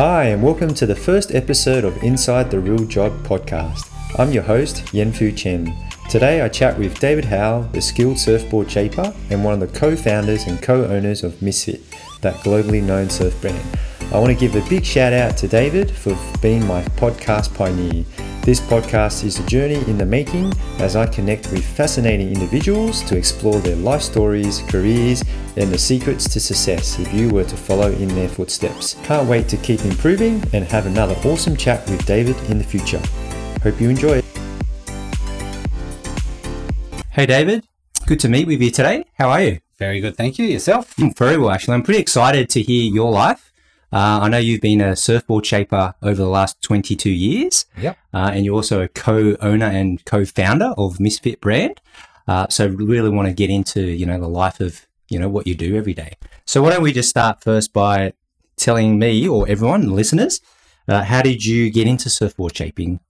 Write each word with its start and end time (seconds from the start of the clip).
Hi, 0.00 0.28
and 0.28 0.42
welcome 0.42 0.72
to 0.76 0.86
the 0.86 0.96
first 0.96 1.34
episode 1.34 1.84
of 1.84 2.02
Inside 2.02 2.50
the 2.50 2.58
Real 2.58 2.86
Job 2.86 3.12
podcast. 3.22 3.86
I'm 4.18 4.32
your 4.32 4.42
host, 4.42 4.76
Yenfu 4.94 5.36
Chen. 5.36 5.76
Today 6.08 6.40
I 6.40 6.48
chat 6.48 6.78
with 6.78 6.98
David 6.98 7.26
Howell, 7.26 7.64
the 7.64 7.82
skilled 7.82 8.18
surfboard 8.18 8.70
shaper 8.70 9.14
and 9.28 9.44
one 9.44 9.52
of 9.52 9.60
the 9.60 9.78
co 9.78 9.94
founders 9.94 10.44
and 10.46 10.62
co 10.62 10.86
owners 10.86 11.22
of 11.22 11.42
Misfit, 11.42 11.82
that 12.22 12.32
globally 12.36 12.82
known 12.82 13.10
surf 13.10 13.38
brand. 13.42 13.62
I 14.10 14.18
want 14.18 14.32
to 14.32 14.40
give 14.40 14.56
a 14.56 14.66
big 14.70 14.86
shout 14.86 15.12
out 15.12 15.36
to 15.36 15.48
David 15.48 15.90
for 15.90 16.16
being 16.40 16.66
my 16.66 16.80
podcast 16.96 17.54
pioneer. 17.54 18.06
This 18.42 18.58
podcast 18.58 19.22
is 19.24 19.38
a 19.38 19.46
journey 19.46 19.74
in 19.86 19.98
the 19.98 20.06
making 20.06 20.50
as 20.78 20.96
I 20.96 21.06
connect 21.06 21.52
with 21.52 21.62
fascinating 21.62 22.28
individuals 22.28 23.02
to 23.02 23.14
explore 23.14 23.60
their 23.60 23.76
life 23.76 24.00
stories, 24.00 24.60
careers, 24.66 25.22
and 25.56 25.70
the 25.70 25.76
secrets 25.76 26.26
to 26.30 26.40
success 26.40 26.98
if 26.98 27.12
you 27.12 27.28
were 27.28 27.44
to 27.44 27.54
follow 27.54 27.92
in 27.92 28.08
their 28.08 28.30
footsteps. 28.30 28.96
Can't 29.04 29.28
wait 29.28 29.46
to 29.48 29.58
keep 29.58 29.84
improving 29.84 30.42
and 30.54 30.64
have 30.64 30.86
another 30.86 31.14
awesome 31.28 31.54
chat 31.54 31.86
with 31.90 32.06
David 32.06 32.34
in 32.48 32.56
the 32.56 32.64
future. 32.64 33.02
Hope 33.62 33.78
you 33.78 33.90
enjoy 33.90 34.22
it. 34.22 34.24
Hey, 37.10 37.26
David. 37.26 37.66
Good 38.06 38.20
to 38.20 38.30
meet 38.30 38.46
with 38.46 38.62
you 38.62 38.70
today. 38.70 39.04
How 39.18 39.28
are 39.28 39.42
you? 39.42 39.58
Very 39.78 40.00
good, 40.00 40.16
thank 40.16 40.38
you. 40.38 40.46
Yourself? 40.46 40.96
Mm, 40.96 41.14
very 41.14 41.36
well, 41.36 41.50
actually. 41.50 41.74
I'm 41.74 41.82
pretty 41.82 42.00
excited 42.00 42.48
to 42.50 42.62
hear 42.62 42.90
your 42.90 43.10
life. 43.10 43.49
Uh, 43.92 44.20
I 44.22 44.28
know 44.28 44.38
you've 44.38 44.60
been 44.60 44.80
a 44.80 44.94
surfboard 44.94 45.44
shaper 45.44 45.94
over 46.02 46.14
the 46.14 46.28
last 46.28 46.62
22 46.62 47.10
years. 47.10 47.66
Yep. 47.80 47.98
Uh, 48.14 48.30
and 48.32 48.44
you're 48.44 48.54
also 48.54 48.82
a 48.82 48.88
co-owner 48.88 49.66
and 49.66 50.04
co-founder 50.04 50.74
of 50.76 51.00
Misfit 51.00 51.40
brand. 51.40 51.80
Uh, 52.28 52.46
so 52.48 52.68
really 52.68 53.10
want 53.10 53.26
to 53.26 53.34
get 53.34 53.50
into, 53.50 53.82
you 53.82 54.06
know, 54.06 54.20
the 54.20 54.28
life 54.28 54.60
of, 54.60 54.86
you 55.08 55.18
know, 55.18 55.28
what 55.28 55.46
you 55.46 55.54
do 55.54 55.76
every 55.76 55.94
day. 55.94 56.16
So 56.44 56.62
why 56.62 56.70
don't 56.70 56.82
we 56.82 56.92
just 56.92 57.08
start 57.08 57.42
first 57.42 57.72
by 57.72 58.12
telling 58.56 58.98
me 58.98 59.26
or 59.26 59.48
everyone, 59.48 59.90
listeners, 59.90 60.40
uh, 60.86 61.02
how 61.02 61.22
did 61.22 61.44
you 61.44 61.70
get 61.70 61.88
into 61.88 62.08
surfboard 62.08 62.56
shaping? 62.56 63.00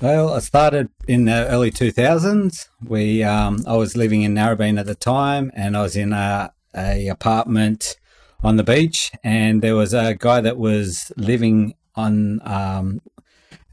Well, 0.00 0.34
I 0.34 0.38
started 0.38 0.90
in 1.08 1.24
the 1.24 1.48
early 1.48 1.72
2000s. 1.72 2.68
We, 2.86 3.24
um, 3.24 3.64
I 3.66 3.76
was 3.76 3.96
living 3.96 4.22
in 4.22 4.34
Narrabeen 4.34 4.78
at 4.78 4.86
the 4.86 4.94
time, 4.94 5.50
and 5.54 5.76
I 5.76 5.82
was 5.82 5.96
in 5.96 6.12
a, 6.12 6.52
a 6.76 7.08
apartment 7.08 7.96
on 8.42 8.56
the 8.56 8.64
beach, 8.64 9.10
and 9.24 9.62
there 9.62 9.74
was 9.74 9.92
a 9.92 10.14
guy 10.14 10.40
that 10.40 10.58
was 10.58 11.12
living 11.16 11.74
on 11.94 12.40
um, 12.44 13.00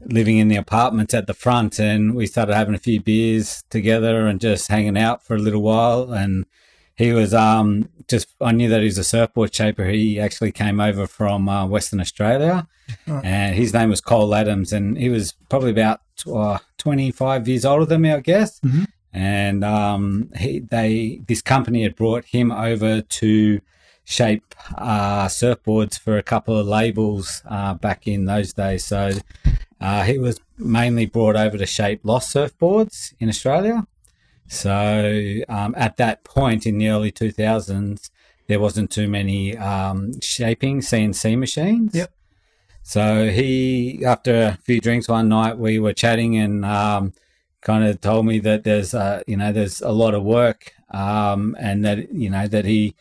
living 0.00 0.38
in 0.38 0.48
the 0.48 0.56
apartments 0.56 1.14
at 1.14 1.26
the 1.26 1.34
front, 1.34 1.78
and 1.78 2.14
we 2.14 2.26
started 2.26 2.54
having 2.54 2.74
a 2.74 2.78
few 2.78 3.00
beers 3.00 3.62
together 3.70 4.26
and 4.26 4.40
just 4.40 4.68
hanging 4.68 4.98
out 4.98 5.22
for 5.22 5.34
a 5.34 5.38
little 5.38 5.62
while. 5.62 6.12
And 6.12 6.46
he 6.96 7.12
was 7.12 7.34
um, 7.34 7.88
just 8.08 8.28
I 8.40 8.52
knew 8.52 8.68
that 8.68 8.80
he 8.80 8.86
was 8.86 8.98
a 8.98 9.04
surfboard 9.04 9.54
shaper. 9.54 9.84
He 9.84 10.18
actually 10.20 10.52
came 10.52 10.80
over 10.80 11.06
from 11.06 11.48
uh, 11.48 11.66
Western 11.66 12.00
Australia, 12.00 12.66
right. 13.06 13.24
and 13.24 13.54
his 13.54 13.72
name 13.72 13.90
was 13.90 14.00
Cole 14.00 14.34
Adams, 14.34 14.72
and 14.72 14.98
he 14.98 15.08
was 15.08 15.34
probably 15.48 15.70
about 15.70 16.00
uh, 16.32 16.58
25 16.78 17.48
years 17.48 17.64
older 17.64 17.84
than 17.84 18.02
me, 18.02 18.12
I 18.12 18.20
guess. 18.20 18.60
Mm-hmm. 18.60 18.84
And 19.12 19.64
um, 19.64 20.30
he, 20.36 20.60
they 20.60 21.22
this 21.26 21.40
company 21.40 21.82
had 21.82 21.96
brought 21.96 22.24
him 22.26 22.52
over 22.52 23.00
to 23.00 23.60
shape 24.08 24.54
uh, 24.78 25.26
surfboards 25.26 25.98
for 25.98 26.16
a 26.16 26.22
couple 26.22 26.56
of 26.56 26.64
labels 26.64 27.42
uh, 27.46 27.74
back 27.74 28.06
in 28.06 28.24
those 28.24 28.52
days. 28.52 28.84
So 28.84 29.10
uh, 29.80 30.04
he 30.04 30.16
was 30.16 30.40
mainly 30.56 31.06
brought 31.06 31.34
over 31.34 31.58
to 31.58 31.66
shape 31.66 32.00
lost 32.04 32.32
surfboards 32.32 33.14
in 33.18 33.28
Australia. 33.28 33.84
So 34.46 35.40
um, 35.48 35.74
at 35.76 35.96
that 35.96 36.22
point 36.22 36.66
in 36.66 36.78
the 36.78 36.88
early 36.88 37.10
2000s, 37.10 38.10
there 38.46 38.60
wasn't 38.60 38.92
too 38.92 39.08
many 39.08 39.56
um, 39.56 40.20
shaping 40.20 40.82
CNC 40.82 41.36
machines. 41.36 41.92
Yep. 41.92 42.12
So 42.84 43.28
he, 43.28 44.04
after 44.06 44.42
a 44.42 44.58
few 44.62 44.80
drinks 44.80 45.08
one 45.08 45.28
night, 45.28 45.58
we 45.58 45.80
were 45.80 45.92
chatting 45.92 46.36
and 46.36 46.64
um, 46.64 47.12
kind 47.60 47.82
of 47.82 48.00
told 48.00 48.24
me 48.24 48.38
that 48.38 48.62
there's, 48.62 48.94
uh, 48.94 49.24
you 49.26 49.36
know, 49.36 49.50
there's 49.50 49.80
a 49.80 49.90
lot 49.90 50.14
of 50.14 50.22
work 50.22 50.74
um, 50.92 51.56
and 51.58 51.84
that, 51.84 52.14
you 52.14 52.30
know, 52.30 52.46
that 52.46 52.64
he 52.64 52.94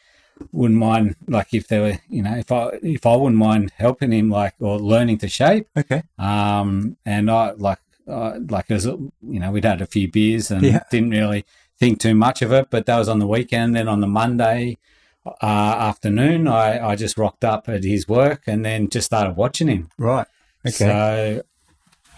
wouldn't 0.52 0.80
mind 0.80 1.16
like 1.28 1.54
if 1.54 1.68
there 1.68 1.82
were 1.82 1.98
you 2.10 2.22
know 2.22 2.36
if 2.36 2.52
I 2.52 2.72
if 2.82 3.06
I 3.06 3.16
wouldn't 3.16 3.38
mind 3.38 3.72
helping 3.78 4.12
him 4.12 4.30
like 4.30 4.56
or 4.60 4.80
learning 4.80 5.20
to 5.20 5.30
shape. 5.30 5.68
Okay. 5.78 6.04
Um, 6.18 6.98
and 7.06 7.32
I 7.32 7.52
like 7.52 7.80
uh, 8.08 8.40
like 8.50 8.70
as 8.72 8.86
you 8.86 9.10
know 9.22 9.52
we'd 9.52 9.66
had 9.66 9.82
a 9.82 9.88
few 9.88 10.10
beers 10.12 10.52
and 10.52 10.64
yeah. 10.64 10.84
didn't 10.92 11.12
really 11.12 11.46
think 11.78 12.00
too 12.00 12.16
much 12.16 12.42
of 12.42 12.52
it, 12.52 12.70
but 12.70 12.86
that 12.86 12.98
was 12.98 13.10
on 13.10 13.20
the 13.20 13.28
weekend. 13.28 13.76
Then 13.76 13.88
on 13.88 14.02
the 14.02 14.08
Monday 14.08 14.78
uh, 15.26 15.46
afternoon, 15.46 16.48
I 16.48 16.86
I 16.86 16.96
just 16.96 17.18
rocked 17.18 17.44
up 17.44 17.70
at 17.70 17.84
his 17.84 18.08
work 18.08 18.44
and 18.48 18.66
then 18.66 18.90
just 18.90 19.06
started 19.06 19.36
watching 19.36 19.68
him. 19.68 19.90
Right. 19.98 20.28
Okay. 20.68 20.72
So 20.72 21.44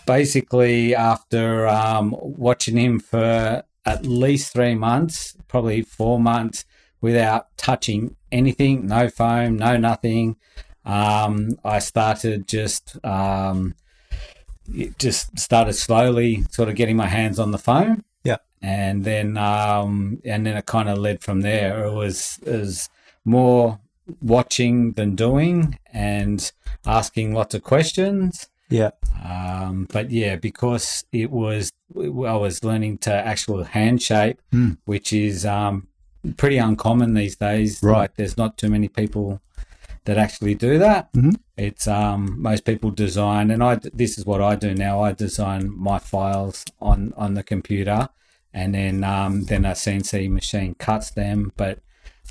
basically, 0.06 0.96
after 0.96 1.68
um, 1.68 2.16
watching 2.20 2.78
him 2.78 3.00
for 3.00 3.64
at 3.86 4.06
least 4.06 4.54
three 4.54 4.76
months, 4.76 5.38
probably 5.48 5.82
four 5.82 6.20
months 6.20 6.66
without 7.02 7.56
touching 7.58 8.16
anything, 8.32 8.88
no 8.88 9.10
foam, 9.10 9.58
no 9.58 9.78
nothing. 9.78 10.36
Um, 10.86 11.58
I 11.64 11.80
started 11.80 12.48
just 12.48 13.04
um, 13.06 13.76
just 14.98 15.38
started 15.38 15.74
slowly, 15.74 16.44
sort 16.50 16.70
of 16.70 16.76
getting 16.76 16.98
my 16.98 17.08
hands 17.08 17.40
on 17.40 17.52
the 17.52 17.58
foam. 17.58 18.04
Yeah, 18.24 18.38
and 18.62 19.04
then 19.04 19.38
um, 19.38 20.20
and 20.24 20.46
then 20.46 20.58
it 20.58 20.66
kind 20.66 20.90
of 20.90 20.98
led 20.98 21.22
from 21.22 21.42
there. 21.42 21.86
It 21.86 21.94
was 21.94 22.40
is 22.44 22.90
more 23.26 23.80
watching 24.22 24.94
than 24.94 25.16
doing, 25.16 25.78
and 25.92 26.52
asking 26.86 27.34
lots 27.34 27.54
of 27.54 27.64
questions. 27.64 28.48
Yeah. 28.70 28.92
Um, 29.24 29.88
but 29.92 30.12
yeah, 30.12 30.36
because 30.36 31.06
it 31.12 31.32
was, 31.32 31.72
I 31.96 32.36
was 32.36 32.64
learning 32.64 33.00
to 33.00 33.14
actual 33.14 33.64
hand 33.64 34.02
shape, 34.02 34.42
mm. 34.52 34.78
which 34.86 35.14
is 35.14 35.46
um, 35.46 35.88
pretty 36.34 36.58
uncommon 36.58 37.14
these 37.14 37.36
days. 37.36 37.82
Right. 37.82 38.00
Like 38.00 38.16
there's 38.16 38.38
not 38.38 38.58
too 38.58 38.70
many 38.70 38.88
people 38.88 39.42
that 40.06 40.18
actually 40.18 40.56
do 40.56 40.80
that. 40.80 41.12
Mm-hmm. 41.14 41.32
It's 41.58 41.88
um 41.88 42.42
most 42.42 42.66
people 42.66 42.92
design, 42.92 43.52
and 43.52 43.64
I 43.64 43.76
this 43.76 44.18
is 44.18 44.26
what 44.26 44.42
I 44.42 44.56
do 44.56 44.74
now. 44.74 45.02
I 45.02 45.12
design 45.12 45.72
my 45.76 46.00
files 46.00 46.66
on 46.80 47.14
on 47.18 47.34
the 47.34 47.44
computer, 47.44 48.10
and 48.54 48.74
then 48.76 49.04
um 49.04 49.44
then 49.44 49.66
a 49.66 49.72
CNC 49.72 50.30
machine 50.30 50.76
cuts 50.76 51.12
them. 51.12 51.52
But 51.58 51.80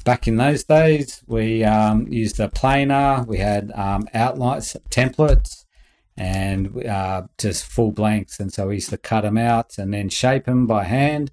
back 0.07 0.29
in 0.29 0.37
those 0.37 0.65
days, 0.65 1.23
we 1.27 1.65
um, 1.65 2.07
used 2.09 2.41
a 2.41 2.49
planer. 2.49 3.25
We 3.27 3.39
had 3.39 3.73
um, 3.73 4.09
outlines, 4.15 4.77
templates, 4.89 5.65
and 6.17 6.87
uh, 6.87 7.25
just 7.39 7.67
full 7.67 7.91
blanks. 7.93 8.39
And 8.41 8.53
so 8.53 8.69
we 8.69 8.77
used 8.77 8.91
to 8.91 8.99
cut 8.99 9.23
them 9.23 9.37
out 9.37 9.77
and 9.79 9.93
then 9.93 10.09
shape 10.09 10.45
them 10.45 10.67
by 10.67 10.85
hand 10.85 11.33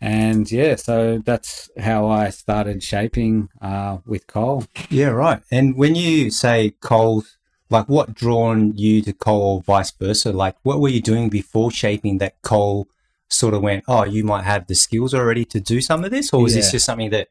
and 0.00 0.50
yeah, 0.50 0.76
so 0.76 1.18
that's 1.18 1.70
how 1.78 2.08
I 2.08 2.30
started 2.30 2.82
shaping 2.82 3.50
uh, 3.60 3.98
with 4.06 4.26
Cole. 4.26 4.64
Yeah, 4.88 5.08
right. 5.08 5.42
And 5.50 5.76
when 5.76 5.94
you 5.94 6.30
say 6.30 6.70
Cole, 6.80 7.24
like 7.68 7.86
what 7.86 8.14
drawn 8.14 8.76
you 8.76 9.02
to 9.02 9.12
Cole 9.12 9.42
or 9.42 9.62
vice 9.62 9.90
versa? 9.90 10.32
Like 10.32 10.56
what 10.62 10.80
were 10.80 10.88
you 10.88 11.02
doing 11.02 11.28
before 11.28 11.70
shaping 11.70 12.18
that 12.18 12.40
Cole 12.42 12.88
sort 13.28 13.52
of 13.52 13.62
went, 13.62 13.84
oh, 13.88 14.04
you 14.04 14.24
might 14.24 14.44
have 14.44 14.66
the 14.66 14.74
skills 14.74 15.12
already 15.12 15.44
to 15.46 15.60
do 15.60 15.80
some 15.82 16.02
of 16.02 16.10
this? 16.10 16.32
Or 16.32 16.42
was 16.42 16.54
yeah. 16.54 16.60
this 16.62 16.72
just 16.72 16.86
something 16.86 17.10
that 17.10 17.28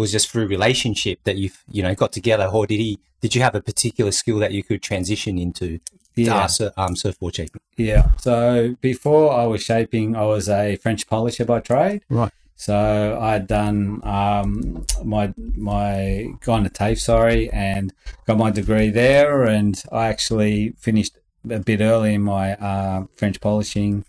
it 0.00 0.02
was 0.02 0.12
just 0.12 0.30
through 0.30 0.46
relationship 0.46 1.20
that 1.24 1.36
you've, 1.36 1.62
you 1.70 1.82
know, 1.82 1.94
got 1.94 2.12
together? 2.12 2.46
Or 2.46 2.66
did 2.66 2.80
he, 2.80 2.98
did 3.20 3.34
you 3.34 3.42
have 3.42 3.54
a 3.54 3.60
particular 3.60 4.12
skill 4.12 4.38
that 4.38 4.52
you 4.52 4.62
could 4.62 4.82
transition 4.82 5.38
into? 5.38 5.78
yeah. 6.16 6.48
um, 6.76 6.96
surfboard 6.96 7.36
shaping. 7.36 7.60
Yeah. 7.76 8.10
So 8.18 8.76
before 8.80 9.32
I 9.32 9.46
was 9.46 9.62
shaping, 9.62 10.16
I 10.16 10.24
was 10.24 10.48
a 10.48 10.76
French 10.76 11.06
polisher 11.06 11.44
by 11.44 11.60
trade. 11.60 12.02
Right. 12.08 12.32
So 12.56 13.18
I'd 13.20 13.46
done 13.46 14.02
um, 14.04 14.84
my 15.02 15.32
my 15.56 16.26
gone 16.44 16.64
to 16.64 16.70
TAFE, 16.70 17.00
sorry, 17.00 17.50
and 17.50 17.92
got 18.26 18.36
my 18.36 18.50
degree 18.50 18.90
there, 18.90 19.44
and 19.44 19.82
I 19.90 20.08
actually 20.08 20.74
finished 20.78 21.16
a 21.48 21.60
bit 21.60 21.80
early 21.80 22.14
in 22.14 22.22
my 22.22 22.54
uh, 22.56 23.06
French 23.16 23.40
polishing 23.40 24.04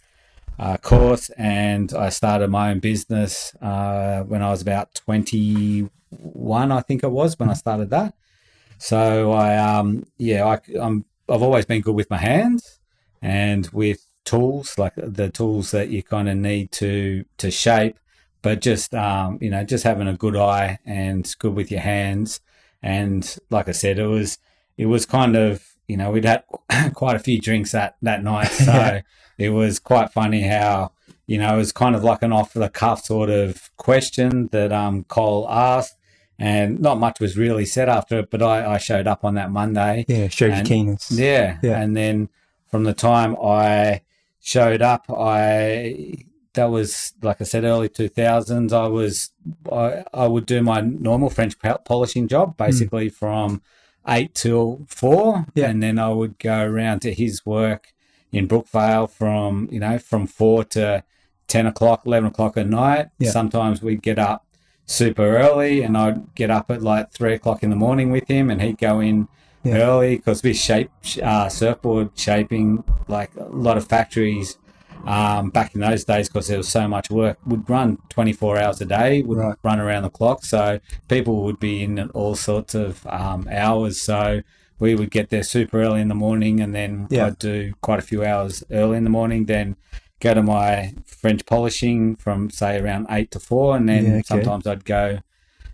uh, 0.62 0.78
course, 0.78 1.30
and 1.38 1.92
I 1.94 2.10
started 2.10 2.50
my 2.50 2.72
own 2.72 2.80
business 2.80 3.56
uh, 3.62 4.22
when 4.22 4.42
I 4.44 4.52
was 4.52 4.62
about 4.62 4.94
twenty 4.94 5.90
one, 6.10 6.72
I 6.72 6.82
think 6.82 7.04
it 7.04 7.12
was 7.12 7.38
when 7.40 7.50
I 7.50 7.54
started 7.54 7.90
that. 7.90 8.14
So 8.78 9.32
I 9.32 9.58
um 9.58 10.06
yeah 10.18 10.46
I, 10.46 10.60
I'm 10.80 11.06
I've 11.30 11.42
always 11.42 11.66
been 11.66 11.82
good 11.82 11.96
with 11.96 12.10
my 12.10 12.18
hands 12.18 12.80
and 13.22 13.68
with 13.68 14.06
tools, 14.24 14.78
like 14.78 14.94
the 14.96 15.30
tools 15.30 15.72
that 15.72 15.90
you 15.90 16.04
kind 16.04 16.30
of 16.30 16.38
need 16.38 16.72
to 16.74 17.26
to 17.38 17.52
shape. 17.52 17.98
But 18.42 18.62
just 18.62 18.94
um, 18.94 19.38
you 19.42 19.50
know, 19.50 19.64
just 19.64 19.84
having 19.84 20.08
a 20.08 20.18
good 20.18 20.36
eye 20.36 20.80
and 20.86 21.28
good 21.40 21.54
with 21.56 21.72
your 21.72 21.82
hands. 21.82 22.40
And 22.84 23.38
like 23.50 23.68
I 23.68 23.72
said, 23.72 24.00
it 24.00 24.08
was 24.08 24.40
it 24.78 24.88
was 24.88 25.06
kind 25.06 25.36
of 25.36 25.64
you 25.88 25.98
know 25.98 26.12
we'd 26.12 26.26
had 26.26 26.44
quite 26.94 27.16
a 27.16 27.20
few 27.20 27.40
drinks 27.40 27.72
that 27.72 27.98
that 28.02 28.24
night, 28.24 28.48
so 28.52 29.02
it 29.42 29.50
was 29.50 29.80
quite 29.80 30.12
funny 30.12 30.42
how 30.42 30.92
you 31.28 31.38
know 31.38 31.54
it 31.56 31.58
was 31.58 31.72
kind 31.72 31.96
of 31.96 32.04
like 32.04 32.22
an 32.24 32.32
off 32.34 32.54
the 32.54 32.70
cuff 32.70 33.04
sort 33.06 33.30
of 33.30 33.70
question 33.78 34.50
that 34.52 34.72
um 34.72 35.04
Cole 35.06 35.48
asked, 35.50 35.96
and 36.40 36.80
not 36.80 37.00
much 37.00 37.20
was 37.20 37.38
really 37.38 37.66
said 37.66 37.90
after 37.90 38.20
it. 38.20 38.30
But 38.32 38.42
I, 38.42 38.74
I 38.76 38.78
showed 38.78 39.08
up 39.08 39.24
on 39.24 39.36
that 39.36 39.52
Monday. 39.52 40.06
Yeah, 40.08 40.28
showed 40.28 40.56
your 40.56 40.66
keenness. 40.66 41.12
Yeah. 41.12 41.58
Yeah. 41.62 41.82
And 41.82 41.96
then 41.96 42.30
from 42.70 42.84
the 42.84 42.94
time 42.94 43.36
I 43.44 44.02
showed 44.40 44.82
up, 44.82 45.06
I 45.10 46.16
that 46.54 46.66
was 46.66 47.14
like 47.22 47.40
I 47.40 47.46
said, 47.46 47.64
early 47.64 47.90
two 47.90 48.10
thousands. 48.10 48.74
I 48.74 48.88
was 48.88 49.32
I, 49.72 50.04
I 50.14 50.28
would 50.28 50.46
do 50.46 50.62
my 50.62 50.82
normal 50.82 51.30
French 51.30 51.56
polishing 51.86 52.28
job 52.28 52.58
basically 52.58 53.10
from 53.10 53.62
eight 54.08 54.34
till 54.34 54.86
four, 54.88 55.46
Yeah. 55.54 55.70
and 55.70 55.82
then 55.82 56.00
I 56.00 56.10
would 56.10 56.40
go 56.40 56.64
around 56.64 57.02
to 57.04 57.14
his 57.14 57.46
work 57.46 57.94
in 58.32 58.48
Brookvale 58.48 59.10
from 59.10 59.68
you 59.72 59.80
know 59.80 59.98
from 59.98 60.28
four 60.28 60.64
to 60.66 61.04
ten 61.48 61.66
o'clock, 61.68 62.06
eleven 62.06 62.30
o'clock 62.30 62.58
at 62.58 62.68
night. 62.68 63.08
Yeah. 63.20 63.32
Sometimes 63.32 63.82
we'd 63.82 64.02
get 64.02 64.20
up 64.20 64.46
super 64.86 65.38
early, 65.38 65.82
and 65.84 65.98
I'd 65.98 66.34
get 66.36 66.50
up 66.50 66.72
at 66.72 66.82
like 66.82 67.12
three 67.12 67.34
o'clock 67.34 67.64
in 67.64 67.70
the 67.70 67.76
morning 67.76 68.12
with 68.12 68.28
him, 68.28 68.50
and 68.50 68.62
he'd 68.62 68.78
go 68.78 69.00
in 69.00 69.28
Yeah. 69.64 69.78
early 69.78 70.16
because 70.18 70.42
we 70.44 70.54
shape 70.54 70.90
uh, 71.22 71.48
surfboard 71.50 72.10
shaping 72.16 72.84
like 73.08 73.32
a 73.36 73.44
lot 73.46 73.78
of 73.78 73.86
factories 73.88 74.58
um, 75.06 75.50
back 75.50 75.74
in 75.76 75.82
those 75.82 76.04
days 76.04 76.28
because 76.30 76.48
there 76.48 76.58
was 76.58 76.68
so 76.70 76.88
much 76.88 77.10
work 77.10 77.38
would 77.46 77.68
run 77.70 77.98
24 78.10 78.58
hours 78.60 78.82
a 78.82 78.86
day 78.86 79.22
would 79.24 79.38
Right. 79.40 79.56
run 79.64 79.80
around 79.80 80.04
the 80.04 80.10
clock 80.12 80.46
so 80.46 80.80
people 81.08 81.42
would 81.44 81.60
be 81.60 81.84
in 81.84 81.98
at 81.98 82.12
all 82.12 82.36
sorts 82.36 82.76
of 82.76 83.06
um, 83.08 83.48
hours 83.52 84.00
so 84.02 84.42
we 84.82 84.96
would 84.96 85.12
get 85.12 85.30
there 85.30 85.44
super 85.44 85.82
early 85.82 86.02
in 86.02 86.10
the 86.10 86.16
morning 86.16 86.60
and 86.60 86.76
then 86.76 87.08
Yeah. 87.10 87.28
I'd 87.28 87.40
do 87.40 87.74
quite 87.82 88.00
a 88.00 88.02
few 88.12 88.26
hours 88.26 88.64
early 88.70 88.98
in 88.98 89.04
the 89.06 89.10
morning 89.10 89.46
then 89.46 89.78
go 90.20 90.34
to 90.34 90.44
my 90.44 90.94
French 91.06 91.46
polishing 91.46 92.16
from 92.18 92.50
say 92.50 92.78
around 92.80 93.08
8 93.10 93.32
to 93.32 93.40
4 93.40 93.78
and 93.78 93.88
then 93.88 94.04
Yeah, 94.06 94.12
okay. 94.14 94.22
sometimes 94.24 94.68
I'd 94.68 94.84
go 94.86 95.20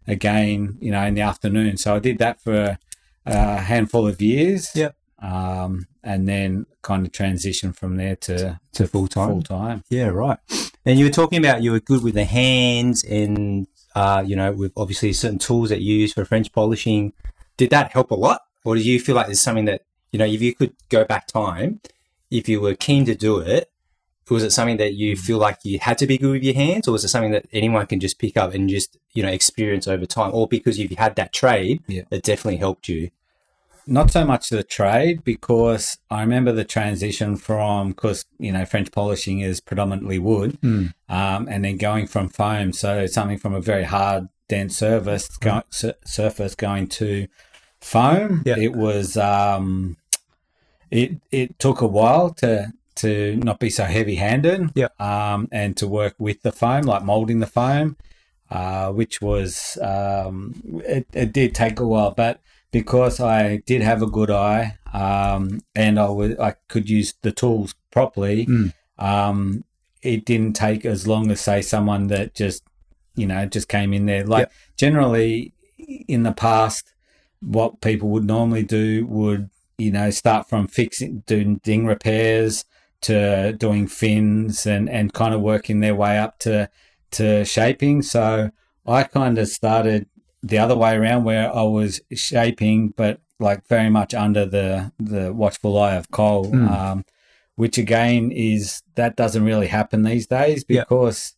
again 0.05 0.77
you 0.79 0.91
know 0.91 1.03
in 1.03 1.13
the 1.15 1.21
afternoon 1.21 1.77
so 1.77 1.95
I 1.95 1.99
did 1.99 2.17
that 2.19 2.41
for 2.41 2.77
a 3.25 3.57
handful 3.57 4.07
of 4.07 4.21
years 4.21 4.69
Yep. 4.75 4.95
um, 5.21 5.87
and 6.03 6.27
then 6.27 6.65
kind 6.81 7.05
of 7.05 7.11
transition 7.11 7.73
from 7.73 7.97
there 7.97 8.15
to 8.27 8.59
To 8.73 8.87
full 8.87 9.07
time. 9.07 9.27
full 9.29 9.41
time. 9.41 9.83
Yeah, 9.89 10.07
right. 10.07 10.37
And 10.85 10.97
you 10.97 11.03
were 11.05 11.11
talking 11.11 11.39
about 11.39 11.61
you 11.61 11.71
were 11.71 11.81
good 11.81 12.01
with 12.01 12.13
the 12.13 12.23
hands 12.23 13.03
and, 13.03 13.67
uh, 13.93 14.23
you 14.25 14.37
know, 14.37 14.53
with 14.53 14.71
obviously 14.77 15.11
certain 15.11 15.39
tools 15.39 15.67
that 15.69 15.81
you 15.81 15.93
use 15.95 16.13
for 16.13 16.23
French 16.23 16.53
polishing. 16.53 17.11
Did 17.57 17.71
that 17.71 17.91
help 17.91 18.11
a 18.11 18.15
lot? 18.15 18.39
Or 18.63 18.75
do 18.75 18.81
you 18.81 18.99
feel 18.99 19.15
like 19.15 19.27
there's 19.27 19.41
something 19.41 19.65
that, 19.65 19.83
you 20.11 20.19
know, 20.19 20.25
if 20.25 20.41
you 20.41 20.53
could 20.53 20.73
go 20.89 21.05
back 21.05 21.27
time, 21.27 21.79
if 22.29 22.49
you 22.49 22.59
were 22.61 22.75
keen 22.75 23.05
to 23.05 23.15
do 23.15 23.39
it, 23.39 23.69
was 24.29 24.43
it 24.43 24.51
something 24.51 24.75
that 24.77 24.93
you 24.93 25.15
feel 25.15 25.37
like 25.37 25.59
you 25.63 25.79
had 25.79 25.97
to 25.99 26.05
be 26.07 26.17
good 26.17 26.31
with 26.31 26.43
your 26.43 26.53
hands 26.53 26.85
or 26.87 26.91
was 26.91 27.05
it 27.05 27.07
something 27.07 27.31
that 27.31 27.45
anyone 27.53 27.85
can 27.87 27.99
just 28.01 28.19
pick 28.19 28.35
up 28.35 28.53
and 28.53 28.67
just, 28.67 28.97
you 29.13 29.23
know, 29.23 29.29
experience 29.29 29.87
over 29.87 30.05
time? 30.05 30.31
Or 30.33 30.49
because 30.49 30.77
you've 30.77 30.91
had 30.91 31.15
that 31.15 31.31
trade, 31.31 31.81
Yeah. 31.87 32.01
it 32.11 32.23
definitely 32.23 32.57
helped 32.57 32.89
you. 32.89 33.09
Not 33.89 34.11
so 34.11 34.25
much 34.25 34.49
the 34.49 34.63
trade 34.63 35.23
because 35.23 35.97
I 36.11 36.19
remember 36.19 36.51
the 36.51 36.65
transition 36.65 37.37
from 37.37 37.89
because 37.91 38.25
you 38.37 38.51
know 38.51 38.65
French 38.65 38.91
polishing 38.91 39.39
is 39.39 39.61
predominantly 39.61 40.19
wood, 40.19 40.59
Mm. 40.61 40.93
um, 41.07 41.47
and 41.49 41.63
then 41.63 41.77
going 41.77 42.05
from 42.05 42.27
foam, 42.27 42.73
so 42.73 43.05
something 43.07 43.37
from 43.37 43.53
a 43.53 43.61
very 43.61 43.85
hard 43.85 44.27
dense 44.49 44.75
surface 44.77 45.29
go, 45.37 45.61
sur- 45.69 45.93
surface 46.03 46.53
going 46.53 46.87
to 46.87 47.27
foam. 47.81 48.43
Yeah. 48.45 48.57
It 48.57 48.73
was 48.75 49.17
um, 49.17 49.97
it 50.91 51.17
it 51.31 51.59
took 51.59 51.81
a 51.81 51.87
while 51.87 52.31
to 52.35 52.71
to 52.95 53.35
not 53.37 53.59
be 53.59 53.69
so 53.69 53.83
heavy 53.83 54.15
handed, 54.15 54.71
Yeah. 54.73 54.87
um, 54.99 55.47
and 55.51 55.77
to 55.77 55.87
work 55.87 56.15
with 56.17 56.41
the 56.41 56.51
foam, 56.51 56.81
like 56.83 57.03
molding 57.03 57.39
the 57.39 57.45
foam, 57.45 57.95
uh, 58.49 58.91
which 58.91 59.21
was 59.21 59.77
um, 59.83 60.55
it, 60.83 61.05
it 61.13 61.31
did 61.31 61.53
take 61.53 61.79
a 61.79 61.85
while, 61.85 62.11
but 62.11 62.39
because 62.71 63.19
I 63.19 63.57
did 63.67 63.81
have 63.83 64.01
a 64.01 64.07
good 64.07 64.31
eye 64.31 64.77
um, 64.93 65.61
and 65.75 65.99
I 65.99 66.09
was 66.09 66.37
I 66.39 66.55
could 66.69 66.89
use 66.89 67.13
the 67.21 67.31
tools 67.31 67.75
properly, 67.91 68.45
Mm. 68.47 68.73
um, 68.97 69.63
it 70.01 70.25
didn't 70.25 70.53
take 70.55 70.85
as 70.85 71.07
long 71.07 71.29
as 71.31 71.39
say 71.41 71.61
someone 71.61 72.07
that 72.07 72.33
just 72.33 72.63
you 73.15 73.27
know 73.27 73.45
just 73.45 73.67
came 73.67 73.93
in 73.93 74.05
there. 74.07 74.25
Like 74.25 74.49
generally 74.75 75.53
in 76.07 76.23
the 76.23 76.31
past, 76.31 76.93
what 77.41 77.81
people 77.81 78.09
would 78.09 78.25
normally 78.25 78.63
do 78.63 79.05
would 79.05 79.49
you 79.77 79.91
know 79.91 80.09
start 80.09 80.49
from 80.49 80.67
fixing 80.67 81.23
doing 81.27 81.59
ding 81.63 81.85
repairs 81.85 82.65
to 83.01 83.53
doing 83.53 83.87
fins 83.87 84.65
and 84.65 84.89
and 84.89 85.13
kind 85.13 85.33
of 85.33 85.41
working 85.41 85.79
their 85.81 85.95
way 85.95 86.17
up 86.17 86.39
to 86.39 86.69
to 87.11 87.45
shaping. 87.45 88.01
So 88.01 88.49
I 88.85 89.03
kind 89.03 89.37
of 89.37 89.47
started 89.47 90.07
the 90.43 90.57
other 90.57 90.75
way 90.75 90.95
around 90.95 91.23
where 91.23 91.53
I 91.53 91.63
was 91.63 92.01
shaping, 92.13 92.89
but 92.95 93.19
like 93.39 93.67
very 93.67 93.89
much 93.89 94.13
under 94.13 94.45
the 94.45 94.91
the 94.99 95.31
watchful 95.33 95.77
eye 95.77 95.95
of 95.95 96.09
Cole, 96.11 96.51
Mm. 96.51 96.69
um, 96.71 97.05
which 97.55 97.77
again 97.77 98.31
is 98.31 98.81
that 98.95 99.15
doesn't 99.15 99.43
really 99.43 99.67
happen 99.67 100.03
these 100.03 100.27
days 100.27 100.63
because 100.63 101.35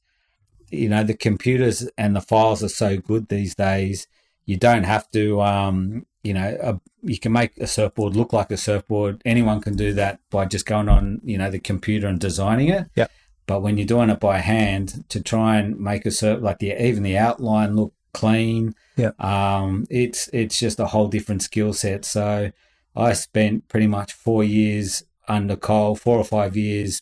you 0.69 0.88
know 0.88 1.04
the 1.04 1.13
computers 1.13 1.90
and 1.98 2.16
the 2.16 2.22
files 2.22 2.63
are 2.63 2.69
so 2.69 2.98
good 2.98 3.28
these 3.28 3.54
days. 3.56 4.07
You 4.45 4.57
don't 4.57 4.83
have 4.83 5.09
to, 5.12 5.41
um, 5.41 6.06
you 6.24 6.33
know, 6.33 6.57
a, 6.62 6.80
you 7.03 7.19
can 7.19 7.31
make 7.31 7.57
a 7.57 7.68
surfboard 7.68 8.15
look 8.15 8.33
like 8.33 8.51
a 8.51 8.57
surfboard. 8.57 9.21
Anyone 9.25 9.62
can 9.62 9.75
do 9.75 9.94
that 9.94 10.19
by 10.31 10.45
just 10.45 10.65
going 10.65 10.89
on, 10.89 11.21
you 11.24 11.38
know, 11.38 11.50
the 11.51 11.59
computer 11.59 12.07
and 12.07 12.19
designing 12.19 12.69
it. 12.69 12.88
Yeah. 12.95 13.07
But 13.45 13.62
when 13.62 13.77
you're 13.77 13.88
doing 13.88 14.09
it 14.09 14.19
by 14.19 14.39
hand, 14.39 15.06
to 15.09 15.21
try 15.21 15.57
and 15.57 15.80
make 15.80 16.06
a 16.06 16.12
surf 16.12 16.41
like 16.41 16.59
the 16.59 16.71
even 16.83 17.03
the 17.03 17.18
outline 17.18 17.75
look 17.75 17.94
clean, 18.13 18.75
Yeah. 18.97 19.12
um, 19.19 19.86
it's 19.89 20.30
it's 20.33 20.59
just 20.59 20.80
a 20.80 20.88
whole 20.88 21.07
different 21.07 21.41
skill 21.44 21.74
set. 21.74 22.06
So 22.06 22.51
I 22.95 23.13
spent 23.13 23.68
pretty 23.68 23.88
much 23.88 24.13
four 24.13 24.44
years 24.44 25.03
under 25.27 25.56
Cole, 25.56 25.95
four 25.95 26.18
or 26.18 26.24
five 26.24 26.56
years, 26.57 27.01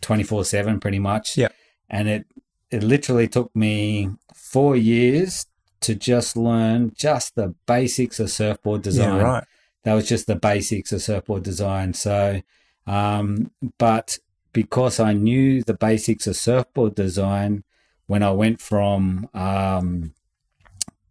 twenty 0.00 0.22
four 0.22 0.44
seven, 0.44 0.80
pretty 0.80 0.98
much. 0.98 1.36
Yeah. 1.36 1.48
and 1.88 2.08
it 2.08 2.26
it 2.70 2.82
literally 2.82 3.26
took 3.28 3.54
me 3.54 4.10
four 4.34 4.76
years 4.76 5.46
to 5.80 5.94
just 5.94 6.36
learn 6.36 6.92
just 6.94 7.34
the 7.34 7.54
basics 7.66 8.20
of 8.20 8.30
surfboard 8.30 8.82
design 8.82 9.16
Yeah, 9.16 9.22
right. 9.22 9.44
that 9.84 9.94
was 9.94 10.08
just 10.08 10.26
the 10.26 10.36
basics 10.36 10.92
of 10.92 11.00
surfboard 11.02 11.42
design. 11.42 11.94
So, 11.94 12.42
um, 12.86 13.50
but 13.78 14.18
because 14.52 15.00
I 15.00 15.12
knew 15.12 15.62
the 15.62 15.74
basics 15.74 16.26
of 16.26 16.36
surfboard 16.36 16.94
design, 16.94 17.64
when 18.06 18.22
I 18.22 18.32
went 18.32 18.60
from 18.60 19.28
um, 19.34 20.12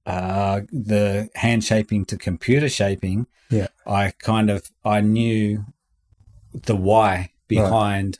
uh, 0.05 0.61
the 0.71 1.29
hand 1.35 1.63
shaping 1.63 2.05
to 2.05 2.17
computer 2.17 2.69
shaping, 2.69 3.27
Yeah. 3.49 3.67
I 3.87 4.11
kind 4.19 4.49
of 4.49 4.69
I 4.85 5.01
knew 5.01 5.65
the 6.53 6.75
why 6.75 7.31
behind 7.47 8.17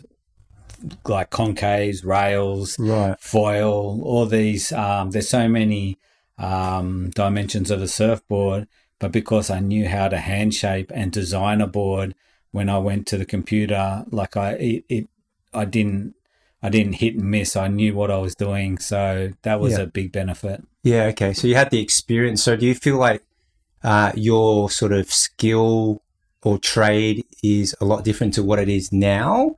like 1.05 1.29
concaves, 1.29 2.05
rails, 2.05 2.77
Right. 2.79 3.19
foil, 3.19 4.01
all 4.03 4.25
these. 4.25 4.71
Um, 4.71 5.11
there's 5.11 5.27
so 5.29 5.47
many 5.49 5.97
um, 6.39 7.11
dimensions 7.11 7.69
of 7.69 7.79
the 7.79 7.87
surfboard, 7.87 8.67
but 8.97 9.11
because 9.11 9.49
I 9.49 9.59
knew 9.59 9.87
how 9.87 10.07
to 10.07 10.17
hand 10.17 10.53
shape 10.53 10.91
and 10.95 11.11
design 11.11 11.61
a 11.61 11.67
board, 11.67 12.15
when 12.51 12.69
I 12.69 12.79
went 12.79 13.05
to 13.07 13.17
the 13.17 13.25
computer, 13.25 14.05
like 14.09 14.35
I 14.35 14.53
it, 14.53 14.85
it 14.89 15.09
I 15.53 15.65
didn't 15.65 16.15
I 16.63 16.69
didn't 16.69 16.93
hit 16.93 17.15
and 17.15 17.29
miss. 17.29 17.55
I 17.55 17.67
knew 17.67 17.93
what 17.93 18.09
I 18.11 18.17
was 18.17 18.35
doing, 18.35 18.79
so 18.79 19.31
that 19.43 19.59
was 19.59 19.73
Yeah. 19.73 19.83
a 19.83 19.87
big 19.87 20.11
benefit. 20.11 20.63
Yeah, 20.83 21.03
okay. 21.05 21.33
So 21.33 21.47
you 21.47 21.55
had 21.55 21.69
the 21.69 21.79
experience. 21.81 22.41
So 22.43 22.55
do 22.55 22.65
you 22.65 22.73
feel 22.75 22.97
like 22.97 23.21
uh, 23.83 24.11
your 24.15 24.69
sort 24.69 24.91
of 24.91 25.11
skill 25.11 26.01
or 26.41 26.57
trade 26.57 27.25
is 27.43 27.75
a 27.79 27.85
lot 27.85 28.03
different 28.03 28.33
to 28.35 28.43
what 28.43 28.59
it 28.59 28.67
is 28.69 28.91
now? 28.91 29.55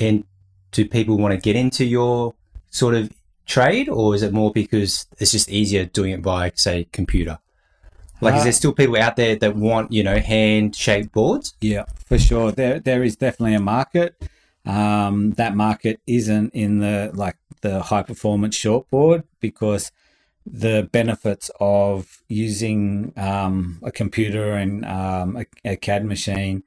And 0.00 0.24
do 0.72 0.84
people 0.86 1.16
want 1.16 1.32
to 1.32 1.40
get 1.40 1.54
into 1.56 1.84
your 1.84 2.34
sort 2.70 2.94
of 2.94 3.10
trade, 3.46 3.88
or 3.88 4.14
is 4.14 4.22
it 4.22 4.32
more 4.32 4.52
because 4.52 5.06
it's 5.18 5.32
just 5.32 5.50
easier 5.50 5.84
doing 5.84 6.12
it 6.12 6.22
by, 6.22 6.52
say, 6.54 6.86
computer? 6.92 7.38
Like, 8.20 8.34
is 8.34 8.40
Uh, 8.40 8.44
there 8.44 8.52
still 8.52 8.72
people 8.72 8.96
out 8.96 9.16
there 9.16 9.36
that 9.36 9.56
want, 9.56 9.92
you 9.92 10.02
know, 10.02 10.18
hand 10.18 10.74
shaped 10.76 11.12
boards? 11.12 11.54
Yeah, 11.60 11.84
for 12.06 12.18
sure. 12.18 12.52
There 12.52 12.80
there 12.80 13.02
is 13.02 13.16
definitely 13.16 13.54
a 13.54 13.60
market. 13.60 14.14
Um, 14.64 15.32
that 15.32 15.54
market 15.54 16.00
isn't 16.06 16.54
in 16.54 16.78
the 16.78 17.10
like 17.12 17.36
the 17.60 17.82
high 17.82 18.02
performance 18.02 18.56
shortboard 18.58 19.24
because 19.40 19.90
the 20.46 20.88
benefits 20.92 21.50
of 21.60 22.22
using 22.28 23.12
um, 23.16 23.78
a 23.82 23.90
computer 23.90 24.52
and 24.52 24.84
um, 24.84 25.36
a, 25.36 25.72
a 25.72 25.76
CAD 25.76 26.04
machine 26.04 26.62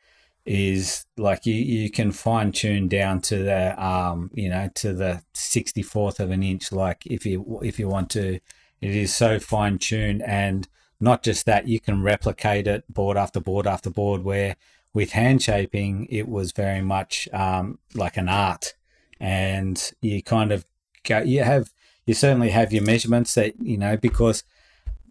is 0.48 1.06
like 1.18 1.46
you, 1.46 1.54
you 1.54 1.92
can 1.92 2.12
fine 2.12 2.54
tune 2.54 2.88
down 2.88 3.22
to 3.22 3.44
the 3.44 3.84
um, 3.84 4.32
you 4.34 4.50
know 4.50 4.70
to 4.76 4.94
the 4.94 5.22
sixty 5.34 5.84
fourth 5.84 6.20
of 6.20 6.32
an 6.32 6.42
inch. 6.42 6.72
Like 6.72 7.06
if 7.06 7.26
you 7.26 7.60
if 7.62 7.78
you 7.78 7.90
want 7.90 8.10
to, 8.12 8.40
it 8.82 8.96
is 8.96 9.14
so 9.14 9.40
fine 9.40 9.78
tuned 9.78 10.24
and 10.24 10.68
not 11.00 11.22
just 11.22 11.46
that 11.46 11.68
you 11.68 11.80
can 11.80 12.02
replicate 12.02 12.66
it 12.66 12.92
board 12.92 13.18
after 13.18 13.40
board 13.40 13.68
after 13.68 13.90
board 13.90 14.24
where 14.24 14.56
with 14.94 15.12
hand 15.12 15.44
shaping 15.44 16.08
it 16.10 16.28
was 16.28 16.52
very 16.54 16.82
much 16.82 17.28
um, 17.34 17.78
like 17.94 18.18
an 18.18 18.30
art 18.30 18.74
and 19.20 19.92
you 20.02 20.24
kind 20.24 20.52
of 20.52 20.66
go 21.04 21.20
you 21.20 21.44
have 21.44 21.72
you 22.06 22.14
certainly 22.14 22.50
have 22.50 22.72
your 22.74 22.84
measurements 22.84 23.34
that 23.36 23.54
you 23.62 23.78
know 23.78 23.98
because 23.98 24.44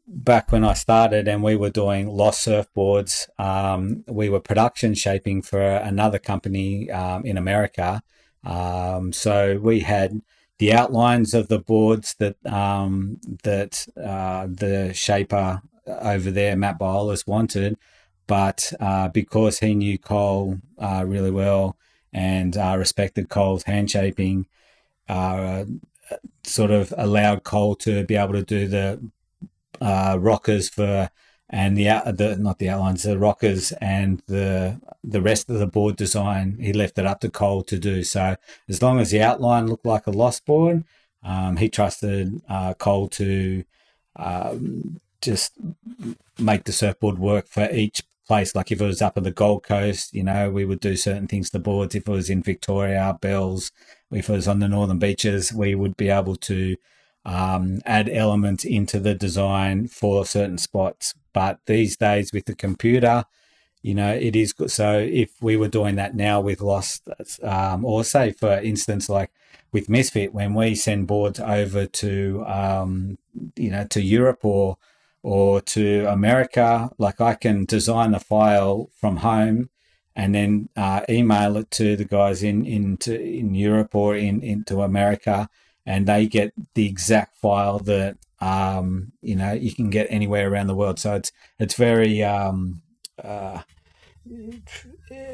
back 0.07 0.53
when 0.53 0.65
I 0.65 0.75
started 0.75 1.29
and 1.29 1.43
we 1.43 1.57
were 1.57 1.71
doing 1.71 2.09
lost 2.09 2.47
surfboards, 2.47 3.29
um, 3.39 4.05
we 4.07 4.29
were 4.29 4.41
production 4.41 4.95
shaping 4.95 5.43
for 5.43 5.61
another 5.61 6.19
company 6.19 6.91
um, 6.91 7.25
in 7.25 7.37
America. 7.37 8.03
Um, 8.45 9.13
so 9.13 9.59
we 9.59 9.81
had 9.81 10.21
the 10.59 10.73
outlines 10.73 11.35
of 11.35 11.49
the 11.49 11.59
boards 11.59 12.15
that 12.19 12.37
um, 12.47 13.19
that 13.43 13.87
uh, 14.03 14.47
the 14.49 14.93
shaper 14.95 15.63
over 15.87 16.31
there, 16.31 16.57
Matt 16.57 16.79
Biolos, 16.79 17.27
wanted, 17.27 17.77
but 18.27 18.73
uh, 18.81 19.09
because 19.09 19.59
he 19.59 19.75
knew 19.75 19.99
Cole 19.99 20.59
uh, 20.79 21.05
really 21.07 21.31
well 21.31 21.77
and 22.13 22.57
uh, 22.57 22.77
respected 22.79 23.29
Cole's 23.29 23.65
hand 23.65 23.91
shaping, 23.91 24.47
uh, 25.09 25.65
sort 26.45 26.71
of 26.71 26.95
allowed 26.97 27.45
Cole 27.45 27.75
to 27.77 28.05
be 28.05 28.17
able 28.17 28.33
to 28.33 28.43
do 28.43 28.67
the 28.69 29.01
uh, 29.81 30.17
rockers 30.21 30.69
for 30.69 31.11
and 31.49 31.77
the 31.77 31.89
out 31.89 32.17
the 32.17 32.37
not 32.37 32.59
the 32.59 32.69
outlines, 32.69 33.05
the 33.05 33.19
rockers 33.19 33.73
and 33.73 34.23
the 34.27 34.81
the 35.05 35.23
rest 35.23 35.49
of 35.49 35.59
the 35.59 35.67
board 35.67 35.97
design. 35.97 36.59
He 36.61 36.73
left 36.73 36.99
it 36.99 37.07
up 37.07 37.21
to 37.21 37.31
Cole 37.31 37.63
to 37.65 37.79
do. 37.79 38.03
So 38.03 38.37
as 38.69 38.83
long 38.83 38.99
as 38.99 39.11
the 39.11 39.23
outline 39.23 39.69
looked 39.69 39.87
like 39.87 40.07
a 40.07 40.11
lost 40.11 40.45
board, 40.45 40.85
um, 41.23 41.57
he 41.59 41.69
trusted 41.69 42.43
uh, 42.49 42.75
Cole 42.75 43.09
to 43.11 43.65
um, 44.17 45.01
just 45.21 45.53
make 46.39 46.65
the 46.65 46.73
surfboard 46.73 47.19
work 47.19 47.47
for 47.47 47.69
each 47.71 48.03
place. 48.27 48.55
Like 48.55 48.73
if 48.73 48.81
it 48.81 48.87
was 48.87 49.03
up 49.03 49.17
on 49.17 49.23
the 49.23 49.31
Gold 49.31 49.63
Coast, 49.63 50.13
you 50.15 50.25
know, 50.25 50.51
we 50.51 50.65
would 50.65 50.81
do 50.81 50.97
certain 50.97 51.29
things 51.29 51.51
to 51.51 51.59
the 51.59 51.63
boards. 51.63 51.95
If 51.95 52.09
it 52.09 52.11
was 52.11 52.29
in 52.29 52.43
Victoria, 52.43 53.17
Bells, 53.21 53.71
if 54.11 54.29
it 54.29 54.33
was 54.33 54.49
on 54.49 54.59
the 54.59 54.69
northern 54.69 54.99
beaches, 54.99 55.53
we 55.53 55.75
would 55.75 55.97
be 55.97 56.09
able 56.09 56.37
to 56.37 56.77
um, 57.27 57.81
add 57.85 58.09
elements 58.09 58.65
into 58.65 59.01
the 59.01 59.15
design 59.15 59.89
for 59.89 60.25
certain 60.25 60.59
spots. 60.59 61.13
But 61.33 61.59
these 61.67 61.97
days 61.97 62.33
with 62.33 62.47
the 62.47 62.55
computer, 62.55 63.25
you 63.83 63.95
know, 63.95 64.15
it 64.15 64.37
is 64.37 64.53
good. 64.53 64.71
So 64.71 64.99
if 64.99 65.31
we 65.43 65.57
were 65.57 65.69
doing 65.69 65.97
that 65.97 66.15
now 66.15 66.41
with 66.41 66.61
Lost, 66.61 67.09
um, 67.43 67.85
or 67.85 68.05
say 68.05 68.33
for 68.33 68.59
instance, 68.59 69.09
like 69.09 69.33
with 69.73 69.89
Misfit, 69.89 70.33
when 70.33 70.55
we 70.55 70.77
send 70.77 71.09
boards 71.09 71.41
over 71.41 71.85
to, 71.87 72.45
um, 72.47 73.19
you 73.57 73.71
know, 73.71 73.85
to 73.91 74.01
Europe 74.01 74.45
or 74.45 74.79
or 75.23 75.61
to 75.61 76.07
America, 76.07 76.91
like 76.99 77.21
I 77.21 77.35
can 77.35 77.65
design 77.65 78.13
the 78.13 78.21
file 78.21 78.89
from 78.95 79.19
home 79.19 79.71
and 80.15 80.33
then 80.33 80.69
uh, 80.77 81.01
email 81.09 81.57
it 81.57 81.71
to 81.73 81.97
the 81.97 82.05
guys 82.05 82.45
in 82.45 82.65
into 82.65 83.21
in 83.21 83.55
Europe 83.55 83.95
or 83.97 84.15
in 84.17 84.43
into 84.43 84.83
America 84.83 85.49
and 85.87 86.07
they 86.07 86.27
get 86.27 86.53
the 86.75 86.87
exact 86.87 87.37
file 87.37 87.79
that 87.79 88.19
um, 88.41 89.13
you 89.23 89.37
know 89.37 89.53
you 89.53 89.75
can 89.75 89.89
get 89.89 90.09
anywhere 90.11 90.51
around 90.51 90.67
the 90.67 90.75
world. 90.75 90.99
So 90.99 91.15
it's 91.15 91.33
it's 91.59 91.75
very 91.75 92.23
um, 92.23 92.83
uh, 93.23 93.63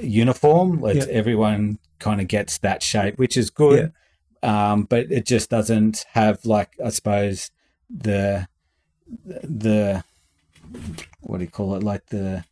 uniform. 0.00 0.80
Like 0.80 0.97
yeah. 0.97 1.06
Everyone 1.11 1.78
kind 1.99 2.21
of 2.21 2.28
gets 2.28 2.59
that 2.59 2.82
shape, 2.82 3.18
which 3.18 3.37
is 3.37 3.50
good. 3.50 3.92
Yeah. 4.42 4.73
Um, 4.73 4.85
but 4.85 5.11
it 5.11 5.25
just 5.25 5.50
doesn't 5.50 6.04
have 6.12 6.44
like 6.44 6.73
I 6.85 6.90
suppose 6.90 7.50
the 7.88 8.49
the 9.25 10.04
what 11.21 11.38
do 11.38 11.44
you 11.44 11.50
call 11.50 11.75
it 11.75 11.82
like 11.82 12.06
the 12.06 12.44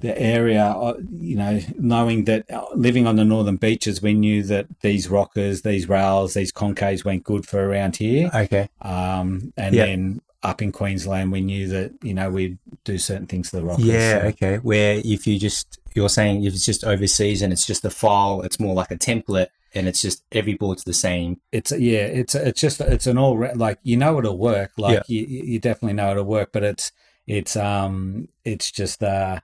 the 0.00 0.18
area, 0.20 0.64
uh, 0.64 0.98
you 1.18 1.36
know, 1.36 1.60
knowing 1.78 2.24
that 2.24 2.50
uh, 2.50 2.66
living 2.74 3.06
on 3.06 3.16
the 3.16 3.24
northern 3.24 3.56
beaches, 3.56 4.02
we 4.02 4.14
knew 4.14 4.42
that 4.44 4.66
these 4.80 5.08
rockers, 5.08 5.62
these 5.62 5.88
rails, 5.88 6.34
these 6.34 6.52
concaves 6.52 7.04
went 7.04 7.24
good 7.24 7.46
for 7.46 7.66
around 7.66 7.96
here. 7.96 8.30
Okay. 8.34 8.68
Um, 8.82 9.52
and 9.56 9.74
yep. 9.74 9.86
then 9.86 10.20
up 10.42 10.60
in 10.60 10.70
Queensland, 10.70 11.32
we 11.32 11.40
knew 11.40 11.68
that 11.68 11.92
you 12.02 12.14
know 12.14 12.30
we'd 12.30 12.58
do 12.84 12.98
certain 12.98 13.26
things 13.26 13.50
to 13.50 13.56
the 13.56 13.64
rockers. 13.64 13.84
Yeah. 13.86 14.20
So. 14.20 14.26
Okay. 14.28 14.56
Where 14.56 15.00
if 15.04 15.26
you 15.26 15.38
just 15.38 15.78
you're 15.94 16.08
saying 16.08 16.44
if 16.44 16.54
it's 16.54 16.66
just 16.66 16.84
overseas 16.84 17.42
and 17.42 17.52
it's 17.52 17.66
just 17.66 17.84
a 17.84 17.90
file, 17.90 18.42
it's 18.42 18.60
more 18.60 18.74
like 18.74 18.90
a 18.90 18.96
template 18.96 19.48
and 19.74 19.88
it's 19.88 20.02
just 20.02 20.22
every 20.32 20.54
board's 20.54 20.84
the 20.84 20.94
same. 20.94 21.40
It's 21.52 21.72
yeah, 21.72 22.06
it's 22.06 22.34
it's 22.34 22.60
just 22.60 22.80
it's 22.80 23.06
an 23.06 23.18
all 23.18 23.38
like 23.54 23.78
you 23.82 23.96
know 23.96 24.18
it'll 24.18 24.38
work. 24.38 24.72
Like 24.76 25.04
yeah. 25.08 25.20
you 25.20 25.26
you 25.26 25.58
definitely 25.58 25.94
know 25.94 26.12
it'll 26.12 26.24
work, 26.24 26.50
but 26.52 26.62
it's 26.62 26.92
it's 27.26 27.56
um 27.56 28.28
it's 28.44 28.70
just 28.70 29.02
uh 29.02 29.40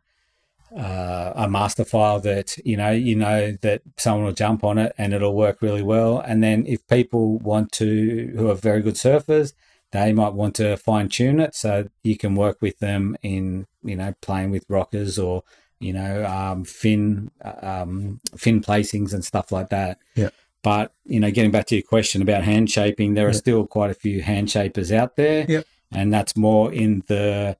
uh, 0.76 1.32
a 1.36 1.48
master 1.48 1.84
file 1.84 2.20
that 2.20 2.56
you 2.64 2.76
know 2.76 2.90
you 2.90 3.14
know 3.14 3.52
that 3.62 3.82
someone 3.96 4.24
will 4.24 4.32
jump 4.32 4.64
on 4.64 4.78
it 4.78 4.92
and 4.98 5.12
it'll 5.12 5.34
work 5.34 5.62
really 5.62 5.82
well. 5.82 6.18
And 6.20 6.42
then 6.42 6.64
if 6.66 6.86
people 6.86 7.38
want 7.38 7.72
to 7.72 8.32
who 8.36 8.50
are 8.50 8.54
very 8.54 8.82
good 8.82 8.94
surfers 8.94 9.52
they 9.92 10.12
might 10.12 10.32
want 10.32 10.56
to 10.56 10.76
fine 10.76 11.08
tune 11.08 11.38
it 11.38 11.54
so 11.54 11.88
you 12.02 12.16
can 12.16 12.34
work 12.34 12.60
with 12.60 12.78
them 12.80 13.16
in 13.22 13.66
you 13.84 13.94
know 13.94 14.14
playing 14.20 14.50
with 14.50 14.64
rockers 14.68 15.18
or 15.18 15.44
you 15.78 15.92
know 15.92 16.24
um, 16.26 16.64
fin 16.64 17.30
um, 17.44 18.20
fin 18.36 18.60
placings 18.60 19.12
and 19.12 19.24
stuff 19.24 19.52
like 19.52 19.68
that. 19.68 19.98
Yeah. 20.14 20.30
But 20.62 20.92
you 21.04 21.20
know 21.20 21.30
getting 21.30 21.50
back 21.50 21.66
to 21.66 21.76
your 21.76 21.82
question 21.82 22.22
about 22.22 22.42
hand 22.44 22.70
shaping 22.70 23.14
there 23.14 23.28
are 23.28 23.32
still 23.32 23.66
quite 23.66 23.90
a 23.90 23.94
few 23.94 24.22
hand 24.22 24.50
shapers 24.50 24.90
out 24.90 25.16
there. 25.16 25.44
Yep. 25.48 25.66
and 25.92 26.12
that's 26.12 26.36
more 26.36 26.72
in 26.72 27.04
the 27.08 27.56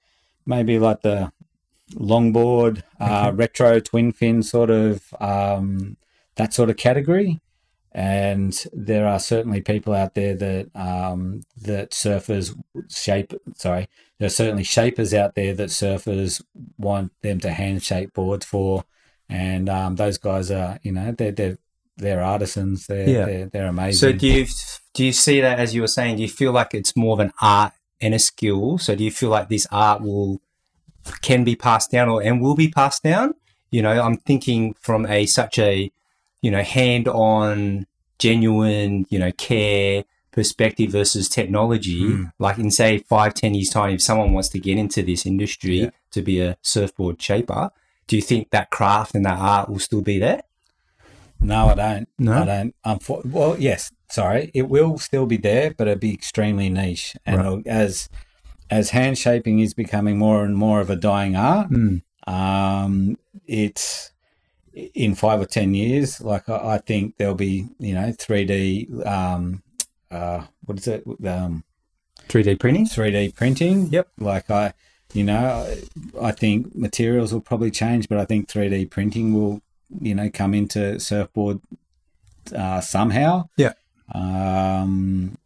maybe 0.46 0.78
like 0.78 1.02
the 1.02 1.30
longboard, 1.94 2.82
uh, 3.00 3.32
retro 3.34 3.80
twin 3.80 4.12
fin 4.12 4.42
sort 4.42 4.70
of 4.70 5.14
um, 5.20 5.96
that 6.36 6.52
sort 6.52 6.70
of 6.70 6.76
category. 6.76 7.40
And 7.94 8.58
there 8.72 9.06
are 9.06 9.18
certainly 9.18 9.60
people 9.60 9.92
out 9.92 10.14
there 10.14 10.34
that 10.34 10.70
um, 10.74 11.42
that 11.60 11.90
surfers 11.90 12.58
shape. 12.88 13.34
Sorry, 13.54 13.86
there 14.18 14.26
are 14.26 14.30
certainly 14.30 14.64
shapers 14.64 15.12
out 15.12 15.34
there 15.34 15.52
that 15.54 15.68
surfers 15.68 16.42
want 16.78 17.12
them 17.20 17.38
to 17.40 17.50
hand 17.50 17.82
shape 17.82 18.14
boards 18.14 18.46
for, 18.46 18.84
and 19.28 19.68
um, 19.68 19.96
those 19.96 20.16
guys 20.16 20.50
are 20.50 20.78
you 20.82 20.92
know 20.92 21.12
they're 21.12 21.32
they're 21.32 21.58
they're 21.98 22.22
artisans. 22.22 22.86
They're, 22.86 23.08
yeah. 23.08 23.24
they're 23.26 23.46
they're 23.46 23.66
amazing. 23.66 24.12
So 24.12 24.16
do 24.16 24.26
you 24.26 24.46
do 24.94 25.04
you 25.04 25.12
see 25.12 25.40
that 25.40 25.58
as 25.58 25.74
you 25.74 25.82
were 25.82 25.88
saying? 25.88 26.16
Do 26.16 26.22
you 26.22 26.28
feel 26.28 26.52
like 26.52 26.74
it's 26.74 26.96
more 26.96 27.12
of 27.14 27.20
an 27.20 27.32
art 27.40 27.72
and 28.00 28.14
a 28.14 28.18
skill? 28.18 28.78
So 28.78 28.94
do 28.94 29.04
you 29.04 29.10
feel 29.10 29.30
like 29.30 29.48
this 29.48 29.66
art 29.70 30.02
will 30.02 30.40
can 31.22 31.44
be 31.44 31.56
passed 31.56 31.90
down 31.90 32.08
or 32.08 32.22
and 32.22 32.40
will 32.40 32.54
be 32.54 32.68
passed 32.68 33.02
down. 33.02 33.34
You 33.70 33.82
know, 33.82 34.00
I'm 34.00 34.16
thinking 34.18 34.74
from 34.74 35.06
a 35.06 35.26
such 35.26 35.58
a 35.58 35.90
you 36.40 36.50
know 36.50 36.62
hand-on, 36.62 37.86
genuine, 38.18 39.06
you 39.10 39.18
know, 39.18 39.32
care 39.32 40.04
perspective 40.30 40.90
versus 40.90 41.28
technology. 41.28 42.04
Mm. 42.04 42.32
Like 42.38 42.58
in 42.58 42.70
say 42.70 42.98
five, 42.98 43.34
ten 43.34 43.54
years 43.54 43.70
time, 43.70 43.94
if 43.94 44.02
someone 44.02 44.32
wants 44.32 44.48
to 44.50 44.58
get 44.58 44.78
into 44.78 45.02
this 45.02 45.26
industry 45.26 45.80
yeah. 45.80 45.90
to 46.12 46.22
be 46.22 46.40
a 46.40 46.56
surfboard 46.62 47.20
shaper, 47.20 47.70
do 48.06 48.16
you 48.16 48.22
think 48.22 48.50
that 48.50 48.70
craft 48.70 49.14
and 49.14 49.24
that 49.24 49.38
art 49.38 49.68
will 49.68 49.78
still 49.78 50.02
be 50.02 50.18
there? 50.18 50.42
No, 51.40 51.66
I 51.66 51.74
don't. 51.74 52.08
No, 52.18 52.42
I 52.42 52.44
don't. 52.44 52.74
Um, 52.84 52.98
for, 53.00 53.20
well, 53.24 53.56
yes, 53.58 53.90
sorry, 54.08 54.50
it 54.54 54.68
will 54.68 54.98
still 54.98 55.26
be 55.26 55.36
there, 55.36 55.74
but 55.76 55.88
it'll 55.88 55.98
be 55.98 56.14
extremely 56.14 56.68
niche. 56.68 57.16
And 57.26 57.38
right. 57.38 57.66
as 57.66 58.08
as 58.72 58.88
hand 58.90 59.18
shaping 59.18 59.58
is 59.58 59.74
becoming 59.74 60.16
more 60.16 60.42
and 60.44 60.56
more 60.56 60.80
of 60.80 60.88
a 60.88 60.96
dying 60.96 61.36
art, 61.36 61.70
mm. 61.70 62.00
um, 62.26 63.18
it's 63.46 64.12
in 64.72 65.14
five 65.14 65.42
or 65.42 65.44
ten 65.44 65.74
years. 65.74 66.22
Like 66.22 66.48
I, 66.48 66.76
I 66.76 66.78
think 66.78 67.18
there'll 67.18 67.34
be, 67.34 67.68
you 67.78 67.94
know, 67.94 68.14
three 68.18 68.46
D. 68.46 68.88
Um, 69.04 69.62
uh, 70.10 70.44
what 70.64 70.78
is 70.78 70.88
it? 70.88 71.04
Um, 71.24 71.64
3D 72.28 72.58
printing. 72.58 72.86
3D 72.86 73.34
printing. 73.34 73.88
Yep. 73.88 74.08
Like 74.18 74.50
I, 74.50 74.72
you 75.12 75.24
know, 75.24 75.70
I 76.20 76.32
think 76.32 76.74
materials 76.74 77.32
will 77.32 77.40
probably 77.42 77.70
change, 77.70 78.08
but 78.08 78.16
I 78.16 78.24
think 78.24 78.48
3D 78.48 78.90
printing 78.90 79.34
will, 79.34 79.60
you 80.00 80.14
know, 80.14 80.30
come 80.30 80.54
into 80.54 80.98
surfboard 80.98 81.60
uh, 82.56 82.80
somehow. 82.80 83.48
Yeah. 83.56 83.72
Um, 84.14 85.36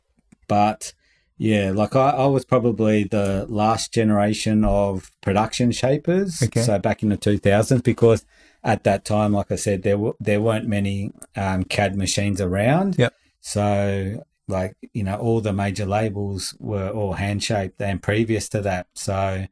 but 0.46 0.92
yeah, 1.38 1.70
like 1.70 1.94
I, 1.94 2.10
I 2.10 2.26
was 2.26 2.44
probably 2.44 3.04
the 3.04 3.46
last 3.48 3.92
generation 3.92 4.64
of 4.64 5.10
production 5.20 5.70
shapers. 5.72 6.42
Okay. 6.42 6.62
So 6.62 6.78
back 6.78 7.02
in 7.02 7.10
the 7.10 7.18
2000s, 7.18 7.82
because 7.82 8.24
at 8.64 8.84
that 8.84 9.04
time, 9.04 9.32
like 9.32 9.52
I 9.52 9.56
said, 9.56 9.82
there, 9.82 9.94
w- 9.94 10.16
there 10.18 10.40
weren't 10.40 10.66
many 10.66 11.12
um, 11.36 11.64
CAD 11.64 11.94
machines 11.94 12.40
around. 12.40 12.98
Yep. 12.98 13.14
So, 13.40 14.24
like, 14.48 14.76
you 14.92 15.04
know, 15.04 15.16
all 15.16 15.40
the 15.40 15.52
major 15.52 15.86
labels 15.86 16.56
were 16.58 16.88
all 16.88 17.14
hand 17.14 17.44
shaped 17.44 17.80
and 17.80 18.02
previous 18.02 18.48
to 18.50 18.62
that. 18.62 18.86
So, 18.94 19.46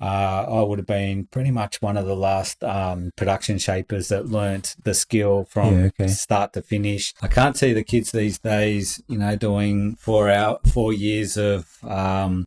uh, 0.00 0.46
I 0.48 0.62
would 0.62 0.78
have 0.78 0.86
been 0.86 1.26
pretty 1.26 1.50
much 1.50 1.82
one 1.82 1.96
of 1.96 2.06
the 2.06 2.14
last 2.14 2.62
um, 2.62 3.10
production 3.16 3.58
shapers 3.58 4.08
that 4.08 4.26
learnt 4.26 4.76
the 4.82 4.94
skill 4.94 5.44
from 5.44 5.74
yeah, 5.74 5.84
okay. 5.86 6.08
start 6.08 6.52
to 6.52 6.62
finish. 6.62 7.14
I 7.20 7.26
can't 7.26 7.56
see 7.56 7.72
the 7.72 7.82
kids 7.82 8.12
these 8.12 8.38
days, 8.38 9.02
you 9.08 9.18
know, 9.18 9.34
doing 9.34 9.96
four 9.96 10.30
out 10.30 10.68
four 10.68 10.92
years 10.92 11.36
of, 11.36 11.82
um, 11.82 12.46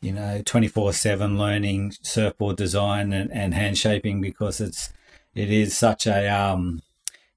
you 0.00 0.12
know, 0.12 0.40
twenty 0.44 0.68
four 0.68 0.94
seven 0.94 1.38
learning 1.38 1.92
surfboard 2.00 2.56
design 2.56 3.12
and, 3.12 3.30
and 3.30 3.52
hand 3.52 3.76
shaping 3.76 4.22
because 4.22 4.60
it's 4.60 4.90
it 5.34 5.50
is 5.50 5.76
such 5.76 6.06
a 6.06 6.28
um, 6.28 6.80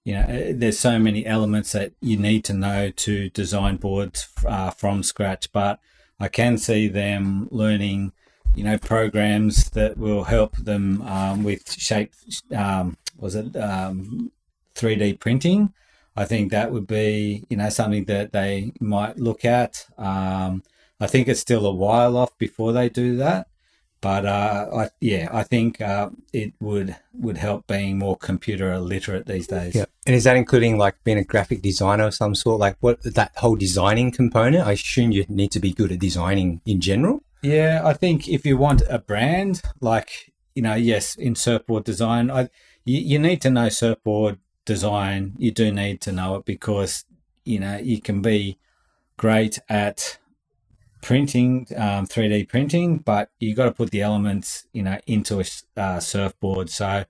you 0.06 0.14
know, 0.14 0.26
eh, 0.28 0.54
there's 0.56 0.80
so 0.80 0.98
many 0.98 1.26
elements 1.26 1.74
that 1.74 1.92
you 2.00 2.16
need 2.16 2.46
to 2.46 2.54
know 2.54 2.92
to 2.92 3.30
design 3.30 3.76
boards 3.76 4.30
uh, 4.46 4.72
from 4.72 5.04
scratch. 5.04 5.52
But 5.52 5.80
I 6.18 6.30
can 6.30 6.58
see 6.58 6.88
them 6.88 7.50
learning 7.52 8.14
you 8.56 8.64
know, 8.64 8.78
programs 8.78 9.70
that 9.72 9.98
will 9.98 10.24
help 10.24 10.56
them 10.58 11.02
um, 11.04 11.44
with 11.44 11.72
shape. 11.72 12.14
Um, 12.56 12.98
was 13.18 13.36
it 13.36 13.56
um, 13.56 14.32
3D 14.76 15.20
printing? 15.20 15.74
I 16.16 16.26
think 16.26 16.52
that 16.52 16.72
would 16.72 16.88
be, 16.88 17.46
you 17.50 17.58
know, 17.58 17.70
something 17.70 18.06
that 18.06 18.34
they 18.34 18.74
might 18.80 19.18
look 19.18 19.46
at. 19.46 19.86
Um, 19.98 20.64
I 21.00 21.08
think 21.08 21.28
it's 21.28 21.40
still 21.40 21.66
a 21.66 21.74
while 21.74 22.18
off 22.18 22.38
before 22.38 22.74
they 22.74 22.90
do 22.90 23.16
that, 23.18 23.48
but 24.02 24.26
uh, 24.26 24.68
I, 24.76 24.90
yeah, 25.00 25.30
I 25.32 25.44
think 25.44 25.80
uh, 25.80 26.10
it 26.34 26.54
would 26.60 26.96
would 27.14 27.38
help 27.38 27.68
being 27.68 27.98
more 27.98 28.18
computer 28.18 28.74
illiterate 28.74 29.26
these 29.28 29.48
days. 29.48 29.76
Yeah, 29.76 29.86
and 30.06 30.16
is 30.16 30.26
that 30.26 30.36
including 30.36 30.78
like 30.78 31.02
being 31.06 31.18
a 31.18 31.24
graphic 31.24 31.62
designer 31.62 32.08
of 32.08 32.16
some 32.16 32.36
sort? 32.36 32.60
Like 32.60 32.76
what 32.82 33.02
that 33.04 33.32
whole 33.38 33.56
designing 33.56 34.12
component? 34.12 34.68
I 34.68 34.74
assume 34.74 35.12
you 35.12 35.26
need 35.30 35.52
to 35.52 35.60
be 35.60 35.72
good 35.72 35.92
at 35.94 36.00
designing 36.00 36.60
in 36.66 36.82
general. 36.82 37.24
Yeah, 37.42 37.82
I 37.86 37.94
think 37.94 38.28
if 38.28 38.46
you 38.46 38.58
want 38.58 38.82
a 38.90 39.00
brand, 39.00 39.62
like 39.80 40.34
you 40.56 40.62
know, 40.62 40.76
yes, 40.76 41.16
in 41.16 41.36
surfboard 41.36 41.86
design, 41.86 42.30
I 42.30 42.50
you, 42.84 43.00
you 43.00 43.20
need 43.20 43.42
to 43.42 43.50
know 43.50 43.70
surfboard 43.70 44.40
design. 44.66 45.36
You 45.38 45.52
do 45.52 45.72
need 45.72 46.02
to 46.02 46.12
know 46.12 46.36
it 46.36 46.46
because 46.46 47.06
you 47.46 47.60
know 47.60 47.78
you 47.78 48.02
can 48.02 48.22
be 48.22 48.58
great 49.16 49.60
at 49.70 50.18
printing, 51.02 51.68
um, 51.78 52.06
3D 52.08 52.48
printing, 52.50 52.98
but 52.98 53.30
you 53.40 53.56
got 53.56 53.66
to 53.66 53.72
put 53.72 53.92
the 53.92 54.02
elements, 54.02 54.68
you 54.74 54.84
know, 54.84 54.98
into 55.08 55.40
a 55.40 55.46
uh, 55.80 56.00
surfboard. 56.00 56.70
So 56.70 57.06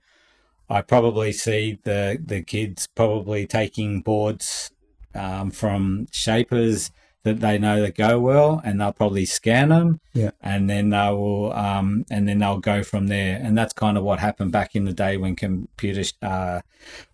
I 0.68 0.82
probably 0.82 1.32
see 1.32 1.80
the 1.82 2.22
the 2.24 2.42
kids 2.42 2.86
probably 2.86 3.46
taking 3.46 4.00
boards 4.00 4.70
um, 5.12 5.50
from 5.50 6.06
shapers 6.12 6.92
that 7.22 7.40
they 7.40 7.58
know 7.58 7.82
that 7.82 7.96
go 7.96 8.18
well, 8.18 8.62
and 8.64 8.80
they'll 8.80 8.92
probably 8.92 9.26
scan 9.26 9.68
them, 9.68 10.00
yeah, 10.14 10.30
and 10.40 10.70
then 10.70 10.90
they 10.90 11.08
will, 11.10 11.52
um, 11.52 12.04
and 12.10 12.26
then 12.26 12.38
they'll 12.38 12.58
go 12.58 12.82
from 12.82 13.08
there. 13.08 13.38
And 13.42 13.56
that's 13.58 13.74
kind 13.74 13.98
of 13.98 14.04
what 14.04 14.20
happened 14.20 14.52
back 14.52 14.74
in 14.74 14.84
the 14.84 14.92
day 14.92 15.16
when 15.16 15.36
computers, 15.36 16.14
uh, 16.22 16.60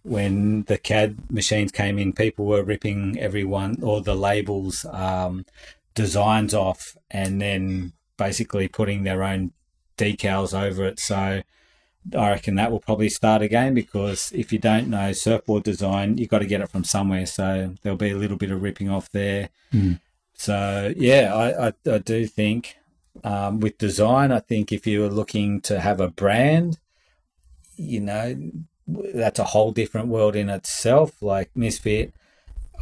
when 0.02 0.62
the 0.64 0.78
CAD 0.78 1.30
machines 1.30 1.72
came 1.72 1.98
in, 1.98 2.12
people 2.12 2.44
were 2.44 2.62
ripping 2.62 3.18
everyone 3.18 3.82
or 3.82 4.00
the 4.00 4.14
labels, 4.14 4.86
um, 4.92 5.44
designs 5.94 6.54
off, 6.54 6.96
and 7.10 7.40
then 7.40 7.92
basically 8.16 8.68
putting 8.68 9.02
their 9.02 9.24
own 9.24 9.52
decals 9.98 10.58
over 10.58 10.84
it. 10.84 11.00
So 11.00 11.42
I 12.14 12.30
reckon 12.30 12.54
that 12.56 12.70
will 12.70 12.80
probably 12.80 13.08
start 13.08 13.42
again 13.42 13.74
because 13.74 14.30
if 14.34 14.52
you 14.52 14.58
don't 14.58 14.88
know 14.88 15.12
surfboard 15.12 15.64
design, 15.64 16.18
you've 16.18 16.28
got 16.28 16.40
to 16.40 16.46
get 16.46 16.60
it 16.60 16.68
from 16.68 16.84
somewhere. 16.84 17.26
So 17.26 17.74
there'll 17.82 17.96
be 17.96 18.10
a 18.10 18.16
little 18.16 18.36
bit 18.36 18.50
of 18.50 18.62
ripping 18.62 18.88
off 18.88 19.10
there. 19.10 19.48
Mm. 19.72 20.00
So 20.34 20.92
yeah, 20.96 21.34
I, 21.34 21.68
I, 21.68 21.72
I 21.90 21.98
do 21.98 22.26
think 22.26 22.76
um, 23.24 23.60
with 23.60 23.78
design, 23.78 24.30
I 24.30 24.40
think 24.40 24.72
if 24.72 24.86
you're 24.86 25.10
looking 25.10 25.60
to 25.62 25.80
have 25.80 26.00
a 26.00 26.08
brand, 26.08 26.78
you 27.76 28.00
know, 28.00 28.36
that's 28.86 29.38
a 29.38 29.44
whole 29.44 29.72
different 29.72 30.08
world 30.08 30.36
in 30.36 30.48
itself. 30.48 31.20
Like 31.22 31.50
Misfit 31.54 32.12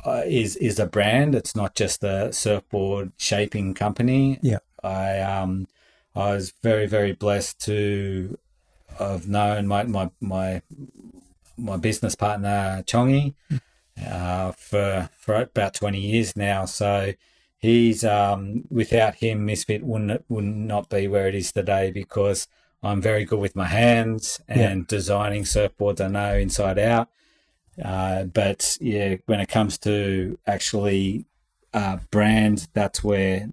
uh, 0.04 0.22
is 0.26 0.56
is 0.56 0.78
a 0.78 0.86
brand. 0.86 1.34
It's 1.34 1.56
not 1.56 1.74
just 1.74 2.04
a 2.04 2.32
surfboard 2.32 3.12
shaping 3.16 3.74
company. 3.74 4.38
Yeah, 4.42 4.58
I 4.82 5.20
um 5.20 5.66
I 6.14 6.32
was 6.32 6.52
very 6.62 6.86
very 6.86 7.12
blessed 7.12 7.60
to 7.62 8.38
I've 9.00 9.28
known 9.28 9.66
my 9.66 9.84
my 9.84 10.10
my 10.20 10.62
my 11.56 11.76
business 11.76 12.14
partner 12.14 12.82
Chongi 12.86 13.34
uh, 14.04 14.52
for 14.52 15.08
for 15.16 15.34
about 15.42 15.74
twenty 15.74 16.00
years 16.00 16.36
now. 16.36 16.64
So 16.64 17.12
he's 17.58 18.04
um, 18.04 18.64
without 18.70 19.16
him, 19.16 19.46
Misfit 19.46 19.82
wouldn't 19.82 20.24
would 20.28 20.44
not 20.44 20.88
be 20.88 21.08
where 21.08 21.28
it 21.28 21.34
is 21.34 21.52
today 21.52 21.90
because 21.90 22.46
I'm 22.82 23.00
very 23.00 23.24
good 23.24 23.38
with 23.38 23.56
my 23.56 23.66
hands 23.66 24.40
and 24.46 24.80
yeah. 24.80 24.84
designing 24.86 25.44
surfboards. 25.44 26.00
I 26.00 26.08
know 26.08 26.36
inside 26.36 26.78
out. 26.78 27.08
Uh, 27.82 28.24
but 28.24 28.76
yeah, 28.80 29.16
when 29.26 29.40
it 29.40 29.48
comes 29.48 29.78
to 29.78 30.38
actually 30.46 31.26
uh, 31.72 31.98
brand, 32.10 32.68
that's 32.74 33.02
where 33.02 33.48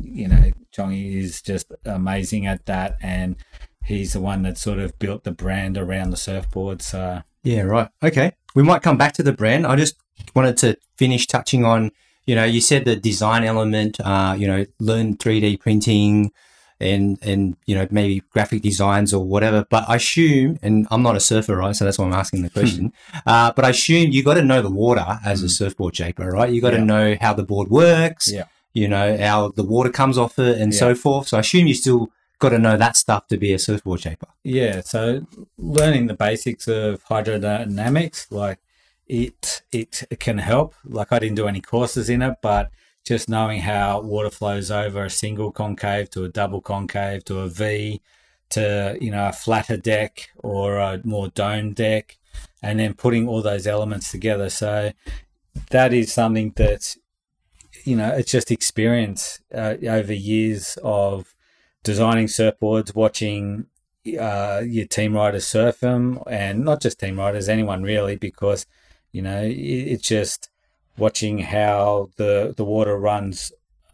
you 0.00 0.28
know 0.28 0.50
Chongi 0.74 1.16
is 1.16 1.40
just 1.40 1.72
amazing 1.84 2.46
at 2.46 2.66
that 2.66 2.96
and 3.02 3.36
he's 3.84 4.12
the 4.12 4.20
one 4.20 4.42
that 4.42 4.58
sort 4.58 4.78
of 4.78 4.98
built 4.98 5.24
the 5.24 5.30
brand 5.30 5.76
around 5.78 6.10
the 6.10 6.16
surfboard. 6.16 6.82
So 6.82 7.22
yeah, 7.42 7.62
right. 7.62 7.88
Okay, 8.02 8.32
we 8.54 8.62
might 8.62 8.82
come 8.82 8.96
back 8.96 9.12
to 9.14 9.22
the 9.22 9.32
brand. 9.32 9.66
I 9.66 9.76
just 9.76 9.96
wanted 10.34 10.56
to 10.58 10.76
finish 10.96 11.26
touching 11.26 11.64
on. 11.64 11.90
You 12.26 12.34
know, 12.34 12.44
you 12.44 12.60
said 12.60 12.84
the 12.84 12.96
design 12.96 13.44
element. 13.44 14.00
Uh, 14.00 14.34
you 14.36 14.46
know, 14.46 14.64
learn 14.80 15.16
three 15.16 15.40
D 15.40 15.56
printing 15.56 16.32
and 16.80 17.18
and 17.22 17.56
you 17.66 17.74
know 17.74 17.86
maybe 17.90 18.22
graphic 18.30 18.62
designs 18.62 19.12
or 19.12 19.24
whatever. 19.24 19.66
But 19.68 19.88
I 19.88 19.96
assume, 19.96 20.58
and 20.62 20.86
I'm 20.90 21.02
not 21.02 21.16
a 21.16 21.20
surfer, 21.20 21.56
right? 21.56 21.76
So 21.76 21.84
that's 21.84 21.98
why 21.98 22.06
I'm 22.06 22.12
asking 22.12 22.42
the 22.42 22.50
question. 22.50 22.92
uh, 23.26 23.52
but 23.52 23.64
I 23.64 23.70
assume 23.70 24.10
you 24.10 24.24
got 24.24 24.34
to 24.34 24.42
know 24.42 24.62
the 24.62 24.70
water 24.70 25.18
as 25.24 25.42
a 25.42 25.44
hmm. 25.44 25.48
surfboard 25.48 25.96
shaper, 25.96 26.30
right? 26.30 26.52
You 26.52 26.60
got 26.60 26.70
to 26.70 26.78
yeah. 26.78 26.84
know 26.84 27.16
how 27.20 27.34
the 27.34 27.44
board 27.44 27.68
works. 27.68 28.30
Yeah. 28.32 28.44
You 28.72 28.88
know 28.88 29.16
how 29.18 29.50
the 29.50 29.62
water 29.62 29.90
comes 29.90 30.18
off 30.18 30.38
it 30.38 30.58
and 30.58 30.72
yeah. 30.72 30.78
so 30.78 30.94
forth. 30.94 31.28
So 31.28 31.36
I 31.36 31.40
assume 31.40 31.66
you 31.66 31.74
still 31.74 32.10
got 32.44 32.50
to 32.50 32.58
know 32.58 32.76
that 32.76 32.94
stuff 32.94 33.26
to 33.28 33.38
be 33.38 33.54
a 33.54 33.58
surfboard 33.58 34.00
shaper. 34.00 34.26
Yeah, 34.42 34.82
so 34.82 35.26
learning 35.56 36.08
the 36.08 36.14
basics 36.14 36.68
of 36.68 37.02
hydrodynamics, 37.04 38.30
like 38.30 38.58
it, 39.06 39.62
it, 39.72 40.04
can 40.20 40.38
help. 40.38 40.74
Like 40.84 41.10
I 41.10 41.18
didn't 41.18 41.36
do 41.36 41.48
any 41.48 41.62
courses 41.62 42.10
in 42.10 42.20
it, 42.20 42.36
but 42.42 42.70
just 43.02 43.30
knowing 43.30 43.60
how 43.62 44.00
water 44.00 44.30
flows 44.30 44.70
over 44.70 45.04
a 45.04 45.10
single 45.10 45.50
concave 45.52 46.10
to 46.10 46.24
a 46.24 46.28
double 46.28 46.60
concave 46.60 47.24
to 47.26 47.40
a 47.40 47.48
V 47.48 48.02
to 48.50 48.96
you 49.00 49.10
know 49.10 49.28
a 49.28 49.32
flatter 49.32 49.78
deck 49.78 50.28
or 50.36 50.76
a 50.76 51.00
more 51.02 51.28
domed 51.28 51.76
deck, 51.76 52.18
and 52.62 52.78
then 52.78 52.92
putting 52.92 53.26
all 53.26 53.40
those 53.40 53.66
elements 53.66 54.10
together. 54.10 54.50
So 54.50 54.92
that 55.70 55.94
is 55.94 56.12
something 56.12 56.52
that 56.56 56.94
you 57.84 57.96
know 57.96 58.10
it's 58.10 58.30
just 58.30 58.50
experience 58.50 59.40
uh, 59.54 59.76
over 59.88 60.12
years 60.12 60.78
of 60.82 61.33
designing 61.84 62.26
surfboards, 62.26 62.94
watching 62.94 63.66
uh, 64.18 64.62
your 64.66 64.86
team 64.86 65.14
riders 65.14 65.46
surf 65.46 65.80
them, 65.80 66.18
and 66.28 66.64
not 66.64 66.82
just 66.82 66.98
team 66.98 67.18
riders, 67.18 67.48
anyone 67.48 67.82
really, 67.84 68.16
because 68.16 68.66
you 69.12 69.22
know 69.22 69.42
it, 69.42 69.52
it's 69.52 70.08
just 70.08 70.50
watching 70.98 71.38
how 71.38 72.08
the 72.16 72.54
the 72.56 72.64
water 72.64 72.98
runs 72.98 73.52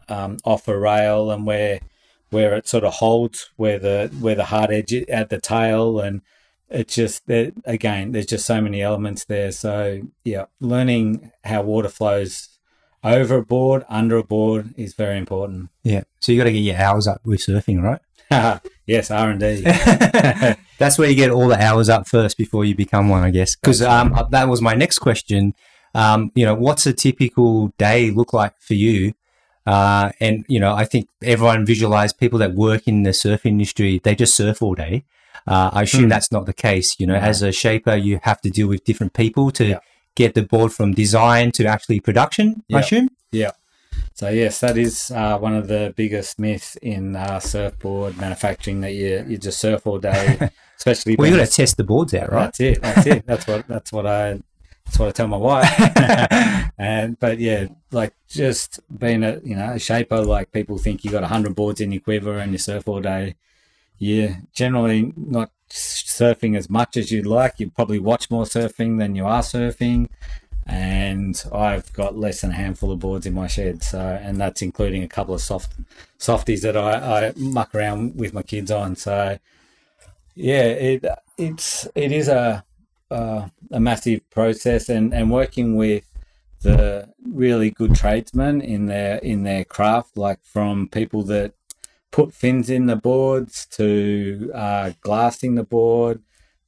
um, 0.09 0.37
off 0.43 0.67
a 0.67 0.77
rail 0.77 1.29
and 1.31 1.45
where 1.45 1.79
where 2.31 2.55
it 2.55 2.67
sort 2.67 2.83
of 2.83 2.95
holds, 2.95 3.51
where 3.57 3.77
the 3.77 4.11
where 4.19 4.35
the 4.35 4.45
hard 4.45 4.71
edge 4.71 4.93
at 4.93 5.29
the 5.29 5.39
tail, 5.39 5.99
and 5.99 6.21
it's 6.69 6.95
just 6.95 7.27
that 7.27 7.53
again, 7.65 8.11
there's 8.11 8.25
just 8.25 8.45
so 8.45 8.61
many 8.61 8.81
elements 8.81 9.25
there. 9.25 9.51
So 9.51 10.01
yeah, 10.23 10.45
learning 10.59 11.31
how 11.43 11.61
water 11.61 11.89
flows 11.89 12.50
overboard, 13.03 13.85
underboard 13.87 14.77
is 14.77 14.93
very 14.93 15.17
important. 15.17 15.69
Yeah. 15.83 16.03
So 16.19 16.31
you 16.31 16.37
got 16.37 16.45
to 16.45 16.51
get 16.51 16.59
your 16.59 16.77
hours 16.77 17.07
up 17.07 17.21
with 17.25 17.39
surfing, 17.39 17.81
right? 17.81 18.61
yes, 18.85 19.11
R 19.11 19.29
and 19.31 19.39
D. 19.39 19.61
That's 20.77 20.97
where 20.97 21.09
you 21.09 21.15
get 21.15 21.31
all 21.31 21.47
the 21.47 21.61
hours 21.61 21.89
up 21.89 22.07
first 22.07 22.37
before 22.37 22.65
you 22.65 22.75
become 22.75 23.09
one, 23.09 23.23
I 23.23 23.31
guess. 23.31 23.55
Because 23.55 23.81
um, 23.81 24.13
uh, 24.13 24.23
that 24.31 24.47
was 24.47 24.61
my 24.61 24.73
next 24.73 24.99
question. 24.99 25.53
Um, 25.93 26.31
you 26.35 26.45
know, 26.45 26.55
what's 26.55 26.85
a 26.85 26.93
typical 26.93 27.69
day 27.77 28.11
look 28.11 28.33
like 28.33 28.53
for 28.59 28.73
you? 28.73 29.13
Uh, 29.65 30.11
and 30.19 30.45
you 30.47 30.59
know, 30.59 30.73
I 30.73 30.85
think 30.85 31.07
everyone 31.21 31.65
visualize 31.65 32.13
people 32.13 32.39
that 32.39 32.53
work 32.53 32.87
in 32.87 33.03
the 33.03 33.13
surf 33.13 33.45
industry. 33.45 33.99
They 34.03 34.15
just 34.15 34.35
surf 34.35 34.61
all 34.61 34.73
day. 34.73 35.03
Uh, 35.45 35.69
I 35.73 35.83
assume 35.83 36.03
hmm. 36.03 36.09
that's 36.09 36.31
not 36.31 36.45
the 36.45 36.53
case. 36.53 36.99
You 36.99 37.07
know, 37.07 37.15
yeah. 37.15 37.25
as 37.25 37.41
a 37.41 37.51
shaper, 37.51 37.95
you 37.95 38.19
have 38.23 38.41
to 38.41 38.49
deal 38.49 38.67
with 38.67 38.83
different 38.85 39.13
people 39.13 39.51
to 39.51 39.65
yeah 39.65 39.79
get 40.15 40.33
the 40.33 40.43
board 40.43 40.73
from 40.73 40.93
design 40.93 41.51
to 41.53 41.65
actually 41.65 41.99
production, 41.99 42.63
yep. 42.67 42.77
I 42.77 42.79
assume? 42.81 43.09
Yeah. 43.31 43.51
So 44.13 44.29
yes, 44.29 44.59
that 44.59 44.77
is 44.77 45.11
uh, 45.11 45.37
one 45.39 45.55
of 45.55 45.67
the 45.67 45.93
biggest 45.95 46.37
myths 46.37 46.75
in 46.77 47.15
uh, 47.15 47.39
surfboard 47.39 48.17
manufacturing 48.17 48.81
that 48.81 48.93
you 48.93 49.25
you 49.27 49.37
just 49.37 49.59
surf 49.59 49.87
all 49.87 49.99
day, 49.99 50.51
especially. 50.77 51.15
well, 51.15 51.29
you 51.29 51.37
got 51.37 51.47
to 51.47 51.51
test 51.51 51.77
the 51.77 51.83
boards 51.83 52.13
out, 52.13 52.31
right? 52.31 52.45
That's 52.45 52.59
it. 52.59 52.81
That's 52.81 53.07
it. 53.07 53.25
That's 53.25 53.47
what 53.47 53.67
that's 53.67 53.91
what 53.91 54.05
I 54.05 54.41
that's 54.85 54.99
what 54.99 55.07
I 55.07 55.11
tell 55.11 55.27
my 55.27 55.37
wife. 55.37 56.71
and 56.77 57.19
but 57.19 57.39
yeah, 57.39 57.67
like 57.91 58.13
just 58.27 58.79
being 58.95 59.23
a 59.23 59.39
you 59.43 59.55
know 59.55 59.71
a 59.73 59.79
shaper, 59.79 60.21
like 60.21 60.51
people 60.51 60.77
think 60.77 61.03
you 61.03 61.11
got 61.11 61.23
hundred 61.23 61.55
boards 61.55 61.81
in 61.81 61.91
your 61.91 62.01
quiver 62.01 62.37
and 62.37 62.51
you 62.51 62.57
surf 62.57 62.87
all 62.87 63.01
day. 63.01 63.35
Yeah, 63.97 64.37
generally 64.53 65.13
not 65.15 65.51
surfing 65.71 66.57
as 66.57 66.69
much 66.69 66.97
as 66.97 67.11
you'd 67.11 67.25
like. 67.25 67.59
You 67.59 67.69
probably 67.69 67.99
watch 67.99 68.29
more 68.29 68.45
surfing 68.45 68.99
than 68.99 69.15
you 69.15 69.25
are 69.25 69.41
surfing. 69.41 70.09
And 70.67 71.43
I've 71.51 71.91
got 71.93 72.17
less 72.17 72.41
than 72.41 72.51
a 72.51 72.55
handful 72.55 72.91
of 72.91 72.99
boards 72.99 73.25
in 73.25 73.33
my 73.33 73.47
shed. 73.47 73.83
So, 73.83 73.99
and 73.99 74.39
that's 74.39 74.61
including 74.61 75.03
a 75.03 75.07
couple 75.07 75.33
of 75.33 75.41
soft 75.41 75.73
softies 76.17 76.61
that 76.61 76.77
I, 76.77 77.27
I 77.27 77.33
muck 77.35 77.73
around 77.73 78.15
with 78.15 78.33
my 78.33 78.43
kids 78.43 78.71
on. 78.71 78.95
So, 78.95 79.39
yeah, 80.35 80.63
it 80.63 81.05
it's 81.37 81.87
it 81.95 82.11
is 82.11 82.27
a 82.27 82.63
uh, 83.09 83.47
a 83.71 83.79
massive 83.79 84.29
process, 84.29 84.87
and 84.87 85.13
and 85.13 85.31
working 85.31 85.75
with 85.75 86.05
the 86.61 87.09
really 87.25 87.71
good 87.71 87.95
tradesmen 87.95 88.61
in 88.61 88.85
their 88.85 89.17
in 89.17 89.43
their 89.43 89.65
craft, 89.65 90.15
like 90.15 90.39
from 90.43 90.87
people 90.87 91.23
that 91.23 91.53
put 92.11 92.33
fins 92.33 92.69
in 92.69 92.85
the 92.85 92.95
boards 92.95 93.65
to 93.71 94.51
uh, 94.53 94.91
glassing 95.01 95.55
the 95.55 95.63
board 95.63 96.21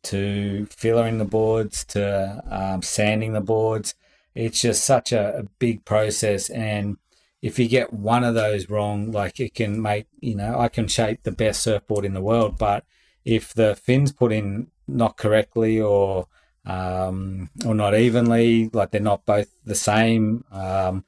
to 0.04 0.68
fillering 0.70 1.18
the 1.18 1.26
boards 1.26 1.86
to 1.86 2.42
um, 2.50 2.82
sanding 2.82 3.34
the 3.34 3.42
boards. 3.42 3.96
It's 4.36 4.62
just 4.62 4.86
such 4.86 5.12
a, 5.12 5.40
a 5.40 5.44
big 5.60 5.86
process. 5.86 6.50
And 6.50 6.98
if 7.42 7.60
you 7.60 7.68
get 7.68 7.94
one 7.94 8.24
of 8.24 8.36
those 8.36 8.70
wrong, 8.70 9.12
like 9.12 9.40
it 9.40 9.54
can 9.54 9.82
make, 9.82 10.08
you 10.20 10.36
know, 10.36 10.60
I 10.60 10.68
can 10.70 10.88
shape 10.88 11.24
the 11.24 11.32
best 11.32 11.62
surfboard 11.62 12.06
in 12.06 12.14
the 12.14 12.22
world, 12.22 12.58
but 12.58 12.86
if 13.26 13.54
the 13.54 13.76
fins 13.76 14.12
put 14.12 14.32
in 14.32 14.68
not 14.88 15.18
correctly 15.18 15.80
or 15.80 16.28
um, 16.66 17.50
or 17.66 17.76
not 17.76 17.96
evenly, 17.96 18.70
like 18.72 18.92
they're 18.92 19.02
not 19.02 19.26
both 19.26 19.54
the 19.66 19.76
same, 19.76 20.46
um, 20.52 21.04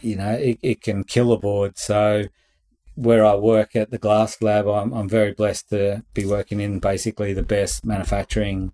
you 0.00 0.16
know, 0.16 0.32
it, 0.32 0.58
it 0.62 0.80
can 0.80 1.04
kill 1.04 1.32
a 1.32 1.38
board. 1.38 1.76
So 1.76 2.24
where 2.96 3.24
I 3.24 3.34
work 3.34 3.76
at 3.76 3.90
the 3.90 3.98
Glass 3.98 4.42
Lab, 4.42 4.66
I'm, 4.66 4.92
I'm 4.92 5.08
very 5.08 5.32
blessed 5.32 5.70
to 5.70 6.02
be 6.14 6.26
working 6.26 6.60
in 6.60 6.80
basically 6.80 7.32
the 7.32 7.42
best 7.42 7.84
manufacturing 7.84 8.72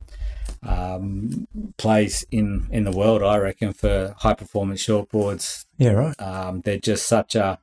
um, 0.63 1.47
place 1.77 2.25
in, 2.31 2.69
in 2.71 2.85
the 2.85 2.97
world, 2.97 3.23
I 3.23 3.37
reckon, 3.37 3.73
for 3.73 4.15
high 4.19 4.35
performance 4.35 4.87
shortboards. 4.87 5.67
Yeah, 5.77 5.91
right. 5.91 6.21
Um, 6.21 6.61
they're 6.63 6.79
just 6.79 7.07
such 7.07 7.35
a 7.35 7.59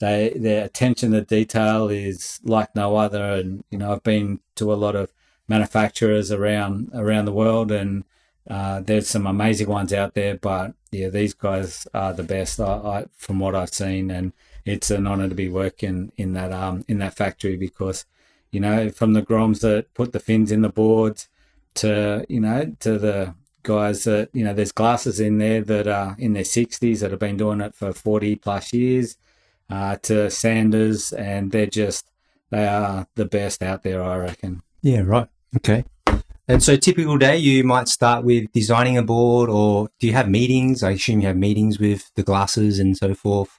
they 0.00 0.32
their 0.36 0.64
attention 0.64 1.12
to 1.12 1.22
detail 1.22 1.88
is 1.88 2.40
like 2.44 2.74
no 2.74 2.96
other, 2.96 3.22
and 3.32 3.64
you 3.70 3.78
know 3.78 3.92
I've 3.92 4.02
been 4.02 4.40
to 4.56 4.72
a 4.72 4.74
lot 4.74 4.96
of 4.96 5.12
manufacturers 5.48 6.30
around 6.32 6.90
around 6.94 7.24
the 7.24 7.32
world, 7.32 7.70
and 7.70 8.04
uh, 8.48 8.80
there's 8.80 9.08
some 9.08 9.26
amazing 9.26 9.68
ones 9.68 9.92
out 9.92 10.14
there. 10.14 10.36
But 10.36 10.74
yeah, 10.90 11.08
these 11.08 11.34
guys 11.34 11.86
are 11.94 12.12
the 12.12 12.22
best 12.22 12.60
I, 12.60 12.64
I, 12.64 13.04
from 13.16 13.38
what 13.38 13.54
I've 13.54 13.72
seen, 13.72 14.10
and 14.10 14.32
it's 14.64 14.90
an 14.90 15.06
honor 15.06 15.28
to 15.28 15.34
be 15.34 15.48
working 15.48 16.12
in 16.16 16.32
that 16.32 16.52
um 16.52 16.84
in 16.88 16.98
that 16.98 17.14
factory 17.14 17.56
because 17.56 18.06
you 18.50 18.60
know 18.60 18.88
from 18.88 19.12
the 19.12 19.22
groms 19.22 19.60
that 19.60 19.92
put 19.94 20.12
the 20.12 20.20
fins 20.20 20.50
in 20.50 20.62
the 20.62 20.68
boards 20.68 21.28
to 21.74 22.24
you 22.28 22.40
know 22.40 22.74
to 22.80 22.98
the 22.98 23.34
guys 23.62 24.04
that 24.04 24.28
you 24.32 24.44
know 24.44 24.54
there's 24.54 24.72
glasses 24.72 25.18
in 25.20 25.38
there 25.38 25.62
that 25.62 25.86
are 25.88 26.14
in 26.18 26.34
their 26.34 26.42
60s 26.42 27.00
that 27.00 27.10
have 27.10 27.20
been 27.20 27.36
doing 27.36 27.60
it 27.60 27.74
for 27.74 27.92
40 27.92 28.36
plus 28.36 28.72
years 28.72 29.16
uh, 29.70 29.96
to 30.02 30.30
sanders 30.30 31.12
and 31.12 31.50
they're 31.50 31.66
just 31.66 32.10
they 32.50 32.66
are 32.66 33.06
the 33.14 33.24
best 33.24 33.62
out 33.62 33.82
there 33.82 34.02
i 34.02 34.16
reckon 34.16 34.62
Yeah, 34.82 35.00
right. 35.00 35.28
Okay. 35.56 35.84
And 36.46 36.62
so, 36.62 36.76
typical 36.76 37.16
day, 37.16 37.38
you 37.38 37.64
might 37.64 37.88
start 37.88 38.22
with 38.22 38.52
designing 38.52 38.98
a 38.98 39.02
board, 39.02 39.48
or 39.48 39.88
do 39.98 40.06
you 40.06 40.12
have 40.12 40.28
meetings? 40.28 40.82
I 40.82 40.90
assume 40.90 41.20
you 41.20 41.26
have 41.28 41.38
meetings 41.38 41.78
with 41.78 42.10
the 42.16 42.22
glasses 42.22 42.78
and 42.78 42.94
so 42.94 43.14
forth. 43.14 43.58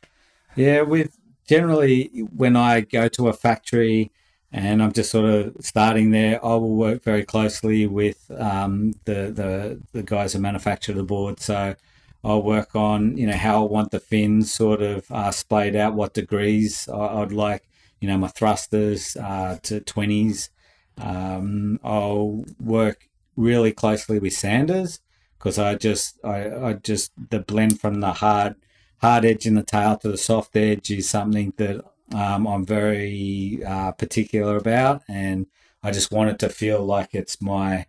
Yeah, 0.55 0.81
with 0.81 1.17
generally 1.47 2.07
when 2.35 2.55
I 2.55 2.81
go 2.81 3.07
to 3.09 3.27
a 3.27 3.33
factory 3.33 4.11
and 4.51 4.81
I'm 4.81 4.93
just 4.93 5.11
sort 5.11 5.29
of 5.29 5.55
starting 5.59 6.11
there, 6.11 6.43
I 6.43 6.55
will 6.55 6.75
work 6.75 7.03
very 7.03 7.25
closely 7.25 7.85
with 7.87 8.31
um, 8.37 8.93
the, 9.05 9.31
the 9.31 9.81
the 9.91 10.03
guys 10.03 10.33
who 10.33 10.39
manufacture 10.39 10.93
the 10.93 11.03
board. 11.03 11.39
So 11.39 11.75
I'll 12.23 12.41
work 12.43 12.75
on 12.75 13.17
you 13.17 13.27
know 13.27 13.35
how 13.35 13.63
I 13.65 13.69
want 13.69 13.91
the 13.91 13.99
fins 13.99 14.53
sort 14.53 14.81
of 14.81 15.11
uh, 15.11 15.31
splayed 15.31 15.75
out, 15.75 15.93
what 15.93 16.13
degrees 16.13 16.87
I, 16.89 17.21
I'd 17.21 17.33
like, 17.33 17.63
you 17.99 18.07
know, 18.07 18.17
my 18.17 18.29
thrusters 18.29 19.17
uh, 19.17 19.57
to 19.63 19.81
twenties. 19.81 20.49
Um, 20.97 21.79
I'll 21.83 22.45
work 22.59 23.09
really 23.35 23.73
closely 23.73 24.19
with 24.19 24.33
Sanders 24.33 25.01
because 25.37 25.59
I 25.59 25.75
just 25.75 26.17
I, 26.23 26.49
I 26.69 26.73
just 26.73 27.11
the 27.29 27.39
blend 27.39 27.81
from 27.81 27.99
the 27.99 28.13
hard 28.13 28.55
hard 29.01 29.25
edge 29.25 29.45
in 29.45 29.55
the 29.55 29.63
tail 29.63 29.97
to 29.97 30.09
the 30.09 30.17
soft 30.17 30.55
edge 30.55 30.91
is 30.91 31.09
something 31.09 31.53
that 31.57 31.83
um, 32.13 32.47
I'm 32.47 32.65
very 32.65 33.61
uh, 33.65 33.91
particular 33.91 34.57
about, 34.57 35.03
and 35.07 35.47
I 35.83 35.91
just 35.91 36.11
want 36.11 36.29
it 36.29 36.39
to 36.39 36.49
feel 36.49 36.83
like 36.83 37.09
it's 37.13 37.41
my 37.41 37.85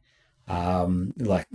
um, 0.49 1.13
like 1.19 1.47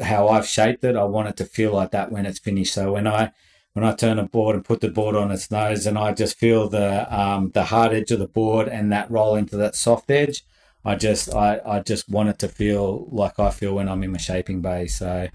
how 0.00 0.28
I've 0.28 0.46
shaped 0.46 0.84
it. 0.84 0.96
I 0.96 1.04
want 1.04 1.28
it 1.28 1.36
to 1.38 1.44
feel 1.44 1.72
like 1.72 1.90
that 1.92 2.12
when 2.12 2.26
it's 2.26 2.38
finished. 2.38 2.74
So 2.74 2.92
when 2.92 3.06
I 3.06 3.32
when 3.72 3.84
I 3.84 3.92
turn 3.94 4.18
a 4.18 4.24
board 4.24 4.54
and 4.54 4.64
put 4.64 4.80
the 4.80 4.90
board 4.90 5.16
on 5.16 5.30
its 5.30 5.50
nose, 5.50 5.86
and 5.86 5.98
I 5.98 6.12
just 6.12 6.38
feel 6.38 6.68
the 6.68 7.12
um, 7.14 7.50
the 7.50 7.64
hard 7.64 7.92
edge 7.92 8.10
of 8.10 8.20
the 8.20 8.28
board 8.28 8.68
and 8.68 8.92
that 8.92 9.10
roll 9.10 9.36
into 9.36 9.56
that 9.56 9.74
soft 9.74 10.10
edge. 10.10 10.44
I 10.84 10.96
just 10.96 11.34
I, 11.34 11.60
I 11.64 11.80
just 11.80 12.08
want 12.08 12.28
it 12.28 12.38
to 12.40 12.48
feel 12.48 13.08
like 13.10 13.38
I 13.38 13.50
feel 13.50 13.74
when 13.74 13.88
I'm 13.88 14.02
in 14.02 14.12
my 14.12 14.18
shaping 14.18 14.60
bay. 14.60 14.86
So 14.86 15.28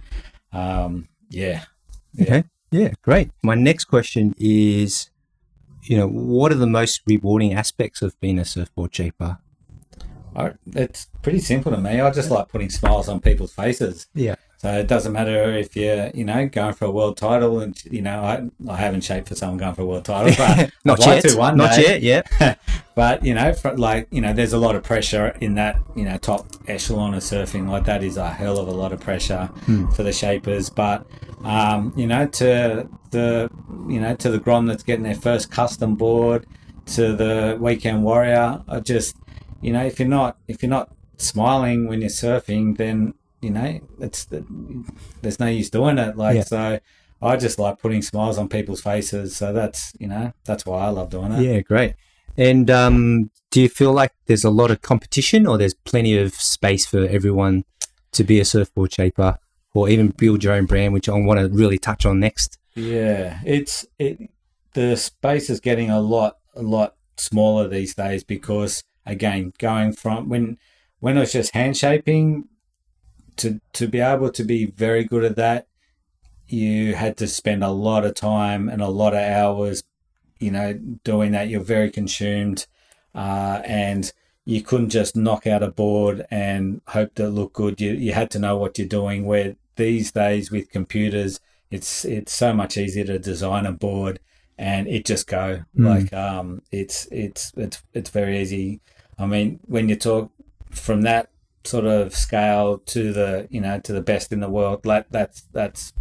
um, 0.53 1.09
yeah, 1.29 1.65
Yeah. 2.13 2.23
Okay. 2.23 2.43
Yeah, 2.71 2.93
great. 3.01 3.31
My 3.43 3.55
next 3.55 3.85
question 3.85 4.35
is, 4.37 5.09
you 5.83 5.97
know, 5.97 6.07
what 6.07 6.51
are 6.51 6.55
the 6.55 6.67
most 6.67 7.01
rewarding 7.07 7.53
aspects 7.53 8.01
of 8.01 8.19
being 8.19 8.39
a 8.39 8.45
surfboard 8.45 8.95
shaper? 8.95 9.39
I, 10.35 10.53
it's 10.67 11.07
pretty 11.21 11.39
simple 11.39 11.71
to 11.71 11.77
me. 11.77 11.99
I 11.99 12.11
just 12.11 12.31
like 12.31 12.47
putting 12.49 12.69
smiles 12.69 13.09
on 13.09 13.19
people's 13.19 13.53
faces. 13.53 14.07
Yeah. 14.13 14.35
So 14.57 14.69
it 14.73 14.87
doesn't 14.87 15.13
matter 15.13 15.53
if 15.53 15.73
you're, 15.77 16.09
you 16.13 16.25
know, 16.25 16.45
going 16.49 16.73
for 16.73 16.83
a 16.83 16.91
world 16.91 17.15
title, 17.15 17.61
and 17.61 17.81
you 17.85 18.01
know, 18.01 18.19
I, 18.19 18.49
I 18.69 18.75
haven't 18.75 19.05
shaped 19.05 19.29
for 19.29 19.35
someone 19.35 19.57
going 19.57 19.73
for 19.73 19.83
a 19.83 19.85
world 19.85 20.03
title, 20.03 20.33
but 20.37 20.71
Not 20.83 21.07
I'd 21.07 21.23
yet. 21.23 21.55
Not 21.55 21.75
day. 21.75 21.99
yet. 21.99 22.33
Yeah. 22.39 22.55
But 22.95 23.23
you 23.23 23.33
know, 23.33 23.53
for, 23.53 23.77
like 23.77 24.09
you 24.11 24.19
know, 24.19 24.33
there's 24.33 24.51
a 24.51 24.57
lot 24.57 24.75
of 24.75 24.83
pressure 24.83 25.29
in 25.39 25.55
that 25.55 25.79
you 25.95 26.03
know 26.03 26.17
top 26.17 26.45
echelon 26.67 27.13
of 27.13 27.23
surfing. 27.23 27.69
Like 27.69 27.85
that 27.85 28.03
is 28.03 28.17
a 28.17 28.29
hell 28.29 28.59
of 28.59 28.67
a 28.67 28.71
lot 28.71 28.91
of 28.91 28.99
pressure 28.99 29.49
for 29.95 30.03
the 30.03 30.11
shapers. 30.11 30.69
But 30.69 31.07
um, 31.45 31.93
you 31.95 32.07
know, 32.07 32.27
to 32.27 32.89
the 33.11 33.49
you 33.87 34.01
know 34.01 34.15
to 34.15 34.29
the 34.29 34.37
grom 34.37 34.65
that's 34.65 34.83
getting 34.83 35.03
their 35.03 35.15
first 35.15 35.49
custom 35.49 35.95
board, 35.95 36.45
to 36.87 37.15
the 37.15 37.57
weekend 37.61 38.03
warrior, 38.03 38.61
I 38.67 38.81
just 38.81 39.15
you 39.61 39.71
know, 39.73 39.85
if 39.85 39.99
you're 39.99 40.07
not 40.07 40.37
if 40.47 40.61
you're 40.63 40.69
not 40.69 40.89
smiling 41.17 41.87
when 41.87 42.01
you're 42.01 42.09
surfing, 42.09 42.77
then 42.77 43.13
you 43.41 43.49
know 43.51 43.79
it's 43.99 44.25
there's 45.21 45.39
no 45.39 45.47
use 45.47 45.69
doing 45.69 45.97
it. 45.97 46.17
Like 46.17 46.37
Yeah. 46.37 46.43
so. 46.43 46.79
I 47.21 47.35
just 47.35 47.59
like 47.59 47.79
putting 47.79 48.01
smiles 48.01 48.37
on 48.37 48.47
people's 48.47 48.79
faces, 48.79 49.35
so 49.35 49.51
that's 49.51 49.91
you 49.99 50.07
know 50.07 50.31
that's 50.45 50.65
why 50.65 50.85
I 50.85 50.87
love 50.87 51.09
doing 51.09 51.33
it. 51.33 51.41
Yeah, 51.41 51.59
great. 51.59 51.95
And 52.37 52.71
um, 52.71 53.29
do 53.51 53.61
you 53.61 53.67
feel 53.67 53.91
like 53.91 54.13
there's 54.27 54.45
a 54.45 54.49
lot 54.49 54.71
of 54.71 54.81
competition, 54.81 55.45
or 55.45 55.57
there's 55.57 55.73
plenty 55.73 56.17
of 56.17 56.33
space 56.33 56.85
for 56.85 57.05
everyone 57.05 57.65
to 58.13 58.23
be 58.23 58.39
a 58.39 58.45
surfboard 58.45 58.93
shaper, 58.93 59.37
or 59.73 59.89
even 59.89 60.13
build 60.15 60.45
your 60.45 60.53
own 60.53 60.65
brand, 60.65 60.93
which 60.93 61.09
I 61.09 61.13
want 61.15 61.41
to 61.41 61.49
really 61.49 61.77
touch 61.77 62.05
on 62.05 62.21
next? 62.21 62.57
Yeah, 62.75 63.39
it's 63.45 63.85
it. 63.99 64.17
The 64.73 64.95
space 64.95 65.49
is 65.49 65.59
getting 65.59 65.89
a 65.89 65.99
lot 65.99 66.37
a 66.55 66.61
lot 66.61 66.95
smaller 67.17 67.67
these 67.67 67.93
days 67.95 68.23
because 68.23 68.81
again, 69.09 69.53
going 69.57 69.93
from 69.93 70.29
when 70.29 70.57
when 70.99 71.17
I 71.17 71.21
was 71.21 71.31
just 71.33 71.53
hand 71.53 71.77
shaping 71.77 72.45
to 73.37 73.59
to 73.73 73.87
be 73.87 73.99
able 73.99 74.31
to 74.31 74.43
be 74.43 74.65
very 74.67 75.03
good 75.03 75.23
at 75.23 75.35
that, 75.37 75.67
you 76.47 76.95
had 76.95 77.17
to 77.17 77.27
spend 77.27 77.63
a 77.63 77.69
lot 77.71 78.05
of 78.05 78.15
time 78.15 78.69
and 78.69 78.81
a 78.81 78.87
lot 78.87 79.13
of 79.13 79.19
hours, 79.21 79.83
you 80.39 80.51
know, 80.51 80.73
doing 81.03 81.31
that. 81.31 81.47
You're 81.49 81.61
very 81.61 81.91
consumed, 81.91 82.67
uh, 83.15 83.61
and 83.65 84.11
you 84.45 84.61
couldn't 84.61 84.89
just 84.89 85.15
knock 85.15 85.45
out 85.45 85.63
a 85.63 85.71
board 85.71 86.25
and 86.31 86.81
hope 86.87 87.15
to 87.15 87.29
look 87.29 87.53
good. 87.53 87.79
You 87.79 87.91
you 87.93 88.13
had 88.13 88.31
to 88.31 88.39
know 88.39 88.57
what 88.57 88.77
you're 88.77 88.87
doing. 88.87 89.25
Where 89.25 89.55
these 89.75 90.11
days 90.11 90.51
with 90.51 90.69
computers, 90.71 91.39
it's 91.71 92.03
it's 92.05 92.33
so 92.33 92.53
much 92.53 92.77
easier 92.77 93.05
to 93.05 93.19
design 93.19 93.65
a 93.65 93.71
board 93.71 94.19
and 94.57 94.89
it 94.89 95.05
just 95.05 95.25
go 95.27 95.63
Mm. 95.77 95.85
like 95.85 96.13
um 96.13 96.61
it's 96.71 97.07
it's 97.11 97.53
it's 97.55 97.81
it's 97.93 98.09
very 98.09 98.41
easy. 98.41 98.81
I 99.19 99.25
mean, 99.25 99.59
when 99.65 99.89
you 99.89 99.95
talk 99.95 100.31
from 100.71 101.01
that 101.01 101.29
sort 101.65 101.85
of 101.85 102.15
scale 102.15 102.77
to 102.77 103.11
the 103.11 103.47
you 103.51 103.61
know 103.61 103.79
to 103.81 103.93
the 103.93 104.01
best 104.01 104.31
in 104.31 104.39
the 104.39 104.49
world, 104.49 104.83
that 104.83 105.11
that's 105.11 105.41
that's 105.51 105.93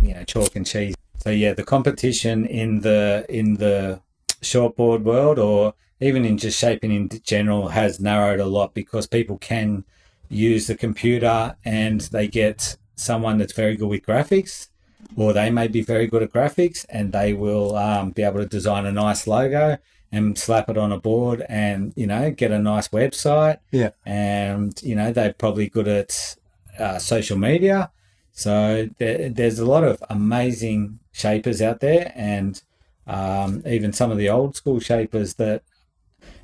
you 0.00 0.14
know 0.14 0.24
chalk 0.24 0.54
and 0.56 0.66
cheese. 0.66 0.94
So 1.16 1.30
yeah, 1.30 1.52
the 1.52 1.64
competition 1.64 2.46
in 2.46 2.80
the 2.80 3.26
in 3.28 3.54
the 3.54 4.00
shortboard 4.40 5.02
world 5.02 5.38
or 5.38 5.74
even 6.00 6.24
in 6.24 6.38
just 6.38 6.58
shaping 6.58 6.92
in 6.92 7.08
general 7.24 7.68
has 7.68 7.98
narrowed 7.98 8.40
a 8.40 8.46
lot 8.46 8.74
because 8.74 9.06
people 9.06 9.38
can 9.38 9.84
use 10.28 10.66
the 10.66 10.74
computer 10.74 11.56
and 11.64 12.02
they 12.12 12.28
get 12.28 12.76
someone 12.96 13.38
that's 13.38 13.52
very 13.52 13.76
good 13.76 13.88
with 13.88 14.04
graphics 14.04 14.68
or 15.16 15.32
they 15.32 15.50
may 15.50 15.66
be 15.66 15.80
very 15.80 16.06
good 16.06 16.22
at 16.22 16.32
graphics 16.32 16.84
and 16.88 17.12
they 17.12 17.32
will 17.32 17.76
um, 17.76 18.10
be 18.10 18.22
able 18.22 18.40
to 18.40 18.46
design 18.46 18.84
a 18.86 18.92
nice 18.92 19.26
logo 19.26 19.78
and 20.14 20.38
slap 20.38 20.66
it 20.72 20.76
on 20.84 20.90
a 20.92 20.98
board 21.08 21.38
and 21.48 21.92
you 21.96 22.06
know 22.06 22.30
get 22.30 22.50
a 22.52 22.58
nice 22.58 22.88
website 22.88 23.58
Yeah. 23.80 23.90
and 24.06 24.72
you 24.82 24.94
know 24.98 25.08
they're 25.12 25.32
probably 25.44 25.68
good 25.68 25.88
at 25.88 26.36
uh, 26.78 26.98
social 26.98 27.38
media 27.38 27.90
so 28.32 28.88
there, 28.98 29.28
there's 29.38 29.58
a 29.58 29.66
lot 29.74 29.84
of 29.84 30.02
amazing 30.10 30.98
shapers 31.12 31.60
out 31.62 31.80
there 31.80 32.12
and 32.14 32.62
um, 33.06 33.62
even 33.66 33.92
some 33.92 34.10
of 34.10 34.18
the 34.18 34.28
old 34.28 34.56
school 34.56 34.80
shapers 34.80 35.34
that 35.34 35.62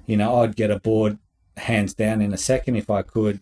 you 0.06 0.16
know 0.16 0.40
I'd 0.40 0.56
get 0.56 0.70
a 0.70 0.78
board 0.78 1.18
hands 1.56 1.92
down 1.94 2.20
in 2.22 2.32
a 2.32 2.38
second 2.38 2.76
if 2.76 2.88
I 2.90 3.02
could 3.02 3.40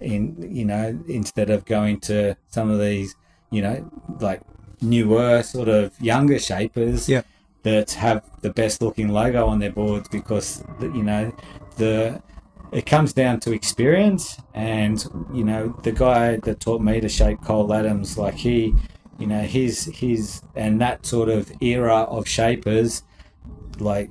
in 0.00 0.20
you 0.58 0.64
know 0.64 0.86
instead 1.08 1.50
of 1.50 1.64
going 1.64 1.98
to 2.00 2.36
some 2.48 2.70
of 2.70 2.78
these 2.78 3.16
you 3.50 3.62
know 3.62 3.90
like 4.20 4.40
newer 4.80 5.42
sort 5.42 5.68
of 5.68 5.92
younger 6.00 6.38
shapers 6.38 7.08
Yeah. 7.08 7.22
That 7.68 7.90
have 7.92 8.22
the 8.40 8.50
best 8.50 8.80
looking 8.82 9.08
logo 9.08 9.46
on 9.46 9.58
their 9.58 9.72
boards 9.72 10.08
because 10.08 10.64
you 10.80 11.02
know 11.02 11.32
the 11.76 12.22
it 12.72 12.84
comes 12.86 13.12
down 13.12 13.40
to 13.40 13.52
experience 13.52 14.24
and 14.54 14.96
you 15.32 15.44
know 15.44 15.68
the 15.82 15.92
guy 15.92 16.36
that 16.44 16.60
taught 16.60 16.82
me 16.82 17.00
to 17.00 17.08
shape 17.08 17.40
Cole 17.42 17.72
Adams 17.72 18.16
like 18.18 18.34
he 18.34 18.74
you 19.18 19.26
know 19.26 19.40
his 19.42 19.84
his 20.02 20.42
and 20.54 20.80
that 20.80 21.04
sort 21.06 21.28
of 21.28 21.50
era 21.60 22.00
of 22.16 22.28
shapers 22.28 23.02
like 23.78 24.08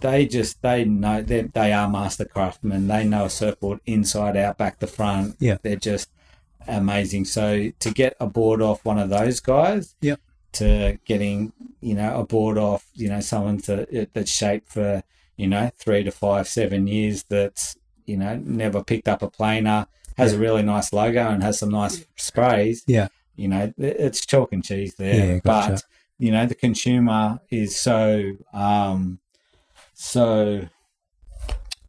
they 0.00 0.26
just 0.26 0.60
they 0.62 0.84
know 0.84 1.22
they 1.22 1.42
they 1.42 1.72
are 1.72 1.88
master 1.88 2.24
craftsmen 2.24 2.86
they 2.88 3.02
know 3.04 3.24
a 3.24 3.30
surfboard 3.30 3.80
inside 3.86 4.36
out 4.36 4.58
back 4.58 4.78
to 4.78 4.86
front 4.86 5.36
Yeah. 5.38 5.56
they're 5.62 5.76
just 5.76 6.08
amazing 6.68 7.24
so 7.24 7.70
to 7.78 7.90
get 7.92 8.16
a 8.20 8.26
board 8.26 8.60
off 8.60 8.84
one 8.84 8.98
of 8.98 9.08
those 9.08 9.40
guys 9.40 9.94
Yep. 10.00 10.20
To 10.52 10.98
getting 11.04 11.52
you 11.80 11.94
know 11.94 12.18
a 12.20 12.24
board 12.24 12.56
off 12.58 12.86
you 12.94 13.08
know 13.08 13.20
someone 13.20 13.58
to 13.58 14.08
that's 14.14 14.30
shaped 14.30 14.68
for 14.70 15.02
you 15.36 15.46
know 15.46 15.70
three 15.78 16.02
to 16.02 16.10
five 16.10 16.48
seven 16.48 16.86
years 16.86 17.24
that's 17.24 17.76
you 18.06 18.16
know 18.16 18.36
never 18.42 18.82
picked 18.82 19.08
up 19.08 19.22
a 19.22 19.28
planer 19.30 19.86
has 20.16 20.32
a 20.32 20.38
really 20.38 20.62
nice 20.62 20.92
logo 20.94 21.28
and 21.28 21.42
has 21.42 21.58
some 21.58 21.70
nice 21.70 22.06
sprays 22.16 22.82
Yeah. 22.86 23.08
you 23.34 23.48
know 23.48 23.72
it's 23.76 24.24
chalk 24.24 24.52
and 24.52 24.64
cheese 24.64 24.94
there 24.94 25.34
Yeah, 25.34 25.38
gotcha. 25.40 25.72
but 25.72 25.82
you 26.18 26.30
know 26.32 26.46
the 26.46 26.54
consumer 26.54 27.38
is 27.50 27.78
so 27.78 28.32
um 28.54 29.18
so 29.92 30.66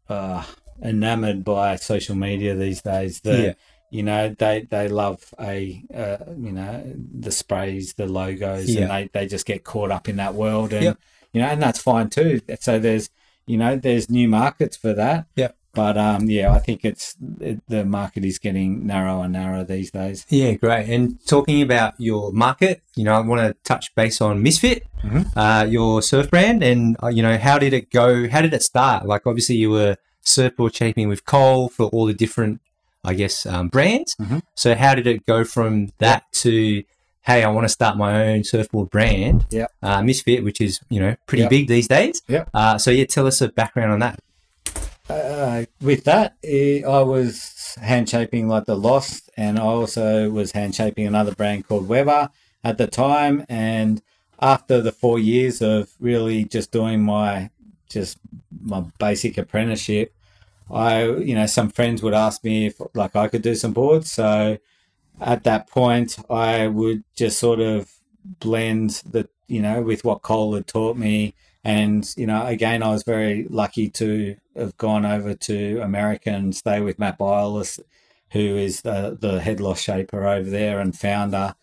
uh 0.10 0.44
enamored 0.84 1.44
by 1.44 1.76
social 1.76 2.16
media 2.16 2.56
these 2.56 2.82
days 2.82 3.22
that 3.22 3.40
Yeah. 3.44 3.54
You 3.90 4.04
know 4.04 4.36
they 4.38 4.68
they 4.70 4.88
love 4.88 5.34
a 5.40 5.84
uh, 5.94 6.18
you 6.38 6.52
know 6.52 6.84
the 7.20 7.32
sprays 7.32 7.94
the 7.94 8.06
logos 8.08 8.70
Yeah. 8.70 8.82
and 8.82 8.92
they, 8.92 9.10
they 9.20 9.28
just 9.28 9.46
get 9.46 9.64
caught 9.64 9.92
up 9.92 10.10
in 10.10 10.18
that 10.18 10.34
world 10.34 10.74
and 10.74 10.84
Yep. 10.84 10.98
you 11.34 11.42
know 11.42 11.48
and 11.48 11.62
that's 11.62 11.80
fine 11.82 12.10
too 12.10 12.42
so 12.60 12.80
there's 12.80 13.10
you 13.46 13.58
know 13.58 13.76
there's 13.78 14.10
new 14.10 14.28
markets 14.28 14.76
for 14.76 14.94
that 14.94 15.28
Yep. 15.38 15.56
but 15.74 15.98
um 15.98 16.30
yeah 16.30 16.52
i 16.52 16.60
think 16.60 16.84
it's 16.84 17.16
it, 17.40 17.62
the 17.70 17.86
market 17.86 18.26
is 18.26 18.40
getting 18.40 18.86
narrower 18.86 19.24
and 19.24 19.34
narrower 19.34 19.64
these 19.64 19.90
days 19.92 20.26
Yeah, 20.30 20.54
great. 20.54 20.90
And 20.90 21.26
talking 21.26 21.62
about 21.62 21.94
your 21.98 22.34
market, 22.34 22.82
you 22.96 23.04
know, 23.06 23.14
I 23.14 23.20
want 23.22 23.42
to 23.42 23.54
touch 23.64 23.94
base 23.96 24.20
on 24.22 24.44
Misfit, 24.44 24.84
Mhm. 25.04 25.24
uh, 25.36 25.66
your 25.66 26.02
surf 26.02 26.30
brand, 26.30 26.62
and 26.64 26.98
uh, 27.02 27.08
you 27.08 27.22
know, 27.24 27.38
how 27.38 27.58
did 27.60 27.72
it 27.74 27.90
go? 27.92 28.28
How 28.30 28.42
did 28.42 28.54
it 28.54 28.64
start? 28.64 29.06
Like, 29.06 29.24
obviously, 29.26 29.56
you 29.56 29.70
were 29.70 29.96
surfboard 30.22 30.76
shaping 30.76 31.08
with 31.08 31.24
Cole 31.26 31.70
for 31.70 31.86
all 31.94 32.06
the 32.06 32.14
different, 32.14 32.60
I 33.08 33.14
guess, 33.14 33.46
um, 33.46 33.70
brands. 33.70 34.16
Mhm. 34.22 34.42
So, 34.56 34.76
how 34.76 34.94
did 34.96 35.08
it 35.08 35.26
go 35.26 35.44
from 35.44 35.92
that 36.00 36.24
to, 36.44 36.84
hey, 37.22 37.44
I 37.44 37.50
want 37.50 37.66
to 37.66 37.70
start 37.70 37.98
my 37.98 38.12
own 38.28 38.44
surfboard 38.44 38.90
brand? 38.90 39.46
Yep. 39.50 39.72
Uh, 39.82 40.02
Misfit, 40.04 40.44
which 40.44 40.60
is 40.62 40.80
you 40.90 41.00
know 41.00 41.16
pretty 41.26 41.44
Yep. 41.44 41.50
big 41.50 41.68
these 41.68 41.88
days. 41.88 42.22
Yep. 42.28 42.50
Uh, 42.54 42.78
so 42.78 42.92
yeah, 42.92 43.06
tell 43.06 43.26
us 43.26 43.42
a 43.42 43.48
background 43.50 43.92
on 43.94 44.00
that. 44.00 44.20
uh, 45.10 45.64
with 45.82 46.04
that, 46.04 46.36
eh, 46.44 46.82
I 46.86 47.02
was 47.02 47.76
hand 47.82 48.10
shaping 48.10 48.50
like 48.50 48.66
the 48.66 48.76
Lost, 48.76 49.30
and 49.38 49.58
I 49.58 49.62
also 49.62 50.30
was 50.30 50.52
hand 50.52 50.76
shaping 50.76 51.08
another 51.08 51.34
brand 51.34 51.66
called 51.68 51.88
Webber 51.88 52.30
at 52.64 52.78
the 52.78 52.88
time. 52.88 53.46
And 53.48 54.02
after 54.42 54.82
the 54.82 54.92
four 54.92 55.18
years 55.18 55.62
of 55.62 55.90
really 56.00 56.44
just 56.44 56.72
doing 56.72 57.02
my 57.04 57.50
just 57.90 58.18
my 58.62 58.84
basic 59.00 59.38
apprenticeship, 59.38 60.12
I 60.72 61.06
you 61.06 61.36
know 61.36 61.46
some 61.46 61.70
friends 61.70 62.02
would 62.04 62.14
ask 62.14 62.44
me 62.44 62.68
if 62.68 62.82
like 62.94 63.16
I 63.16 63.28
could 63.28 63.42
do 63.42 63.56
some 63.56 63.74
boards. 63.74 64.12
So 64.12 64.58
at 65.20 65.44
that 65.44 65.68
point, 65.70 66.18
I 66.30 66.68
would 66.68 67.04
just 67.16 67.40
sort 67.40 67.60
of 67.60 67.92
blend 68.40 69.02
the 69.10 69.30
you 69.48 69.62
know 69.62 69.82
with 69.82 70.04
what 70.04 70.22
Cole 70.22 70.56
had 70.56 70.68
taught 70.68 70.98
me 70.98 71.34
and 71.68 72.14
you 72.16 72.26
know 72.26 72.46
again 72.46 72.82
i 72.82 72.90
was 72.90 73.04
very 73.04 73.46
lucky 73.50 73.90
to 73.90 74.38
have 74.56 74.76
gone 74.78 75.06
over 75.06 75.36
to 75.36 75.82
america 75.82 76.30
and 76.30 76.56
stay 76.56 76.80
with 76.80 76.98
matt 76.98 77.20
Biolos, 77.20 77.80
who 78.32 78.40
is 78.40 78.82
the, 78.82 79.18
the 79.20 79.42
head 79.42 79.60
Lost 79.60 79.84
shaper 79.84 80.26
over 80.26 80.50
there 80.50 80.80
and 80.80 80.98
founder 80.98 81.56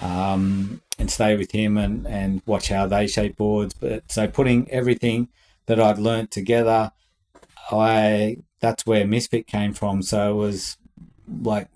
um, 0.00 0.80
and 0.98 1.10
stay 1.10 1.36
with 1.36 1.50
him 1.52 1.76
and, 1.76 2.06
and 2.06 2.40
watch 2.46 2.68
how 2.68 2.86
they 2.86 3.08
shape 3.08 3.36
boards 3.36 3.74
but 3.74 4.10
so 4.10 4.28
putting 4.28 4.70
everything 4.70 5.28
that 5.66 5.80
i'd 5.80 5.98
learned 5.98 6.30
together 6.30 6.92
i 7.70 8.38
that's 8.60 8.86
where 8.86 9.06
misfit 9.06 9.46
came 9.46 9.72
from. 9.72 10.02
So 10.02 10.32
it 10.32 10.34
was 10.34 10.78
like 11.42 11.68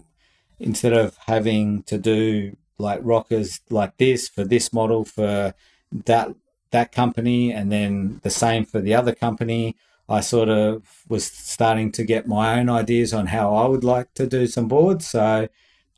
instead 0.59 0.93
of 0.93 1.17
having 1.27 1.83
to 1.85 1.99
do 1.99 2.57
like 2.79 3.01
rockers 3.03 3.61
like 3.71 3.97
this 3.99 4.29
for 4.29 4.45
this 4.45 4.73
model 4.73 5.05
for 5.05 5.55
that 5.93 6.35
that 6.71 6.91
company 6.91 7.53
and 7.53 7.71
then 7.71 8.21
the 8.23 8.31
same 8.31 8.65
for 8.65 8.81
the 8.81 8.95
other 8.95 9.15
company 9.15 9.77
i 10.09 10.21
sort 10.21 10.49
of 10.49 10.83
was 11.09 11.25
starting 11.25 11.93
to 11.93 12.03
get 12.03 12.27
my 12.27 12.59
own 12.59 12.69
ideas 12.69 13.13
on 13.13 13.27
how 13.27 13.55
i 13.55 13.67
would 13.67 13.85
like 13.85 14.13
to 14.15 14.27
do 14.27 14.47
some 14.47 14.69
boards. 14.69 15.07
So 15.07 15.49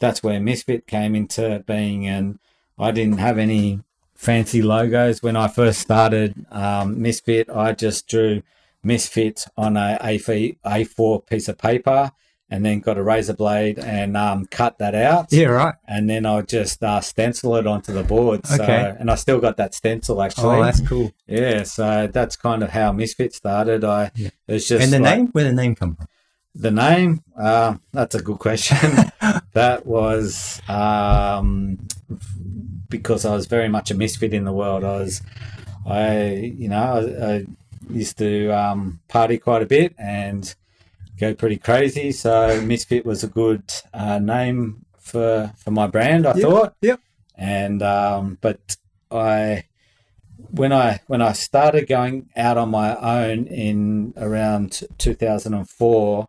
that's 0.00 0.22
where 0.22 0.40
misfit 0.40 0.86
came 0.86 1.14
into 1.14 1.62
being. 1.66 2.06
And 2.06 2.38
i 2.78 2.90
didn't 2.90 3.18
have 3.18 3.38
any 3.38 3.80
fancy 4.14 4.62
logos 4.62 5.22
when 5.22 5.36
i 5.36 5.48
first 5.48 5.80
started 5.80 6.46
um, 6.50 7.00
misfit. 7.00 7.48
I 7.50 7.72
just 7.72 8.08
drew 8.08 8.42
misfit 8.84 9.44
on 9.56 9.76
a 9.76 9.98
A4 10.02 10.58
A4 10.64 11.26
piece 11.26 11.48
of 11.48 11.58
paper 11.58 12.12
and 12.50 12.64
then 12.64 12.78
got 12.80 12.98
a 12.98 13.02
razor 13.02 13.32
blade 13.32 13.78
and 13.78 14.16
um, 14.16 14.44
cut 14.46 14.78
that 14.78 14.94
out 14.94 15.32
Yeah, 15.32 15.46
right. 15.46 15.74
and 15.88 16.08
then 16.10 16.26
I'll 16.26 16.42
just 16.42 16.84
uh, 16.84 17.00
stencil 17.00 17.56
it 17.56 17.66
onto 17.66 17.92
the 17.92 18.02
board. 18.04 18.46
So, 18.46 18.62
Okay. 18.62 18.94
and 19.00 19.10
I 19.10 19.14
still 19.14 19.40
got 19.40 19.56
that 19.56 19.74
stencil 19.74 20.22
actually. 20.22 20.58
Oh, 20.58 20.62
that's 20.62 20.86
cool. 20.86 21.10
yeah, 21.26 21.62
so 21.64 22.06
that's 22.06 22.36
kind 22.36 22.62
of 22.62 22.70
how 22.70 22.92
Misfit 22.92 23.34
started. 23.34 23.82
I 23.82 24.10
Yeah. 24.14 24.28
it's 24.46 24.68
just 24.68 24.84
And 24.84 24.92
the 24.92 25.00
like- 25.00 25.16
name? 25.18 25.26
Where 25.28 25.44
the 25.44 25.52
name 25.52 25.74
come 25.74 25.96
from? 25.96 26.06
the 26.56 26.70
name. 26.70 27.24
Uh, 27.36 27.74
that's 27.92 28.14
a 28.14 28.22
good 28.22 28.38
question. 28.38 28.76
that 29.54 29.84
was 29.86 30.60
um, 30.68 31.78
because 32.88 33.24
I 33.24 33.34
was 33.34 33.46
very 33.46 33.68
much 33.68 33.90
a 33.90 33.94
misfit 33.94 34.32
in 34.32 34.44
the 34.44 34.52
world. 34.52 34.84
I 34.84 34.98
was, 34.98 35.20
I 35.84 36.52
you 36.56 36.68
know, 36.68 36.76
I, 37.20 37.34
I 37.34 37.44
used 37.90 38.18
to 38.18 38.50
um, 38.50 39.00
party 39.08 39.38
quite 39.38 39.62
a 39.62 39.66
bit 39.66 39.94
and 39.98 40.54
go 41.18 41.34
pretty 41.34 41.56
crazy. 41.58 42.12
So 42.12 42.60
misfit 42.62 43.06
was 43.06 43.24
a 43.24 43.28
good 43.28 43.64
uh, 43.92 44.18
name 44.18 44.84
for 44.98 45.52
for 45.56 45.70
my 45.70 45.86
brand. 45.86 46.26
I 46.26 46.32
Yep, 46.34 46.42
thought. 46.42 46.74
yep. 46.82 47.00
And 47.36 47.82
um, 47.82 48.38
but 48.40 48.76
I 49.10 49.64
when 50.50 50.72
I 50.72 51.00
when 51.06 51.22
I 51.22 51.32
started 51.32 51.88
going 51.88 52.28
out 52.36 52.58
on 52.58 52.70
my 52.70 52.96
own 52.96 53.46
in 53.46 54.14
around 54.16 54.82
2004, 54.98 56.28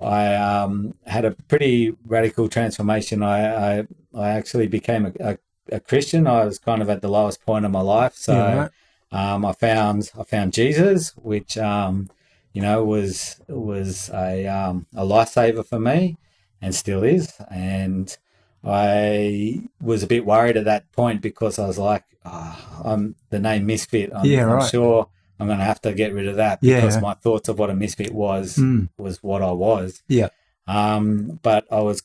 I 0.00 0.34
um, 0.34 0.94
had 1.06 1.24
a 1.24 1.32
pretty 1.32 1.94
radical 2.06 2.48
transformation. 2.48 3.22
I 3.22 3.80
I, 3.80 3.86
I 4.14 4.30
actually 4.30 4.66
became 4.66 5.06
a, 5.06 5.12
a, 5.20 5.38
a 5.76 5.80
Christian. 5.80 6.26
I 6.26 6.44
was 6.44 6.58
kind 6.58 6.82
of 6.82 6.88
at 6.90 7.02
the 7.02 7.08
lowest 7.08 7.44
point 7.44 7.64
of 7.64 7.70
my 7.70 7.80
life, 7.82 8.14
so 8.14 8.34
Yeah, 8.34 8.54
right. 8.62 8.70
Um, 9.12 9.44
I 9.44 9.52
found 9.52 10.10
I 10.18 10.22
found 10.24 10.52
Jesus, 10.52 11.10
which 11.16 11.56
um, 11.58 12.08
you 12.52 12.62
know 12.62 12.84
was 12.84 13.40
was 13.48 14.10
a 14.10 14.46
um, 14.46 14.86
a 14.94 15.04
lifesaver 15.04 15.64
for 15.66 15.78
me, 15.80 16.16
and 16.62 16.74
still 16.74 17.02
is. 17.02 17.32
And 17.50 18.16
I 18.64 19.62
was 19.80 20.02
a 20.02 20.06
bit 20.06 20.24
worried 20.26 20.56
at 20.56 20.64
that 20.66 20.90
point 20.92 21.22
because 21.22 21.58
I 21.58 21.66
was 21.66 21.78
like, 21.78 22.04
oh, 22.24 22.82
I'm 22.84 23.14
the 23.30 23.38
name 23.38 23.66
Misfit. 23.66 24.10
I'm, 24.14 24.24
Yeah, 24.26 24.52
I'm 24.52 24.68
sure 24.68 25.08
I'm 25.38 25.46
going 25.46 25.58
to 25.58 25.64
have 25.64 25.80
to 25.82 25.94
get 25.94 26.12
rid 26.12 26.28
of 26.28 26.36
that 26.36 26.58
Yeah. 26.60 26.76
because 26.76 27.00
my 27.00 27.14
thoughts 27.14 27.48
of 27.48 27.58
what 27.58 27.70
a 27.70 27.74
misfit 27.74 28.12
was 28.12 28.56
Mm. 28.56 28.90
was 28.98 29.22
what 29.22 29.42
I 29.42 29.52
was. 29.52 30.02
Yeah. 30.08 30.28
Um, 30.66 31.40
but 31.42 31.66
I 31.72 31.80
was 31.80 32.02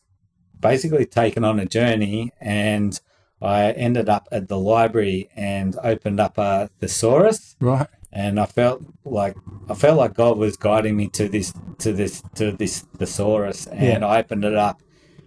basically 0.59 1.05
taken 1.05 1.43
on 1.43 1.59
a 1.59 1.65
journey 1.65 2.31
and 2.39 2.99
I 3.41 3.71
ended 3.71 4.09
up 4.09 4.27
at 4.31 4.47
the 4.47 4.57
library 4.57 5.29
and 5.35 5.75
opened 5.83 6.19
up 6.19 6.37
a 6.37 6.69
thesaurus. 6.79 7.55
Right. 7.59 7.87
and 8.11 8.39
I 8.39 8.45
felt 8.45 8.81
like 9.03 9.35
I 9.69 9.73
felt 9.73 9.97
like 9.97 10.13
God 10.13 10.37
was 10.37 10.55
guiding 10.57 10.95
me 10.95 11.07
to 11.09 11.27
this 11.27 11.53
to 11.79 11.91
this 11.91 12.21
to 12.35 12.51
this 12.51 12.81
thesaurus. 12.97 13.67
And 13.67 14.05
I 14.05 14.19
opened 14.19 14.45
it 14.45 14.55
up 14.55 14.81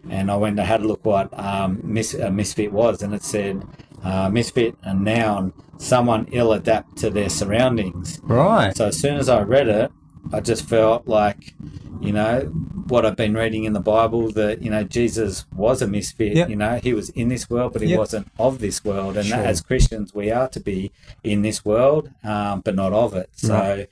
and 0.09 0.31
I 0.31 0.37
went 0.37 0.59
and 0.59 0.67
had 0.67 0.81
a 0.81 0.87
look 0.89 1.05
what 1.05 1.29
um, 1.39 1.81
mis- 1.85 2.15
a 2.15 2.31
misfit 2.31 2.73
was. 2.73 3.03
And 3.03 3.15
it 3.15 3.23
said 3.23 3.63
uh, 4.03 4.31
misfit 4.31 4.77
a 4.83 4.95
noun 4.95 5.53
someone 5.77 6.27
ill 6.33 6.53
adapt 6.53 6.97
to 6.99 7.11
their 7.11 7.29
surroundings. 7.29 8.21
Right. 8.23 8.77
so 8.77 8.87
as 8.87 8.99
soon 8.99 9.17
as 9.17 9.29
I 9.29 9.43
read 9.43 9.69
it, 9.69 9.93
I 10.33 10.41
just 10.41 10.69
felt 10.69 11.07
like, 11.09 11.55
you 12.01 12.13
know, 12.13 12.41
what 12.89 13.05
I've 13.07 13.17
been 13.17 13.35
reading 13.35 13.65
in 13.65 13.73
the 13.73 13.81
Bible 13.81 14.31
that, 14.33 14.63
you 14.63 14.71
know, 14.71 14.85
Jesus 14.85 15.47
was 15.55 15.83
a 15.83 15.87
misfit. 15.87 16.37
Yep. 16.37 16.49
You 16.51 16.57
know, 16.57 16.79
he 16.83 16.93
was 16.93 17.11
in 17.11 17.29
this 17.29 17.49
world, 17.51 17.73
but 17.73 17.83
he 17.83 17.89
Yep. 17.89 17.99
wasn't 17.99 18.29
of 18.39 18.59
this 18.61 18.85
world. 18.85 19.17
And 19.17 19.27
Sure. 19.27 19.39
as 19.39 19.61
Christians, 19.61 20.15
we 20.15 20.31
are 20.31 20.49
to 20.49 20.61
be 20.61 20.91
in 21.25 21.43
this 21.43 21.65
world, 21.65 22.11
um, 22.25 22.61
but 22.61 22.75
not 22.75 22.93
of 22.93 23.15
it. 23.15 23.31
So 23.37 23.55
Right. 23.55 23.89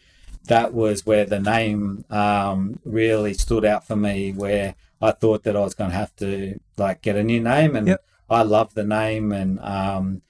that 0.49 0.72
was 0.75 1.05
where 1.07 1.25
the 1.25 1.40
name 1.40 2.05
um, 2.11 2.79
really 2.85 3.35
stood 3.35 3.64
out 3.64 3.87
for 3.87 3.96
me, 3.96 4.33
where 4.33 4.75
I 5.03 5.11
thought 5.12 5.42
that 5.44 5.57
I 5.57 5.61
was 5.61 5.75
going 5.75 5.90
to 5.90 5.96
have 5.96 6.14
to 6.16 6.59
like 6.77 7.03
get 7.03 7.16
a 7.16 7.22
new 7.25 7.40
name. 7.40 7.77
And 7.77 7.88
Yep. 7.88 8.05
I 8.31 8.42
love 8.42 8.75
the 8.75 8.85
name 8.85 9.33
and, 9.33 9.59
um, 9.61 10.22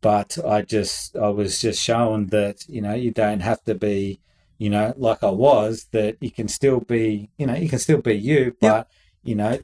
but 0.00 0.36
I 0.44 0.62
just 0.62 1.16
I 1.16 1.28
was 1.28 1.60
just 1.60 1.80
shown 1.80 2.26
that 2.28 2.68
you 2.68 2.80
know 2.82 2.92
you 2.94 3.12
don't 3.12 3.38
have 3.40 3.62
to 3.64 3.74
be 3.76 4.18
you 4.62 4.70
know 4.74 4.88
like 5.08 5.22
I 5.30 5.30
was 5.48 5.72
that 5.96 6.12
you 6.20 6.30
can 6.38 6.48
still 6.58 6.80
be 6.94 7.06
you 7.38 7.46
know 7.48 7.54
you 7.62 7.68
can 7.68 7.78
still 7.86 8.00
be 8.10 8.14
you, 8.30 8.40
but 8.60 8.76
Yep. 8.76 8.90
you 9.28 9.34
know 9.42 9.58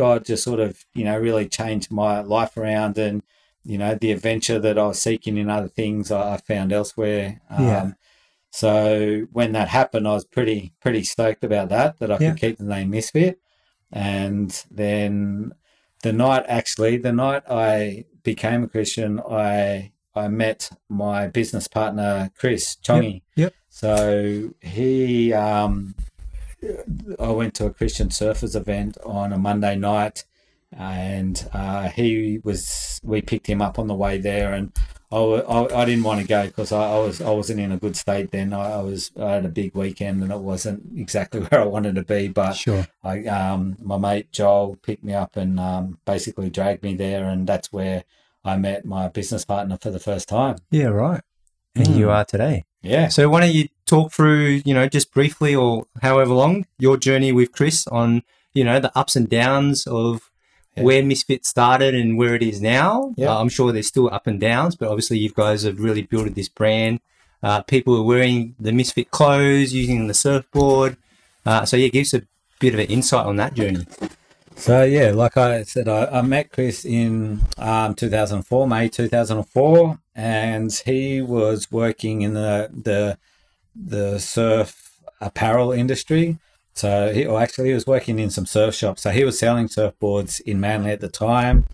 God 0.00 0.24
just 0.24 0.42
sort 0.44 0.60
of 0.60 0.70
you 0.98 1.04
know 1.06 1.16
really 1.18 1.48
changed 1.48 1.90
my 1.90 2.14
life 2.36 2.56
around 2.56 2.98
and 3.06 3.22
you 3.64 3.78
know 3.78 3.94
the 3.94 4.10
adventure 4.16 4.58
that 4.58 4.76
I 4.78 4.86
was 4.86 5.00
seeking 5.00 5.36
in 5.42 5.48
other 5.50 5.68
things 5.80 6.10
I 6.10 6.34
I 6.34 6.36
found 6.38 6.72
elsewhere. 6.72 7.40
Um, 7.50 7.64
Yeah. 7.66 7.86
So 8.50 8.74
when 9.32 9.52
that 9.52 9.68
happened, 9.68 10.06
I 10.06 10.14
was 10.18 10.26
pretty 10.36 10.60
pretty 10.84 11.02
stoked 11.14 11.42
about 11.44 11.68
that 11.70 11.98
that 11.98 12.10
I 12.10 12.18
Yeah. 12.18 12.30
could 12.30 12.40
keep 12.42 12.56
the 12.58 12.64
name 12.74 12.90
Misfit, 12.90 13.38
and 13.90 14.50
then 14.70 15.52
the 16.02 16.12
night 16.12 16.44
actually 16.48 16.94
the 16.98 17.12
night 17.12 17.42
I 17.48 18.04
became 18.30 18.60
a 18.64 18.68
Christian, 18.68 19.20
I 19.20 19.92
I 20.14 20.28
met 20.28 20.60
my 20.88 21.18
business 21.28 21.66
partner 21.68 22.30
Chris 22.40 22.76
Chongi. 22.86 23.22
Yep. 23.36 23.52
So 23.74 24.50
he, 24.60 25.32
um, 25.32 25.94
I 27.18 27.28
went 27.30 27.54
to 27.54 27.66
a 27.66 27.72
Christian 27.72 28.10
surfers 28.10 28.54
event 28.54 28.98
on 29.02 29.32
a 29.32 29.38
Monday 29.38 29.76
night, 29.76 30.24
and 30.70 31.48
uh, 31.54 31.88
he 31.88 32.38
was. 32.44 33.00
We 33.02 33.22
picked 33.22 33.46
him 33.46 33.62
up 33.62 33.78
on 33.78 33.86
the 33.86 33.94
way 33.94 34.18
there, 34.18 34.52
and 34.52 34.72
I, 35.10 35.16
I, 35.16 35.82
I 35.82 35.84
didn't 35.86 36.04
want 36.04 36.20
to 36.20 36.26
go 36.26 36.46
because 36.46 36.70
I, 36.70 36.92
I 36.92 36.98
was 36.98 37.22
I 37.22 37.30
wasn't 37.30 37.60
in 37.60 37.72
a 37.72 37.78
good 37.78 37.96
state 37.96 38.30
then. 38.30 38.52
I, 38.52 38.72
I 38.72 38.82
was 38.82 39.10
I 39.18 39.32
had 39.32 39.46
a 39.46 39.48
big 39.48 39.74
weekend, 39.74 40.22
and 40.22 40.30
it 40.30 40.38
wasn't 40.38 40.82
exactly 40.94 41.40
where 41.46 41.62
I 41.62 41.64
wanted 41.64 41.94
to 41.94 42.02
be. 42.04 42.28
But 42.28 42.52
Sure. 42.56 42.86
I 43.02 43.24
um 43.24 43.78
my 43.80 43.96
mate 43.96 44.30
Joel 44.32 44.76
picked 44.82 45.02
me 45.02 45.14
up 45.14 45.34
and 45.34 45.58
um 45.58 45.98
basically 46.04 46.50
dragged 46.50 46.82
me 46.82 46.94
there, 46.94 47.24
and 47.24 47.46
that's 47.46 47.72
where 47.72 48.04
I 48.44 48.58
met 48.58 48.84
my 48.84 49.08
business 49.08 49.46
partner 49.46 49.78
for 49.80 49.90
the 49.90 49.98
first 49.98 50.28
time. 50.28 50.56
Yeah, 50.70 50.88
right. 50.88 51.22
And 51.74 51.86
Mm. 51.86 51.96
you 51.96 52.10
are 52.10 52.26
today. 52.26 52.64
Yeah. 52.82 53.08
So 53.08 53.28
why 53.28 53.40
don't 53.40 53.52
you 53.54 53.68
talk 53.86 54.12
through, 54.12 54.62
you 54.64 54.74
know, 54.74 54.88
just 54.88 55.12
briefly 55.12 55.54
or 55.54 55.86
however 56.02 56.34
long 56.34 56.66
your 56.78 56.96
journey 56.96 57.32
with 57.32 57.52
Chris 57.52 57.86
on, 57.86 58.22
you 58.54 58.64
know, 58.64 58.80
the 58.80 58.96
ups 58.98 59.16
and 59.16 59.28
downs 59.28 59.86
of 59.86 60.30
Yeah. 60.76 60.84
where 60.84 61.02
Misfit 61.02 61.44
started 61.46 61.94
and 61.94 62.16
where 62.16 62.34
it 62.34 62.42
is 62.42 62.60
now. 62.60 63.12
Yeah. 63.16 63.28
Uh, 63.30 63.40
I'm 63.40 63.48
sure 63.48 63.72
there's 63.72 63.88
still 63.88 64.08
up 64.12 64.26
and 64.26 64.40
downs, 64.40 64.74
but 64.74 64.88
obviously 64.88 65.18
you 65.18 65.30
guys 65.30 65.62
have 65.62 65.78
really 65.78 66.02
built 66.02 66.34
this 66.34 66.48
brand. 66.48 67.00
Uh, 67.42 67.60
people 67.62 67.96
are 67.96 68.02
wearing 68.02 68.54
the 68.58 68.72
Misfit 68.72 69.10
clothes, 69.10 69.72
using 69.74 70.06
the 70.06 70.14
surfboard. 70.14 70.96
Uh, 71.44 71.64
so 71.64 71.76
yeah, 71.76 71.88
give 71.88 72.02
us 72.02 72.14
a 72.14 72.22
bit 72.60 72.72
of 72.74 72.80
an 72.80 72.86
insight 72.86 73.26
on 73.26 73.36
that 73.36 73.54
journey. 73.54 73.84
So 74.56 74.84
yeah, 74.84 75.10
like 75.10 75.36
I 75.36 75.64
said, 75.64 75.88
I, 75.88 76.06
I 76.06 76.22
met 76.22 76.52
Chris 76.52 76.84
in 76.84 77.40
um, 77.58 77.94
2004, 77.94 78.68
May 78.68 78.88
2004, 78.88 79.98
and 80.14 80.72
he 80.84 81.20
was 81.20 81.70
working 81.72 82.22
in 82.22 82.34
the 82.34 82.70
the 82.72 83.18
the 83.74 84.18
surf 84.18 84.98
apparel 85.20 85.72
industry. 85.72 86.38
So 86.74 87.12
he, 87.12 87.26
or 87.26 87.40
actually, 87.40 87.68
he 87.68 87.74
was 87.74 87.86
working 87.86 88.18
in 88.18 88.30
some 88.30 88.46
surf 88.46 88.74
shops. 88.74 89.02
So 89.02 89.10
he 89.10 89.24
was 89.24 89.38
selling 89.38 89.68
surfboards 89.68 90.40
in 90.40 90.60
Manly 90.60 90.90
at 90.90 91.00
the 91.00 91.08
time. 91.08 91.66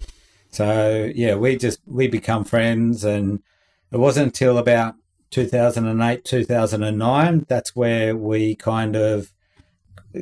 So 0.51 1.11
yeah, 1.15 1.35
we 1.35 1.57
just 1.57 1.81
we 1.87 2.09
become 2.09 2.45
friends, 2.45 3.05
and 3.05 3.43
it 3.93 3.99
wasn't 3.99 4.27
until 4.27 4.59
about 4.59 4.95
2008, 5.31 6.25
2009 6.25 7.45
that's 7.49 7.77
where 7.77 8.17
we 8.17 8.55
kind 8.55 8.97
of 8.97 9.31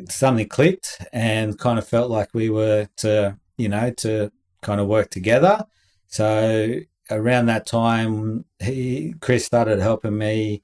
something 0.08 0.48
clicked 0.48 1.00
and 1.12 1.58
kind 1.58 1.78
of 1.78 1.86
felt 1.86 2.10
like 2.10 2.30
we 2.34 2.50
were 2.50 2.88
to 2.96 3.38
you 3.56 3.68
know 3.68 3.90
to 3.90 4.30
kind 4.62 4.80
of 4.80 4.86
work 4.86 5.10
together. 5.10 5.64
So 6.08 6.80
around 7.10 7.46
that 7.46 7.66
time 7.66 8.44
he 8.58 9.14
chris 9.20 9.44
started 9.44 9.78
helping 9.78 10.18
me 10.18 10.62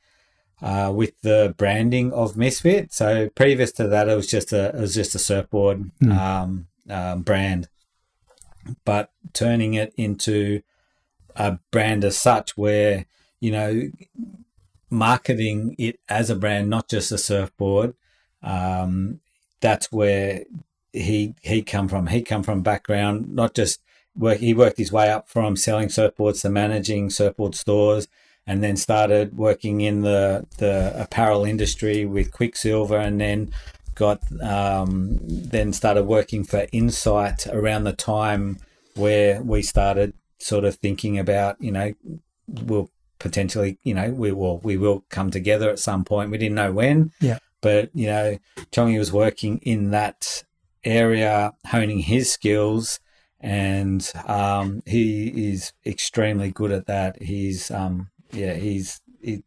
uh, 0.60 0.92
with 0.94 1.20
the 1.22 1.54
branding 1.56 2.12
of 2.12 2.36
misfit. 2.36 2.92
So 2.92 3.28
previous 3.30 3.72
to 3.72 3.88
that 3.88 4.08
it 4.08 4.14
was 4.16 4.28
just 4.28 4.52
a 4.52 4.68
it 4.68 4.80
was 4.80 4.94
just 4.94 5.14
a 5.14 5.18
surfboard 5.18 5.90
Hmm. 6.00 6.12
um, 6.12 6.66
um, 6.90 7.22
brand. 7.22 7.68
But 8.84 9.10
turning 9.32 9.74
it 9.74 9.92
into 9.96 10.62
a 11.34 11.58
brand 11.70 12.04
as 12.04 12.18
such 12.18 12.56
where 12.56 13.06
you 13.40 13.50
know 13.50 13.90
marketing 14.90 15.74
it 15.78 15.98
as 16.08 16.28
a 16.28 16.36
brand 16.36 16.68
not 16.68 16.88
just 16.88 17.10
a 17.10 17.18
surfboard 17.18 17.94
um, 18.42 19.20
that's 19.60 19.90
where 19.90 20.44
he 20.92 21.34
he 21.40 21.62
come 21.62 21.88
from. 21.88 22.08
He 22.08 22.22
come 22.22 22.42
from 22.42 22.62
background, 22.62 23.34
not 23.34 23.54
just 23.54 23.80
work. 24.16 24.38
He 24.38 24.54
worked 24.54 24.78
his 24.78 24.92
way 24.92 25.10
up 25.10 25.28
from 25.28 25.56
selling 25.56 25.88
surfboards 25.88 26.42
to 26.42 26.50
managing 26.50 27.10
surfboard 27.10 27.54
stores, 27.54 28.08
and 28.46 28.62
then 28.62 28.76
started 28.76 29.36
working 29.36 29.80
in 29.80 30.02
the 30.02 30.46
the 30.58 30.92
apparel 31.00 31.44
industry 31.44 32.04
with 32.04 32.32
Quiksilver, 32.32 32.98
and 32.98 33.20
then 33.20 33.52
got 33.94 34.20
um, 34.42 35.18
then 35.22 35.72
started 35.72 36.04
working 36.04 36.44
for 36.44 36.66
Insight 36.72 37.46
around 37.46 37.84
the 37.84 37.92
time 37.92 38.58
where 38.94 39.42
we 39.42 39.62
started 39.62 40.12
sort 40.38 40.64
of 40.64 40.74
thinking 40.76 41.18
about 41.18 41.56
you 41.60 41.70
know 41.70 41.94
we'll 42.48 42.90
potentially 43.18 43.78
you 43.84 43.94
know 43.94 44.10
we 44.10 44.32
will 44.32 44.58
we 44.58 44.76
will 44.76 45.04
come 45.08 45.30
together 45.30 45.70
at 45.70 45.78
some 45.78 46.04
point. 46.04 46.30
We 46.30 46.38
didn't 46.38 46.56
know 46.56 46.72
when 46.72 47.12
but 47.62 47.88
you 47.94 48.06
know 48.06 48.38
Chongi 48.72 48.98
was 48.98 49.12
working 49.12 49.58
in 49.62 49.90
that 49.92 50.44
area 50.84 51.52
honing 51.68 52.00
his 52.00 52.30
skills 52.30 53.00
and 53.40 54.10
um, 54.26 54.82
he 54.86 55.50
is 55.52 55.72
extremely 55.86 56.50
good 56.50 56.70
at 56.72 56.86
that 56.86 57.20
he's 57.22 57.70
um, 57.70 58.10
yeah 58.32 58.54
he's 58.54 59.00
he, 59.22 59.42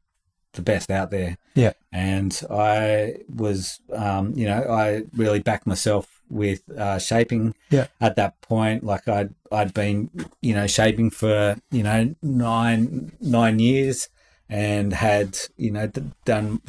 the 0.53 0.61
best 0.61 0.89
out 0.89 1.11
there 1.11 1.37
Yeah. 1.53 1.73
and 1.91 2.41
I 2.49 3.15
was 3.29 3.79
um, 3.93 4.33
you 4.35 4.47
know 4.47 4.63
I 4.63 5.03
really 5.15 5.39
backed 5.39 5.67
myself 5.67 6.21
with 6.29 6.61
uh, 6.77 6.97
shaping 6.97 7.53
Yeah. 7.69 7.87
at 8.01 8.15
that 8.15 8.39
point 8.41 8.83
like 8.83 9.07
I'd 9.07 9.33
I'd 9.51 9.73
been 9.73 10.09
you 10.41 10.53
know 10.55 10.67
shaping 10.67 11.09
for 11.09 11.57
you 11.71 11.83
know 11.83 12.15
nine 12.21 13.11
nine 13.19 13.59
years 13.59 14.09
and 14.49 14.93
had 14.93 15.37
you 15.57 15.71
know 15.71 15.91
done 16.23 16.61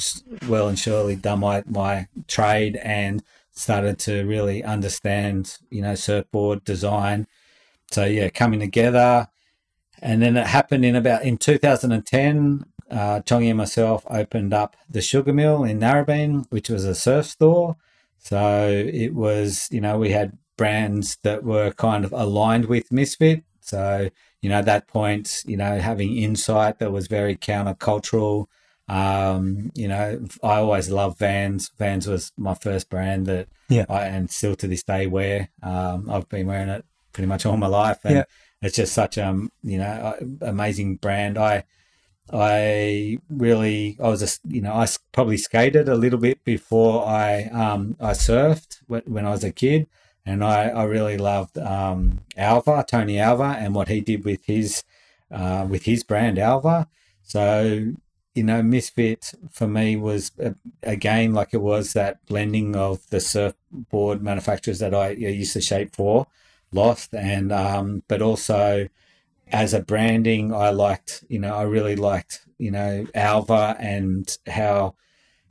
well 0.49 0.69
and 0.69 0.79
surely 0.79 1.17
done 1.17 1.41
my 1.41 1.63
my 1.67 2.09
trade 2.27 2.77
and 2.83 3.23
started 3.53 3.99
to 3.99 4.25
really 4.25 4.63
understand 4.65 5.59
you 5.71 5.83
know 5.83 5.95
surfboard 5.95 6.65
design 6.65 7.27
so 7.91 8.05
yeah 8.05 8.29
coming 8.29 8.61
together 8.61 9.29
and 10.01 10.23
then 10.23 10.37
it 10.37 10.47
happened 10.47 10.85
in 10.85 10.97
about 10.97 11.23
in 11.23 11.37
2010 11.37 12.65
uh, 12.91 13.21
Chongi 13.21 13.49
and 13.49 13.59
myself 13.59 14.07
opened 14.09 14.55
up 14.55 14.77
the 14.89 15.03
Sugar 15.03 15.33
Mill 15.33 15.65
in 15.65 15.81
Narrabeen, 15.81 16.47
which 16.51 16.71
was 16.71 16.85
a 16.85 16.95
surf 16.95 17.27
store. 17.27 17.77
So 18.19 18.69
it 18.69 19.15
was, 19.15 19.69
you 19.71 19.81
know, 19.81 19.99
we 19.99 20.11
had 20.11 20.39
brands 20.57 21.19
that 21.23 21.45
were 21.45 21.73
kind 21.73 22.05
of 22.05 22.13
aligned 22.13 22.67
with 22.67 22.93
Misfit. 22.93 23.45
So, 23.67 24.11
you 24.43 24.49
know, 24.49 24.57
at 24.59 24.65
that 24.67 24.87
point, 24.89 25.43
you 25.47 25.57
know, 25.57 25.79
having 25.79 26.17
insight 26.17 26.79
that 26.79 26.93
was 26.93 27.07
very 27.09 27.37
countercultural. 27.37 28.47
Um, 28.89 29.73
you 29.75 29.89
know, 29.89 30.25
I 30.43 30.57
always 30.59 30.89
loved 30.91 31.19
Vans. 31.19 31.71
Vans 31.79 32.07
was 32.07 32.33
my 32.37 32.55
first 32.55 32.89
brand 32.89 33.27
that 33.27 33.49
Yeah. 33.69 33.87
I 33.89 34.05
and 34.07 34.31
still 34.31 34.55
to 34.57 34.69
this 34.69 34.85
day 34.85 35.07
wear. 35.09 35.49
Um, 35.63 36.09
I've 36.09 36.29
been 36.29 36.47
wearing 36.47 36.69
it 36.69 36.85
pretty 37.13 37.27
much 37.27 37.45
all 37.47 37.57
my 37.57 37.67
life, 37.67 37.99
and 38.05 38.15
Yeah. 38.17 38.25
it's 38.63 38.77
just 38.77 38.93
such 38.93 39.19
um, 39.19 39.51
you 39.63 39.79
know, 39.79 40.15
amazing 40.41 40.97
brand. 40.97 41.37
I 41.39 41.65
I 42.33 43.19
really, 43.29 43.97
I 44.03 44.09
was 44.09 44.21
just, 44.21 44.41
you 44.49 44.61
know, 44.61 44.73
I 44.75 44.87
probably 45.13 45.37
skated 45.37 45.89
a 45.89 45.95
little 45.95 46.19
bit 46.19 46.43
before 46.45 47.07
I, 47.07 47.45
um, 47.45 47.97
I 48.01 48.13
surfed 48.13 48.79
when 48.89 49.25
I 49.25 49.31
was 49.31 49.45
a 49.45 49.53
kid, 49.53 49.87
and 50.27 50.45
I, 50.45 50.69
I 50.69 50.85
really 50.85 51.17
loved 51.17 51.57
um, 51.57 52.21
Alva, 52.37 52.85
Tony 52.87 53.19
Alva, 53.19 53.57
and 53.59 53.75
what 53.75 53.89
he 53.89 54.01
did 54.01 54.25
with 54.25 54.45
his, 54.45 54.83
uh, 55.31 55.67
with 55.69 55.85
his 55.85 56.03
brand 56.03 56.39
Alva. 56.39 56.89
So, 57.23 57.93
you 58.35 58.43
know, 58.43 58.63
Misfit 58.63 59.33
for 59.51 59.67
me 59.67 59.97
was 59.97 60.33
uh, 60.45 60.51
again 60.83 61.33
like 61.33 61.55
it 61.55 61.63
was 61.63 61.93
that 61.95 62.25
blending 62.27 62.77
of 62.77 63.09
the 63.11 63.21
surfboard 63.21 64.23
manufacturers 64.23 64.81
that 64.81 64.95
I 64.95 65.11
used 65.11 65.55
to 65.55 65.61
shape 65.61 65.95
for, 65.95 66.27
Lost, 66.73 67.15
and 67.15 67.53
um, 67.53 68.03
but 68.09 68.21
also 68.21 68.89
as 69.49 69.73
a 69.73 69.81
branding, 69.81 70.53
I 70.53 70.71
liked, 70.71 71.25
you 71.29 71.39
know, 71.39 71.55
I 71.55 71.63
really 71.63 71.97
liked, 71.97 72.41
you 72.59 72.71
know, 72.73 73.07
Alva 73.15 73.77
and 73.79 74.37
how 74.47 74.97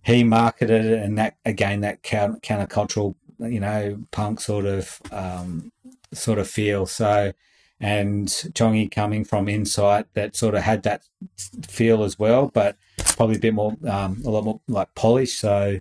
he 0.04 0.24
marketed 0.24 0.86
it, 0.86 1.02
and 1.02 1.18
that 1.18 1.38
again, 1.46 1.82
that 1.82 2.04
counter, 2.04 2.40
countercultural, 2.42 3.16
you 3.40 3.60
know, 3.60 4.04
punk 4.12 4.42
sort 4.42 4.66
of, 4.66 5.02
um, 5.12 5.72
sort 6.14 6.40
of 6.40 6.50
feel. 6.50 6.86
So, 6.86 7.34
and 7.80 8.28
Chongi 8.28 8.90
coming 8.90 9.26
from 9.26 9.50
Insight, 9.50 10.08
that 10.14 10.36
sort 10.36 10.56
of 10.56 10.64
had 10.64 10.84
that 10.84 11.04
feel 11.68 12.04
as 12.04 12.18
well, 12.18 12.52
but 12.54 12.78
probably 12.98 13.36
a 13.36 13.40
bit 13.40 13.54
more, 13.54 13.76
um, 13.88 14.22
a 14.26 14.30
lot 14.30 14.44
more 14.44 14.62
like 14.68 14.94
polished. 14.96 15.40
So, 15.40 15.80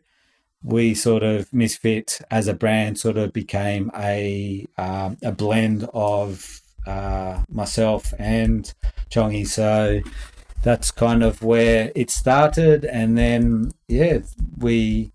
we 0.65 0.95
sort 0.95 1.23
of 1.23 1.53
misfit 1.53 2.21
as 2.31 2.49
a 2.49 2.55
brand 2.55 2.99
sort 2.99 3.19
of 3.19 3.33
became 3.33 3.91
a 3.95 4.67
um, 4.79 5.19
a 5.23 5.31
blend 5.31 5.87
of 5.93 6.63
uh, 6.87 7.43
myself 7.51 8.15
and 8.19 8.73
Chongi. 9.11 9.47
So 9.47 10.01
that's 10.63 10.91
kind 10.91 11.23
of 11.23 11.43
where 11.43 11.93
it 11.95 12.11
started, 12.11 12.87
and 12.87 13.17
then 13.19 13.73
yeah, 13.89 14.21
we 14.57 15.13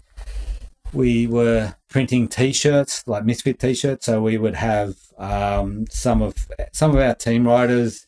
we 0.94 1.28
were 1.28 1.76
printing 1.90 2.28
T-shirts 2.28 3.08
like 3.08 3.26
Misfit 3.26 3.60
T-shirts. 3.60 4.06
So 4.06 4.22
we 4.22 4.38
would 4.38 4.56
have 4.56 4.96
um, 5.18 5.86
some 5.90 6.22
of 6.22 6.48
some 6.72 6.92
of 6.92 6.98
our 6.98 7.16
team 7.16 7.48
riders. 7.48 8.08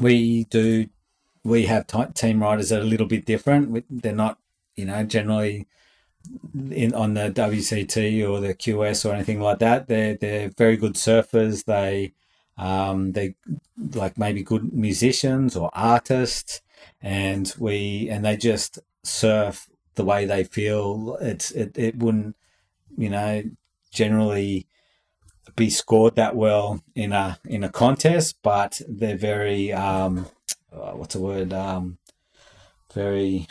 We 0.00 0.44
do 0.44 0.88
we 1.44 1.66
have 1.66 1.86
team 2.14 2.42
riders 2.42 2.68
that 2.68 2.80
are 2.80 2.82
a 2.82 2.84
little 2.84 3.06
bit 3.06 3.24
different. 3.24 3.84
They're 3.90 4.12
not 4.12 4.38
you 4.76 4.84
know 4.86 5.04
generally 5.04 5.66
in 6.70 6.94
on 6.94 7.14
the 7.14 7.30
WCT 7.30 8.28
or 8.28 8.40
the 8.40 8.54
QS 8.54 9.08
or 9.08 9.14
anything 9.14 9.40
like 9.40 9.58
that. 9.60 9.88
They're 9.88 10.16
they're 10.16 10.50
very 10.50 10.76
good 10.76 10.94
surfers. 10.94 11.64
They 11.64 12.12
um, 12.58 13.12
they 13.12 13.36
like 13.94 14.18
maybe 14.18 14.42
good 14.42 14.72
musicians 14.72 15.56
or 15.56 15.70
artists, 15.72 16.60
and 17.00 17.52
we 17.58 18.08
and 18.10 18.24
they 18.24 18.36
just 18.36 18.78
surf 19.02 19.68
the 19.94 20.04
way 20.04 20.24
they 20.24 20.44
feel. 20.44 21.16
It's 21.20 21.50
it, 21.50 21.76
it 21.76 21.96
wouldn't 21.98 22.36
you 22.96 23.10
know 23.10 23.42
generally 23.90 24.66
be 25.56 25.70
scored 25.70 26.16
that 26.16 26.36
well 26.36 26.82
in 26.94 27.12
a 27.12 27.38
in 27.44 27.64
a 27.64 27.68
contest, 27.70 28.36
but 28.42 28.80
they're 28.88 29.16
very 29.16 29.72
um, 29.72 30.26
uh, 30.72 30.92
what's 30.92 31.14
the 31.14 31.20
word 31.20 31.52
um, 31.52 31.98
very 32.92 33.46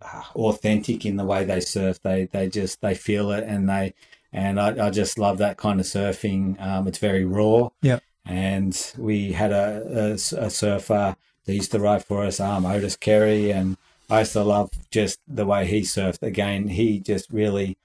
uh, 0.00 0.22
authentic 0.34 1.04
in 1.04 1.16
the 1.16 1.24
way 1.24 1.44
they 1.44 1.60
surf. 1.60 2.00
They 2.02 2.26
they 2.26 2.48
just 2.48 2.80
they 2.80 2.94
feel 2.94 3.30
it 3.32 3.44
and 3.44 3.68
they 3.68 3.94
and 4.32 4.58
I, 4.58 4.86
I 4.86 4.90
just 4.90 5.18
love 5.18 5.38
that 5.38 5.58
kind 5.58 5.78
of 5.78 5.86
surfing. 5.86 6.60
Um, 6.60 6.88
it's 6.88 6.98
very 6.98 7.24
raw. 7.24 7.68
Yeah. 7.82 7.98
And 8.24 8.92
we 8.96 9.32
had 9.32 9.52
a, 9.52 9.82
a, 9.88 10.12
a, 10.12 10.50
surfer 10.50 11.16
that 11.44 11.52
used 11.52 11.72
to 11.72 11.80
ride 11.80 12.04
for 12.04 12.24
us, 12.24 12.38
um, 12.38 12.64
Otis 12.64 12.96
Carey, 12.96 13.50
and 13.50 13.76
I 14.12 14.20
used 14.20 14.34
to 14.34 14.44
love 14.44 14.70
just 14.90 15.20
the 15.26 15.46
way 15.46 15.66
he 15.66 15.80
surfed. 15.80 16.22
Again, 16.22 16.68
he 16.68 17.00
just 17.00 17.32
really, 17.32 17.78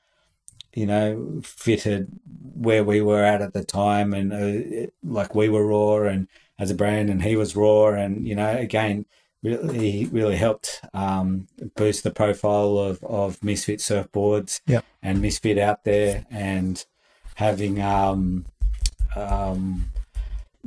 you 0.73 0.86
know, 0.86 1.41
fitted 1.41 2.09
where 2.53 2.84
we 2.84 3.01
were 3.01 3.23
at 3.23 3.41
at 3.41 3.53
the 3.53 3.63
time, 3.63 4.13
and 4.13 4.34
uh, 4.34 4.38
it, 4.84 4.93
like 5.03 5.34
we 5.34 5.47
were 5.47 5.65
raw, 5.65 6.07
and 6.07 6.28
as 6.59 6.69
a 6.69 6.75
brand, 6.75 7.09
and 7.09 7.23
he 7.23 7.38
was 7.38 7.55
raw, 7.55 7.89
and 7.89 8.28
you 8.28 8.36
know, 8.36 8.57
again, 8.57 9.05
really 9.41 9.91
he 9.91 10.05
really 10.05 10.36
helped 10.36 10.82
um, 10.93 11.47
boost 11.75 12.03
the 12.03 12.11
profile 12.11 12.78
of, 12.78 13.01
of 13.03 13.41
Misfit 13.41 13.80
surfboards 13.80 14.59
yep. 14.67 14.84
and 15.01 15.21
Misfit 15.21 15.57
out 15.57 15.86
there 15.86 16.25
and 16.30 16.86
having 17.36 17.82
um, 17.82 18.45
um, 19.15 19.86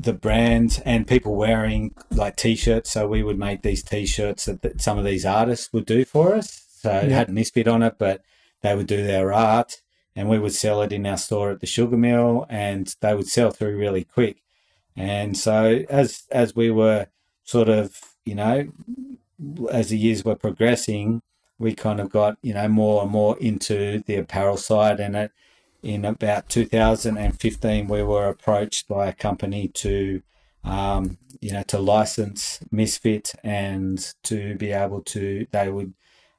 the 0.02 0.12
brands 0.12 0.80
and 0.80 1.06
people 1.06 1.34
wearing 1.34 1.94
like 2.10 2.36
t-shirts. 2.36 2.90
So 2.90 3.06
we 3.06 3.22
would 3.22 3.38
make 3.38 3.62
these 3.62 3.82
t-shirts 3.82 4.46
that, 4.46 4.62
that 4.62 4.80
some 4.80 4.98
of 4.98 5.04
these 5.04 5.26
artists 5.26 5.72
would 5.72 5.86
do 5.86 6.04
for 6.04 6.34
us. 6.34 6.64
So 6.80 6.90
it 6.92 7.10
had 7.10 7.28
Misfit 7.28 7.68
on 7.68 7.82
it, 7.82 7.96
but 7.98 8.22
they 8.62 8.74
would 8.74 8.86
do 8.86 9.02
their 9.02 9.32
art 9.32 9.82
and 10.16 10.28
we 10.28 10.38
would 10.38 10.54
sell 10.54 10.82
it 10.82 10.92
in 10.92 11.06
our 11.06 11.18
store 11.18 11.50
at 11.50 11.60
the 11.60 11.66
sugar 11.66 11.96
mill 11.96 12.46
and 12.48 12.94
they 13.00 13.14
would 13.14 13.28
sell 13.28 13.50
through 13.50 13.76
really 13.76 14.04
quick. 14.04 14.42
And 14.96 15.36
so 15.36 15.84
as 15.88 16.24
as 16.30 16.56
we 16.56 16.70
were 16.70 17.06
sort 17.44 17.68
of 17.68 18.00
you 18.24 18.34
know, 18.34 18.68
as 19.70 19.88
the 19.88 19.98
years 19.98 20.24
were 20.24 20.36
progressing, 20.36 21.22
we 21.58 21.74
kind 21.74 22.00
of 22.00 22.10
got, 22.10 22.36
you 22.42 22.54
know, 22.54 22.68
more 22.68 23.02
and 23.02 23.10
more 23.10 23.38
into 23.38 24.02
the 24.06 24.16
apparel 24.16 24.56
side. 24.56 25.00
And 25.00 25.16
it, 25.16 25.32
in 25.82 26.04
about 26.04 26.48
2015, 26.48 27.88
we 27.88 28.02
were 28.02 28.28
approached 28.28 28.88
by 28.88 29.08
a 29.08 29.12
company 29.12 29.68
to, 29.68 30.22
um, 30.64 31.18
you 31.40 31.52
know, 31.52 31.62
to 31.64 31.78
license 31.78 32.60
Misfit 32.70 33.34
and 33.42 34.14
to 34.24 34.54
be 34.56 34.72
able 34.72 35.02
to, 35.02 35.46
they 35.50 35.70
would 35.70 35.94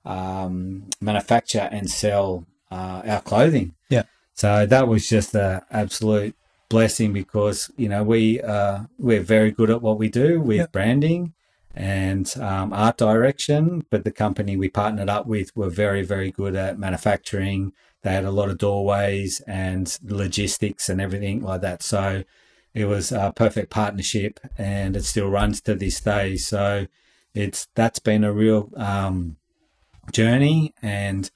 um, 0.06 0.90
manufacture 1.00 1.70
and 1.72 1.90
sell 1.90 2.46
uh, 2.72 3.02
our 3.06 3.22
clothing. 3.22 3.74
Yeah. 3.90 4.04
So 4.34 4.66
that 4.66 4.88
was 4.88 5.08
just 5.08 5.36
an 5.36 5.62
absolute 5.70 6.36
blessing 6.70 7.12
because 7.12 7.70
you 7.76 7.90
know 7.90 8.02
we 8.02 8.40
uh, 8.42 8.80
we're 8.98 9.22
very 9.22 9.52
good 9.52 9.70
at 9.70 9.82
what 9.82 10.00
we 10.00 10.08
do 10.08 10.40
with 10.40 10.58
yep. 10.58 10.72
branding 10.72 11.34
and 11.76 12.34
um, 12.40 12.74
art 12.74 12.98
direction. 12.98 13.86
But 13.90 14.04
the 14.04 14.12
company 14.12 14.56
we 14.58 14.70
partnered 14.70 15.10
up 15.10 15.28
with 15.28 15.56
were 15.56 15.70
very, 15.70 16.04
very 16.04 16.32
good 16.32 16.56
at 16.56 16.80
manufacturing. 16.80 17.74
They 18.04 18.12
had 18.12 18.26
a 18.26 18.32
lot 18.32 18.50
of 18.50 18.58
doorways 18.58 19.42
and 19.42 19.98
logistics 20.04 20.90
and 20.90 21.00
everything 21.00 21.42
like 21.42 21.62
that. 21.62 21.84
So 21.84 22.24
it 22.74 22.86
was 22.86 23.12
a 23.12 23.34
perfect 23.36 23.70
partnership, 23.70 24.40
and 24.58 24.96
it 24.96 25.04
still 25.04 25.30
runs 25.30 25.62
to 25.62 25.76
this 25.76 26.00
day. 26.00 26.38
So 26.38 26.88
it's 27.34 27.68
that's 27.76 28.00
been 28.00 28.24
a 28.24 28.34
real 28.34 28.70
um, 28.76 29.38
journey, 30.12 30.74
and 30.82 31.30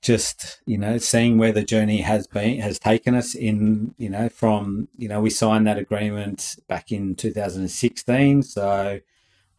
just 0.00 0.60
you 0.64 0.78
know 0.78 0.98
seeing 0.98 1.38
where 1.38 1.52
the 1.52 1.64
journey 1.64 2.02
has 2.02 2.26
been 2.26 2.60
has 2.60 2.78
taken 2.78 3.14
us 3.14 3.34
in 3.34 3.94
you 3.98 4.08
know 4.08 4.28
from 4.28 4.88
you 4.96 5.08
know 5.08 5.20
we 5.20 5.28
signed 5.28 5.66
that 5.66 5.76
agreement 5.76 6.56
back 6.68 6.92
in 6.92 7.16
2016 7.16 8.44
so 8.44 9.00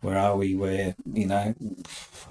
where 0.02 0.18
are 0.18 0.36
we? 0.36 0.56
We're 0.56 0.96
you 1.14 1.28
know, 1.28 1.54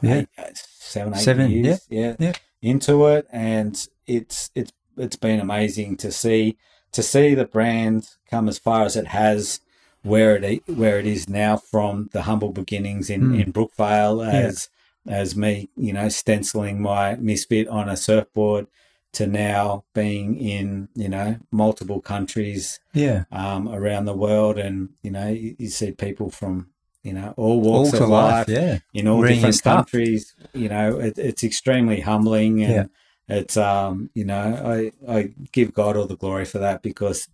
yeah, 0.01 0.24
eight, 0.39 0.57
seven, 0.57 1.14
eight 1.14 1.20
seven, 1.20 1.51
years, 1.51 1.87
yeah, 1.91 2.01
yeah, 2.01 2.14
yeah, 2.18 2.33
into 2.62 3.07
it, 3.07 3.26
and 3.31 3.87
it's 4.09 4.51
it's 4.55 4.73
it's 4.97 5.17
been 5.17 5.41
amazing 5.41 5.97
to 5.99 6.11
see 6.11 6.57
to 6.93 7.03
see 7.03 7.35
the 7.35 7.45
brand 7.45 8.09
come 8.29 8.49
as 8.49 8.59
far 8.59 8.85
as 8.85 8.97
it 8.97 9.09
has, 9.09 9.61
where 10.03 10.37
it 10.37 10.63
where 10.69 10.99
it 10.99 11.07
is 11.07 11.29
now 11.29 11.57
from 11.57 12.09
the 12.13 12.23
humble 12.23 12.53
beginnings 12.53 13.11
in 13.11 13.23
mm. 13.23 13.43
in 13.43 13.53
Brookvale 13.53 14.27
as 14.27 14.69
yeah. 15.05 15.17
as 15.17 15.37
me, 15.37 15.69
you 15.77 15.93
know, 15.93 16.09
stenciling 16.09 16.81
my 16.81 17.17
misfit 17.17 17.69
on 17.69 17.89
a 17.89 17.97
surfboard 17.97 18.67
to 19.13 19.27
now 19.27 19.85
being 19.95 20.37
in 20.37 20.89
you 20.95 21.09
know 21.09 21.39
multiple 21.51 22.01
countries 22.01 22.79
yeah 22.93 23.25
um, 23.33 23.67
around 23.67 24.05
the 24.05 24.13
world 24.13 24.59
and 24.59 24.91
you 25.03 25.11
know 25.11 25.29
you, 25.29 25.57
you 25.59 25.69
see 25.69 25.91
people 25.93 26.31
from 26.31 26.69
you 27.09 27.13
know, 27.13 27.33
all 27.37 27.61
walks 27.61 27.95
all 27.95 28.03
of 28.03 28.09
life, 28.11 28.33
life, 28.33 28.49
yeah, 28.49 28.79
in 28.93 29.09
all 29.09 29.23
Reading 29.23 29.37
different 29.37 29.63
countries. 29.63 30.35
You 30.53 30.69
know, 30.69 30.99
it, 30.99 31.17
it's 31.17 31.45
extremely 31.45 32.01
humbling, 32.01 32.63
and 32.63 32.73
yeah. 32.73 32.85
It's 33.29 33.57
um, 33.57 34.11
you 34.14 34.24
know, 34.24 34.93
I 35.07 35.12
I 35.12 35.31
give 35.53 35.74
God 35.74 35.97
all 35.97 36.07
the 36.07 36.16
glory 36.16 36.45
for 36.45 36.59
that 36.59 36.83
because 36.83 37.29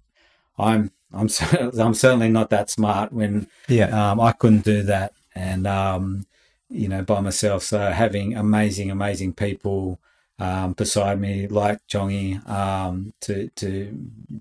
I'm 0.59 0.91
I'm 1.13 1.29
I'm 1.79 1.95
certainly 1.95 2.29
not 2.29 2.51
that 2.51 2.71
smart 2.71 3.13
when 3.13 3.49
yeah 3.69 4.11
um, 4.11 4.21
I 4.21 4.33
couldn't 4.33 4.65
do 4.65 4.83
that, 4.85 5.13
and 5.35 5.67
um, 5.67 6.27
you 6.69 6.89
know, 6.89 7.03
by 7.03 7.21
myself. 7.21 7.63
So 7.63 7.91
having 7.91 8.37
amazing, 8.37 8.91
amazing 8.91 9.35
people. 9.35 10.01
Um, 10.37 10.73
beside 10.73 11.21
me, 11.21 11.47
like 11.47 11.79
Jongy, 11.87 12.45
um, 12.51 13.15
to 13.21 13.51
to 13.51 13.97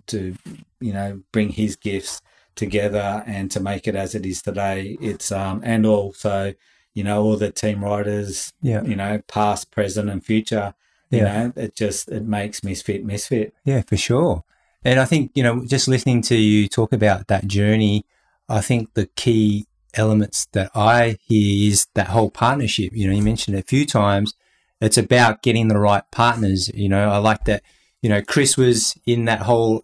to 0.08 0.36
you 0.80 0.92
know 0.92 1.22
bring 1.32 1.50
his 1.50 1.76
gifts 1.76 2.20
together 2.56 3.24
and 3.28 3.52
to 3.52 3.60
make 3.60 3.88
it 3.88 3.96
as 3.96 4.16
it 4.16 4.26
is 4.26 4.42
today. 4.42 4.98
It's 5.00 5.32
um 5.32 5.62
and 5.64 5.86
also 5.86 6.56
you 6.96 7.04
know 7.04 7.24
all 7.24 7.38
the 7.38 7.52
team 7.52 7.84
riders, 7.84 8.54
yeah, 8.62 8.84
you 8.84 8.96
know 8.96 9.22
past, 9.28 9.70
present, 9.70 10.10
and 10.10 10.26
future. 10.26 10.74
You 11.14 11.20
yeah. 11.20 11.44
know, 11.44 11.54
it 11.56 11.76
just 11.76 12.10
it 12.10 12.24
makes 12.24 12.64
misfit 12.64 13.06
misfit. 13.06 13.54
Yeah, 13.64 13.82
for 13.82 13.98
sure. 13.98 14.44
And 14.84 15.00
I 15.00 15.06
think 15.06 15.32
you 15.36 15.44
know, 15.44 15.64
just 15.66 15.88
listening 15.88 16.22
to 16.24 16.36
you 16.36 16.68
talk 16.68 16.92
about 16.92 17.28
that 17.28 17.48
journey, 17.48 18.06
I 18.50 18.62
think 18.62 18.94
the 18.94 19.06
key 19.16 19.68
elements 19.94 20.48
that 20.54 20.72
I 20.74 21.18
hear 21.28 21.70
is 21.70 21.88
that 21.94 22.08
whole 22.08 22.32
partnership. 22.32 22.92
You 22.94 23.08
know, 23.08 23.14
you 23.14 23.22
mentioned 23.22 23.56
it 23.56 23.64
a 23.64 23.68
few 23.68 23.86
times. 23.86 24.34
It's 24.82 24.98
about 24.98 25.44
getting 25.44 25.68
the 25.68 25.80
right 25.80 26.04
partners. 26.12 26.70
You 26.74 26.90
know, 26.90 27.10
I 27.10 27.18
like 27.18 27.46
that. 27.46 27.62
You 28.02 28.10
know, 28.10 28.22
Chris 28.22 28.58
was 28.58 28.98
in 29.06 29.26
that 29.26 29.44
whole 29.44 29.84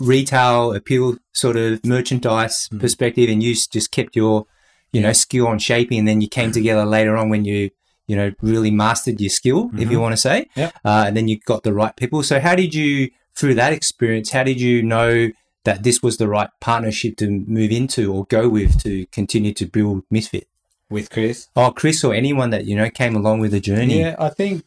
retail 0.00 0.72
appeal 0.72 1.16
sort 1.32 1.56
of 1.56 1.84
merchandise 1.84 2.68
mm. 2.72 2.80
perspective 2.80 3.28
and 3.28 3.42
you 3.42 3.54
just 3.54 3.92
kept 3.92 4.16
your 4.16 4.46
you 4.92 5.00
know 5.00 5.12
skill 5.12 5.46
on 5.46 5.58
shaping 5.58 5.98
and 5.98 6.08
then 6.08 6.22
you 6.22 6.28
came 6.28 6.50
together 6.50 6.86
later 6.86 7.18
on 7.18 7.28
when 7.28 7.44
you 7.44 7.70
you 8.10 8.16
know 8.16 8.32
really 8.40 8.70
mastered 8.70 9.20
your 9.20 9.30
skill 9.30 9.66
mm-hmm. 9.66 9.78
if 9.78 9.82
you 9.82 9.96
mm-hmm. 9.96 10.02
want 10.02 10.12
to 10.12 10.16
say 10.16 10.48
yeah. 10.56 10.70
Uh, 10.84 11.04
and 11.06 11.16
then 11.16 11.28
you 11.28 11.38
got 11.38 11.62
the 11.62 11.72
right 11.72 11.96
people 11.96 12.22
so 12.22 12.40
how 12.40 12.54
did 12.54 12.74
you 12.74 13.10
through 13.34 13.54
that 13.54 13.72
experience 13.72 14.30
how 14.30 14.42
did 14.42 14.60
you 14.60 14.82
know 14.82 15.30
that 15.64 15.82
this 15.82 16.02
was 16.02 16.16
the 16.16 16.28
right 16.28 16.50
partnership 16.60 17.16
to 17.16 17.28
move 17.28 17.70
into 17.70 18.12
or 18.12 18.24
go 18.26 18.48
with 18.48 18.82
to 18.82 19.06
continue 19.06 19.52
to 19.52 19.66
build 19.66 20.02
misfit 20.10 20.48
with 20.88 21.10
chris 21.10 21.48
oh 21.56 21.70
chris 21.70 22.02
or 22.02 22.12
anyone 22.14 22.50
that 22.50 22.64
you 22.64 22.76
know 22.76 22.90
came 22.90 23.14
along 23.14 23.40
with 23.40 23.52
the 23.52 23.60
journey 23.60 24.00
yeah 24.00 24.16
i 24.18 24.28
think 24.28 24.64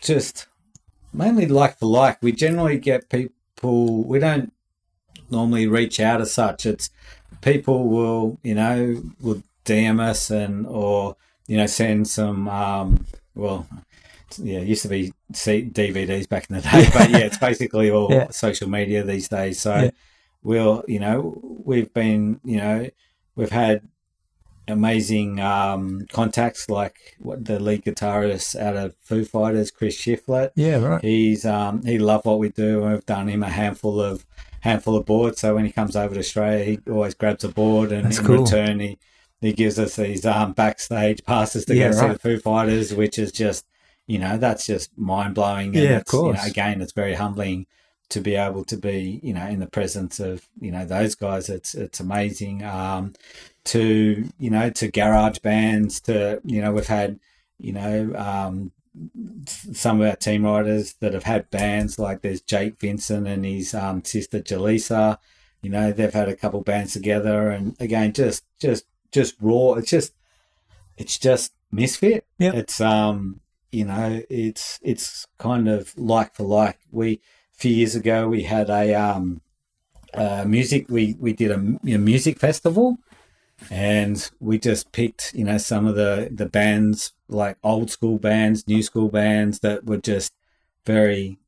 just 0.00 0.46
mainly 1.12 1.46
like 1.46 1.78
for 1.78 1.86
like 1.86 2.22
we 2.22 2.30
generally 2.30 2.78
get 2.78 3.08
people 3.08 3.34
people 3.58 4.04
we 4.04 4.18
don't 4.18 4.52
normally 5.30 5.66
reach 5.66 6.00
out 6.00 6.20
as 6.20 6.32
such. 6.32 6.66
It's 6.66 6.90
people 7.40 7.88
will 7.88 8.38
you 8.42 8.54
know 8.54 9.02
will 9.20 9.42
DM 9.64 10.00
us 10.00 10.30
and 10.30 10.66
or 10.66 11.16
you 11.48 11.56
know 11.56 11.66
send 11.66 12.06
some 12.06 12.48
um, 12.48 13.04
well 13.34 13.66
yeah, 14.36 14.58
it 14.58 14.68
used 14.68 14.82
to 14.82 14.88
be 14.88 15.12
DVDs 15.32 16.28
back 16.28 16.46
in 16.50 16.56
the 16.56 16.62
day, 16.62 16.88
but 16.92 17.10
yeah, 17.10 17.18
it's 17.18 17.38
basically 17.38 17.90
all 17.90 18.08
yeah. 18.10 18.30
social 18.30 18.68
media 18.68 19.02
these 19.02 19.28
days. 19.28 19.60
So, 19.60 19.74
yeah. 19.74 19.90
we'll, 20.42 20.84
you 20.86 21.00
know, 21.00 21.40
we've 21.64 21.92
been, 21.92 22.40
you 22.44 22.58
know, 22.58 22.88
we've 23.36 23.50
had 23.50 23.82
amazing 24.66 25.40
um, 25.40 26.06
contacts 26.12 26.68
like 26.68 27.16
what 27.18 27.46
the 27.46 27.58
lead 27.58 27.84
guitarist 27.84 28.54
out 28.60 28.76
of 28.76 28.94
Foo 29.00 29.24
Fighters, 29.24 29.70
Chris 29.70 29.96
Shiflett. 29.96 30.50
Yeah, 30.54 30.76
right. 30.76 31.02
He's 31.02 31.46
um, 31.46 31.82
he 31.84 31.98
loved 31.98 32.26
what 32.26 32.38
we 32.38 32.50
do, 32.50 32.82
and 32.82 32.92
we've 32.92 33.06
done 33.06 33.28
him 33.28 33.42
a 33.42 33.48
handful 33.48 34.00
of 34.00 34.26
handful 34.60 34.96
of 34.96 35.06
boards. 35.06 35.40
So 35.40 35.54
when 35.54 35.64
he 35.64 35.72
comes 35.72 35.96
over 35.96 36.14
to 36.14 36.20
Australia, 36.20 36.64
he 36.64 36.80
always 36.90 37.14
grabs 37.14 37.44
a 37.44 37.48
board, 37.48 37.92
and 37.92 38.04
That's 38.04 38.18
in 38.18 38.26
cool. 38.26 38.44
return, 38.44 38.80
he 38.80 38.98
he 39.40 39.52
gives 39.52 39.78
us 39.78 39.96
these 39.96 40.26
um, 40.26 40.52
backstage 40.52 41.24
passes 41.24 41.64
to 41.66 41.74
Yeah, 41.74 41.92
go 41.92 42.00
see 42.00 42.08
the 42.08 42.18
Foo 42.18 42.38
Fighters, 42.38 42.94
which 42.94 43.18
is 43.18 43.32
just 43.32 43.66
you 44.06 44.18
know 44.18 44.36
that's 44.38 44.66
just 44.66 44.96
mind 44.98 45.34
blowing. 45.34 45.74
Yeah, 45.74 45.82
of 45.96 46.00
it's, 46.02 46.12
you 46.12 46.18
know, 46.18 46.24
course. 46.32 46.46
again, 46.46 46.80
it's 46.80 46.92
very 46.92 47.14
humbling 47.14 47.66
to 48.10 48.20
be 48.20 48.36
able 48.36 48.64
to 48.64 48.76
be 48.76 49.20
you 49.22 49.34
know 49.34 49.46
in 49.46 49.60
the 49.60 49.66
presence 49.66 50.18
of 50.18 50.48
you 50.60 50.70
know 50.70 50.84
those 50.84 51.14
guys. 51.14 51.48
It's 51.48 51.74
it's 51.74 52.00
amazing. 52.00 52.64
Um, 52.64 53.12
to 53.64 54.28
you 54.38 54.50
know 54.50 54.70
to 54.70 54.88
garage 54.90 55.38
bands 55.38 56.00
to 56.00 56.40
you 56.44 56.62
know 56.62 56.72
we've 56.72 56.86
had 56.86 57.20
you 57.58 57.72
know 57.72 58.14
um, 58.16 58.72
some 59.46 60.00
of 60.00 60.08
our 60.08 60.16
team 60.16 60.44
riders 60.44 60.94
that 61.00 61.12
have 61.12 61.24
had 61.24 61.50
bands 61.50 61.98
like 61.98 62.22
there's 62.22 62.40
Jake 62.40 62.80
Vincent 62.80 63.26
and 63.28 63.44
his 63.44 63.74
um, 63.74 64.02
sister 64.04 64.40
Jaleesa. 64.40 65.18
You 65.60 65.70
know 65.70 65.92
they've 65.92 66.12
had 66.12 66.28
a 66.28 66.36
couple 66.36 66.62
bands 66.62 66.94
together, 66.94 67.50
and 67.50 67.76
again 67.78 68.12
just 68.12 68.44
just 68.58 68.84
just 69.12 69.34
raw. 69.40 69.74
It's 69.74 69.90
just 69.90 70.12
it's 70.96 71.18
just 71.18 71.52
misfit. 71.70 72.24
Yep. 72.38 72.54
It's 72.54 72.80
um 72.80 73.40
you 73.72 73.84
know 73.84 74.22
it's 74.30 74.78
it's 74.82 75.26
kind 75.38 75.68
of 75.68 75.96
like 75.98 76.34
for 76.34 76.44
like. 76.44 76.78
We 76.90 77.20
a 77.54 77.58
few 77.58 77.72
years 77.72 77.94
ago 77.96 78.28
we 78.28 78.44
had 78.44 78.70
a 78.70 78.94
um 78.94 79.40
uh, 80.14 80.44
music 80.46 80.86
we 80.88 81.16
we 81.18 81.32
did 81.32 81.50
a 81.50 81.58
music 81.58 82.38
festival 82.38 82.96
and 83.70 84.30
we 84.40 84.58
just 84.58 84.90
picked 84.92 85.34
you 85.34 85.44
know 85.44 85.58
some 85.58 85.86
of 85.86 85.96
the 85.96 86.28
the 86.32 86.46
bands 86.46 87.12
like 87.28 87.58
old 87.62 87.90
school 87.90 88.18
bands 88.18 88.66
new 88.66 88.82
school 88.82 89.08
bands 89.08 89.58
that 89.60 89.84
were 89.84 89.98
just 89.98 90.32
very 90.86 91.38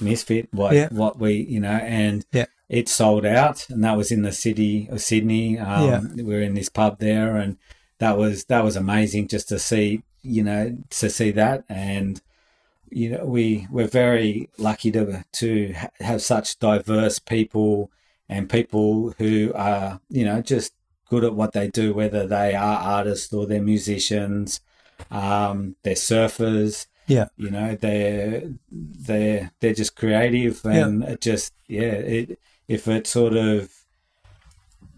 misfit 0.00 0.48
what 0.52 0.74
Yeah. 0.74 0.88
what 0.90 1.18
we 1.18 1.34
you 1.34 1.60
know 1.60 1.70
and 1.78 2.26
Yeah. 2.32 2.46
It 2.78 2.88
sold 2.88 3.26
out 3.26 3.58
and 3.70 3.82
that 3.84 3.96
was 3.96 4.10
in 4.12 4.22
the 4.22 4.32
city 4.46 4.88
of 4.92 5.00
sydney 5.00 5.58
um 5.58 5.84
Yeah. 5.88 6.00
we 6.16 6.22
were 6.22 6.40
in 6.48 6.54
this 6.54 6.68
pub 6.78 6.98
there 7.00 7.36
and 7.36 7.56
that 7.98 8.16
was 8.16 8.44
that 8.44 8.62
was 8.64 8.76
amazing 8.76 9.28
just 9.28 9.48
to 9.48 9.58
see 9.58 10.02
you 10.22 10.42
know 10.48 10.62
to 11.00 11.10
see 11.10 11.30
that 11.32 11.64
and 11.68 12.22
you 13.00 13.08
know 13.10 13.24
we 13.36 13.66
we're 13.74 13.88
very 14.04 14.48
lucky 14.58 14.90
to 14.92 15.24
to 15.40 15.74
have 16.00 16.20
such 16.22 16.58
diverse 16.58 17.18
people 17.18 17.90
and 18.28 18.48
people 18.58 19.14
who 19.18 19.52
are 19.54 20.00
you 20.08 20.24
know 20.24 20.40
just 20.40 20.72
good 21.10 21.24
at 21.24 21.34
what 21.34 21.52
they 21.52 21.66
do 21.68 21.92
whether 21.92 22.24
they 22.26 22.54
are 22.54 22.78
artists 22.98 23.32
or 23.32 23.46
they're 23.46 23.62
musicians 23.74 24.60
um 25.10 25.74
they're 25.82 25.94
surfers 26.10 26.86
Yeah. 27.06 27.26
you 27.36 27.50
know 27.50 27.74
they're 27.74 28.42
they're 28.70 29.50
they're 29.60 29.74
just 29.82 29.96
creative 29.96 30.64
and 30.64 31.02
it 31.04 31.20
just 31.20 31.52
yeah 31.66 31.98
it 32.18 32.38
if 32.74 32.86
it 32.86 33.06
sort 33.06 33.34
of 33.36 33.54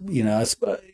you 0.07 0.23
know 0.25 0.45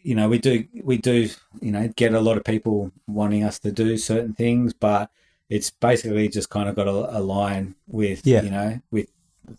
you 0.03 0.15
know 0.15 0.29
we 0.29 0.39
do 0.39 0.65
we 0.83 0.97
do 0.99 1.29
you 1.61 1.73
know 1.73 1.89
get 1.97 2.13
a 2.15 2.21
lot 2.21 2.37
of 2.37 2.45
people 2.45 2.93
wanting 3.07 3.43
us 3.43 3.59
to 3.59 3.71
do 3.73 3.97
certain 3.97 4.35
things 4.35 4.73
but 4.75 5.11
it's 5.49 5.71
basically 5.71 6.29
just 6.29 6.51
kind 6.51 6.69
of 6.69 6.77
got 6.77 6.85
to 6.85 6.91
align 7.21 7.75
with 7.87 8.27
Yeah. 8.27 8.43
you 8.43 8.51
know 8.51 8.81
with 8.91 9.09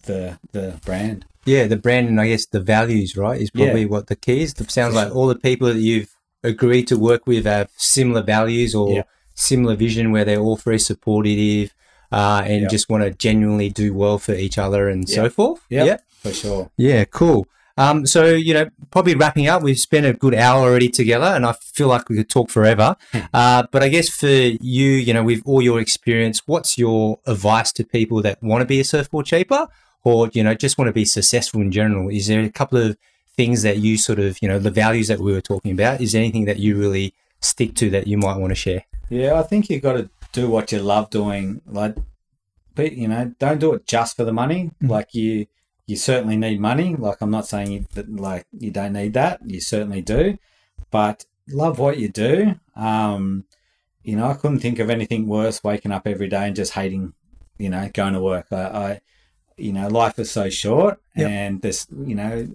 the 0.05 0.38
the 0.51 0.80
brand 0.86 1.26
Yeah, 1.45 1.65
the 1.67 1.78
brand 1.78 2.07
and 2.09 2.22
I 2.22 2.28
guess 2.28 2.45
the 2.45 2.59
values, 2.78 3.15
right, 3.17 3.41
is 3.41 3.49
probably 3.49 3.86
what 3.93 4.05
the 4.07 4.15
key 4.15 4.41
is. 4.43 4.53
It 4.53 4.70
sounds 4.70 4.93
like 4.93 5.09
all 5.15 5.26
the 5.34 5.41
people 5.49 5.67
that 5.74 5.80
you've 5.89 6.11
agreed 6.43 6.86
to 6.89 6.95
work 7.09 7.26
with 7.26 7.45
have 7.45 7.70
similar 7.78 8.22
values 8.38 8.76
or 8.76 8.88
Yeah. 8.97 9.03
similar 9.34 9.76
vision 9.76 10.11
where 10.11 10.26
they're 10.26 10.43
all 10.47 10.57
very 10.57 10.78
supportive 10.91 11.74
uh, 12.11 12.41
and 12.51 12.61
Yeah. 12.63 12.67
just 12.76 12.88
want 12.91 13.03
to 13.05 13.09
genuinely 13.28 13.70
do 13.84 13.88
well 14.01 14.17
for 14.20 14.34
each 14.45 14.57
other 14.65 14.82
and 14.93 15.09
so 15.17 15.24
forth. 15.38 15.61
Yeah. 15.70 15.97
For 16.22 16.32
sure 16.34 16.70
Yeah, 16.78 17.03
cool. 17.05 17.47
Um, 17.78 18.05
so, 18.05 18.26
you 18.26 18.53
know, 18.53 18.67
probably 18.91 19.15
wrapping 19.15 19.47
up, 19.47 19.63
we've 19.63 19.80
spent 19.80 20.05
a 20.05 20.11
good 20.11 20.36
hour 20.36 20.63
already 20.67 20.89
together 20.89 21.28
and 21.28 21.45
I 21.45 21.53
feel 21.53 21.88
like 21.88 22.09
we 22.09 22.17
could 22.17 22.30
talk 22.30 22.49
forever. 22.49 22.97
uh, 23.34 23.63
but 23.72 23.82
I 23.82 23.88
guess 23.88 24.09
for 24.09 24.28
you, 24.28 24.89
you 25.07 25.13
know, 25.13 25.24
with 25.24 25.41
all 25.45 25.61
your 25.61 25.80
experience, 25.80 26.41
what's 26.45 26.78
your 26.78 27.20
advice 27.26 27.72
to 27.74 27.86
people 27.86 28.22
that 28.24 28.43
want 28.43 28.61
to 28.61 28.65
be 28.65 28.82
a 28.82 28.84
surfboard 28.84 29.28
shaper 29.30 29.67
or, 30.03 30.30
you 30.34 30.43
know, 30.43 30.53
just 30.55 30.78
want 30.78 30.89
to 30.89 30.93
be 30.93 31.05
successful 31.05 31.61
in 31.61 31.72
general? 31.72 32.09
Is 32.09 32.28
there 32.28 32.41
a 32.41 32.49
couple 32.49 32.80
of 32.80 32.97
things 33.38 33.61
that 33.61 33.78
you 33.78 33.97
sort 33.97 34.20
of, 34.20 34.41
you 34.41 34.49
know, 34.49 34.59
the 34.59 34.72
values 34.72 35.07
that 35.07 35.20
we 35.22 35.32
were 35.32 35.39
talking 35.39 35.72
about? 35.72 36.01
Is 36.01 36.11
there 36.11 36.20
anything 36.22 36.43
that 36.45 36.59
you 36.59 36.76
really 36.78 37.13
stick 37.39 37.76
to 37.76 37.89
that 37.91 38.07
you 38.07 38.17
might 38.17 38.36
want 38.36 38.51
to 38.51 38.55
share? 38.55 38.84
Yeah, 39.09 39.39
I 39.39 39.43
think 39.43 39.70
you've 39.70 39.84
got 39.84 39.93
to 39.93 40.09
do 40.34 40.49
what 40.49 40.74
you 40.74 40.80
love 40.80 41.09
doing. 41.11 41.61
Like, 41.65 41.95
you 42.78 43.07
know, 43.07 43.34
don't 43.39 43.59
do 43.59 43.74
it 43.74 43.88
just 43.88 44.17
for 44.17 44.26
the 44.26 44.34
money. 44.34 44.72
Mhm. 44.84 44.89
Like 44.89 45.13
you, 45.13 45.45
you 45.90 45.96
certainly 45.96 46.38
need 46.38 46.60
money. 46.62 46.96
Like 46.96 47.18
I'm 47.20 47.32
not 47.32 47.48
saying 47.48 47.72
you, 47.72 47.86
that 47.96 48.08
like 48.16 48.46
you 48.52 48.70
don't 48.70 48.94
need 48.94 49.14
that. 49.16 49.40
You 49.44 49.60
certainly 49.60 50.02
do, 50.02 50.38
but 50.92 51.26
love 51.50 51.80
what 51.80 51.98
you 51.98 52.10
do. 52.10 52.60
Um, 52.76 53.46
you 54.04 54.16
know, 54.16 54.28
I 54.28 54.36
couldn't 54.36 54.60
think 54.60 54.78
of 54.78 54.92
anything 54.92 55.28
worse 55.28 55.64
waking 55.64 55.92
up 55.92 56.06
every 56.06 56.28
day 56.28 56.46
and 56.46 56.56
just 56.56 56.74
hating, 56.74 57.14
you 57.58 57.70
know, 57.70 57.90
going 57.92 58.14
to 58.14 58.22
work. 58.22 58.46
I, 58.52 58.64
I 58.86 59.02
you 59.58 59.74
know, 59.74 59.88
life 59.88 60.20
is 60.20 60.30
so 60.30 60.48
short, 60.50 61.02
Yep. 61.16 61.30
and 61.30 61.62
there's, 61.64 61.88
you 62.06 62.16
know, 62.16 62.48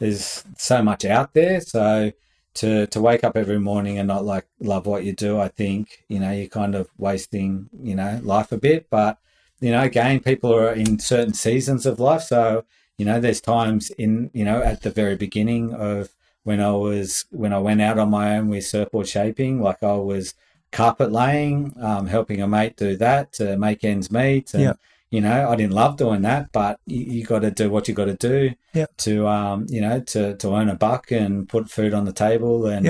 there's 0.00 0.44
so 0.56 0.82
much 0.82 1.04
out 1.04 1.34
there. 1.34 1.60
So 1.60 2.10
to 2.54 2.86
to 2.88 3.00
wake 3.00 3.22
up 3.22 3.36
every 3.36 3.60
morning 3.60 3.98
and 3.98 4.08
not 4.08 4.24
like 4.24 4.46
love 4.58 4.86
what 4.86 5.04
you 5.04 5.12
do, 5.12 5.38
I 5.38 5.46
think 5.48 6.04
you 6.08 6.18
know 6.18 6.32
you're 6.32 6.48
kind 6.48 6.74
of 6.74 6.88
wasting 6.98 7.70
you 7.80 7.94
know 7.94 8.20
life 8.24 8.50
a 8.50 8.58
bit. 8.58 8.90
But 8.90 9.18
you 9.62 9.70
know, 9.70 9.82
again, 9.82 10.20
people 10.20 10.54
are 10.54 10.72
in 10.72 10.98
certain 10.98 11.34
seasons 11.34 11.86
of 11.86 11.98
life, 11.98 12.22
so 12.22 12.64
you 12.98 13.06
know, 13.06 13.18
there's 13.20 13.40
times 13.40 13.90
in 13.90 14.30
you 14.34 14.44
know 14.44 14.62
at 14.62 14.82
the 14.82 14.90
very 14.90 15.16
beginning 15.16 15.72
of 15.72 16.10
when 16.44 16.60
I 16.60 16.72
was 16.72 17.24
when 17.30 17.52
I 17.52 17.58
went 17.58 17.80
out 17.80 17.98
on 17.98 18.10
my 18.10 18.36
own 18.36 18.48
with 18.48 18.66
surfboard 18.66 19.08
shaping, 19.08 19.62
like 19.62 19.82
I 19.82 19.94
was 19.94 20.34
carpet 20.72 21.12
laying, 21.12 21.74
um, 21.80 22.06
helping 22.06 22.40
a 22.42 22.48
mate 22.48 22.76
do 22.76 22.96
that 22.96 23.32
to 23.34 23.56
make 23.56 23.84
ends 23.84 24.10
meet. 24.10 24.54
And, 24.54 24.62
Yeah. 24.62 24.72
You 25.10 25.20
know, 25.20 25.50
I 25.50 25.56
didn't 25.56 25.74
love 25.74 25.98
doing 25.98 26.22
that, 26.22 26.50
but 26.52 26.80
you, 26.86 27.00
you 27.04 27.24
got 27.26 27.40
to 27.40 27.50
do 27.50 27.68
what 27.68 27.86
you 27.86 27.92
got 27.92 28.06
to 28.06 28.14
do 28.14 28.52
Yeah. 28.72 28.86
to, 29.04 29.28
um, 29.28 29.66
you 29.68 29.82
know, 29.82 30.00
to, 30.00 30.34
to 30.38 30.56
earn 30.56 30.70
a 30.70 30.74
buck 30.74 31.10
and 31.10 31.46
put 31.46 31.70
food 31.70 31.92
on 31.92 32.06
the 32.06 32.14
table 32.14 32.64
and 32.64 32.86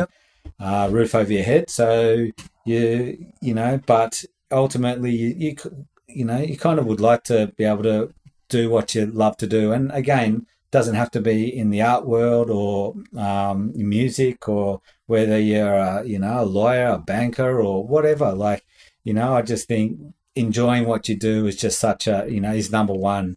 uh, 0.60 0.88
roof 0.92 1.16
over 1.16 1.32
your 1.32 1.42
head. 1.42 1.68
So 1.68 2.28
you, 2.64 3.26
you 3.40 3.54
know, 3.54 3.80
but 3.84 4.24
ultimately, 4.52 5.10
you, 5.10 5.34
you, 5.36 5.56
you 6.14 6.24
know, 6.24 6.38
you 6.38 6.56
kind 6.56 6.78
of 6.78 6.86
would 6.86 7.00
like 7.00 7.24
to 7.24 7.52
be 7.56 7.64
able 7.64 7.82
to 7.84 8.12
do 8.48 8.70
what 8.70 8.94
you 8.94 9.06
love 9.06 9.36
to 9.38 9.46
do. 9.46 9.72
And 9.72 9.90
again, 9.92 10.46
doesn't 10.72 10.94
have 10.94 11.10
to 11.10 11.20
be 11.20 11.54
in 11.54 11.70
the 11.70 11.82
art 11.82 12.06
world 12.06 12.50
or 12.50 12.94
um, 13.16 13.72
music 13.74 14.48
or 14.48 14.80
whether 15.06 15.38
you're 15.38 15.74
a, 15.74 16.04
you 16.04 16.18
know 16.18 16.42
a 16.42 16.44
lawyer, 16.44 16.88
a 16.88 16.98
banker, 16.98 17.60
or 17.60 17.86
whatever. 17.86 18.32
Like 18.32 18.64
you 19.04 19.12
know, 19.12 19.34
I 19.34 19.42
just 19.42 19.68
think 19.68 20.00
enjoying 20.34 20.86
what 20.86 21.08
you 21.08 21.16
do 21.16 21.46
is 21.46 21.56
just 21.56 21.78
such 21.78 22.06
a 22.06 22.26
you 22.28 22.40
know 22.40 22.52
is 22.52 22.72
number 22.72 22.94
one. 22.94 23.36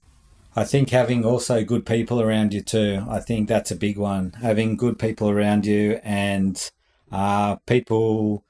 I 0.55 0.63
think 0.63 0.89
having 0.89 1.25
also 1.25 1.65
good 1.65 1.85
people 1.85 2.21
around 2.21 2.53
you 2.53 2.61
too. 2.61 3.05
I 3.09 3.19
think 3.19 3.49
that's 3.49 3.71
a 3.71 3.75
big 3.75 3.97
one. 3.97 4.31
Having 4.41 4.77
good 4.77 4.97
people 4.97 5.29
around 5.29 5.65
you 5.65 5.99
and 6.01 6.71
uh, 7.11 7.57
people 7.67 8.45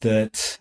that 0.00 0.60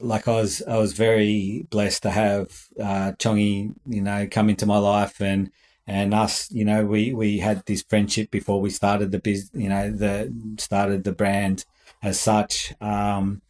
like 0.00 0.28
I 0.28 0.32
was 0.32 0.62
I 0.62 0.76
was 0.78 0.92
very 0.92 1.66
blessed 1.70 2.02
to 2.04 2.10
have 2.10 2.68
uh, 2.80 3.12
Chongi, 3.18 3.74
you 3.86 4.00
know, 4.00 4.28
come 4.30 4.48
into 4.48 4.66
my 4.66 4.78
life 4.78 5.20
and 5.20 5.50
and 5.86 6.12
us, 6.12 6.50
you 6.50 6.64
know, 6.64 6.84
we 6.84 7.14
we 7.14 7.38
had 7.38 7.64
this 7.66 7.82
friendship 7.82 8.30
before 8.30 8.60
we 8.60 8.70
started 8.70 9.10
the 9.10 9.18
biz, 9.18 9.50
you 9.54 9.68
know, 9.68 9.90
the 9.90 10.32
started 10.58 11.04
the 11.04 11.12
brand 11.12 11.64
as 12.02 12.20
such. 12.20 12.74
Um, 12.80 13.42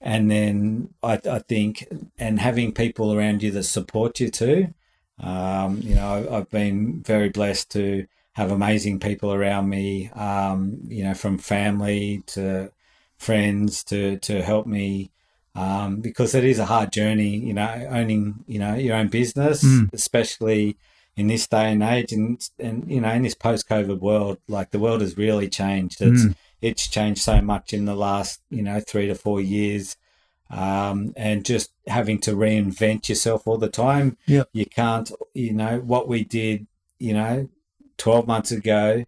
and 0.00 0.30
then 0.30 0.90
I, 1.02 1.20
I 1.30 1.38
think 1.38 1.88
and 2.18 2.40
having 2.40 2.72
people 2.72 3.14
around 3.14 3.42
you 3.42 3.50
that 3.52 3.62
support 3.64 4.20
you 4.20 4.30
too. 4.30 4.74
Um, 5.20 5.80
you 5.82 5.94
know, 5.94 6.26
I've 6.30 6.50
been 6.50 7.02
very 7.02 7.28
blessed 7.30 7.70
to 7.72 8.06
have 8.32 8.50
amazing 8.50 8.98
people 9.00 9.32
around 9.32 9.68
me. 9.68 10.10
Um, 10.10 10.80
you 10.88 11.04
know, 11.04 11.14
from 11.14 11.38
family 11.38 12.22
to 12.28 12.72
friends 13.18 13.84
to 13.84 14.18
to 14.18 14.42
help 14.42 14.66
me 14.66 15.10
um, 15.54 16.00
because 16.00 16.34
it 16.34 16.44
is 16.44 16.58
a 16.58 16.66
hard 16.66 16.92
journey, 16.92 17.36
you 17.36 17.52
know, 17.54 17.86
owning, 17.90 18.44
you 18.46 18.58
know, 18.58 18.74
your 18.74 18.96
own 18.96 19.08
business, 19.08 19.62
Mm. 19.64 19.92
especially 19.92 20.76
in 21.16 21.28
this 21.28 21.46
day 21.46 21.70
and 21.70 21.82
age 21.82 22.12
and, 22.12 22.48
and, 22.58 22.90
you 22.90 23.00
know, 23.00 23.10
in 23.10 23.22
this 23.22 23.36
post 23.36 23.68
COVID 23.68 24.00
world, 24.00 24.38
like 24.48 24.70
the 24.72 24.80
world 24.80 25.00
has 25.00 25.16
really 25.16 25.48
changed. 25.48 26.00
It's, 26.02 26.24
Mm. 26.24 26.34
it's 26.60 26.88
changed 26.88 27.20
so 27.22 27.40
much 27.40 27.72
in 27.72 27.84
the 27.84 27.94
last, 27.94 28.40
you 28.50 28.62
know, 28.62 28.80
three 28.80 29.06
to 29.06 29.14
four 29.14 29.40
years. 29.40 29.96
Um, 30.50 31.14
and 31.16 31.44
just 31.44 31.70
having 31.86 32.18
to 32.20 32.32
reinvent 32.36 33.08
yourself 33.08 33.46
all 33.46 33.56
the 33.58 33.68
time. 33.68 34.16
Yep. 34.26 34.48
You 34.52 34.66
can't, 34.66 35.10
you 35.32 35.52
know, 35.52 35.80
what 35.80 36.06
we 36.06 36.22
did, 36.22 36.66
you 36.98 37.12
know, 37.14 37.48
12 37.96 38.26
months 38.26 38.52
ago 38.52 39.04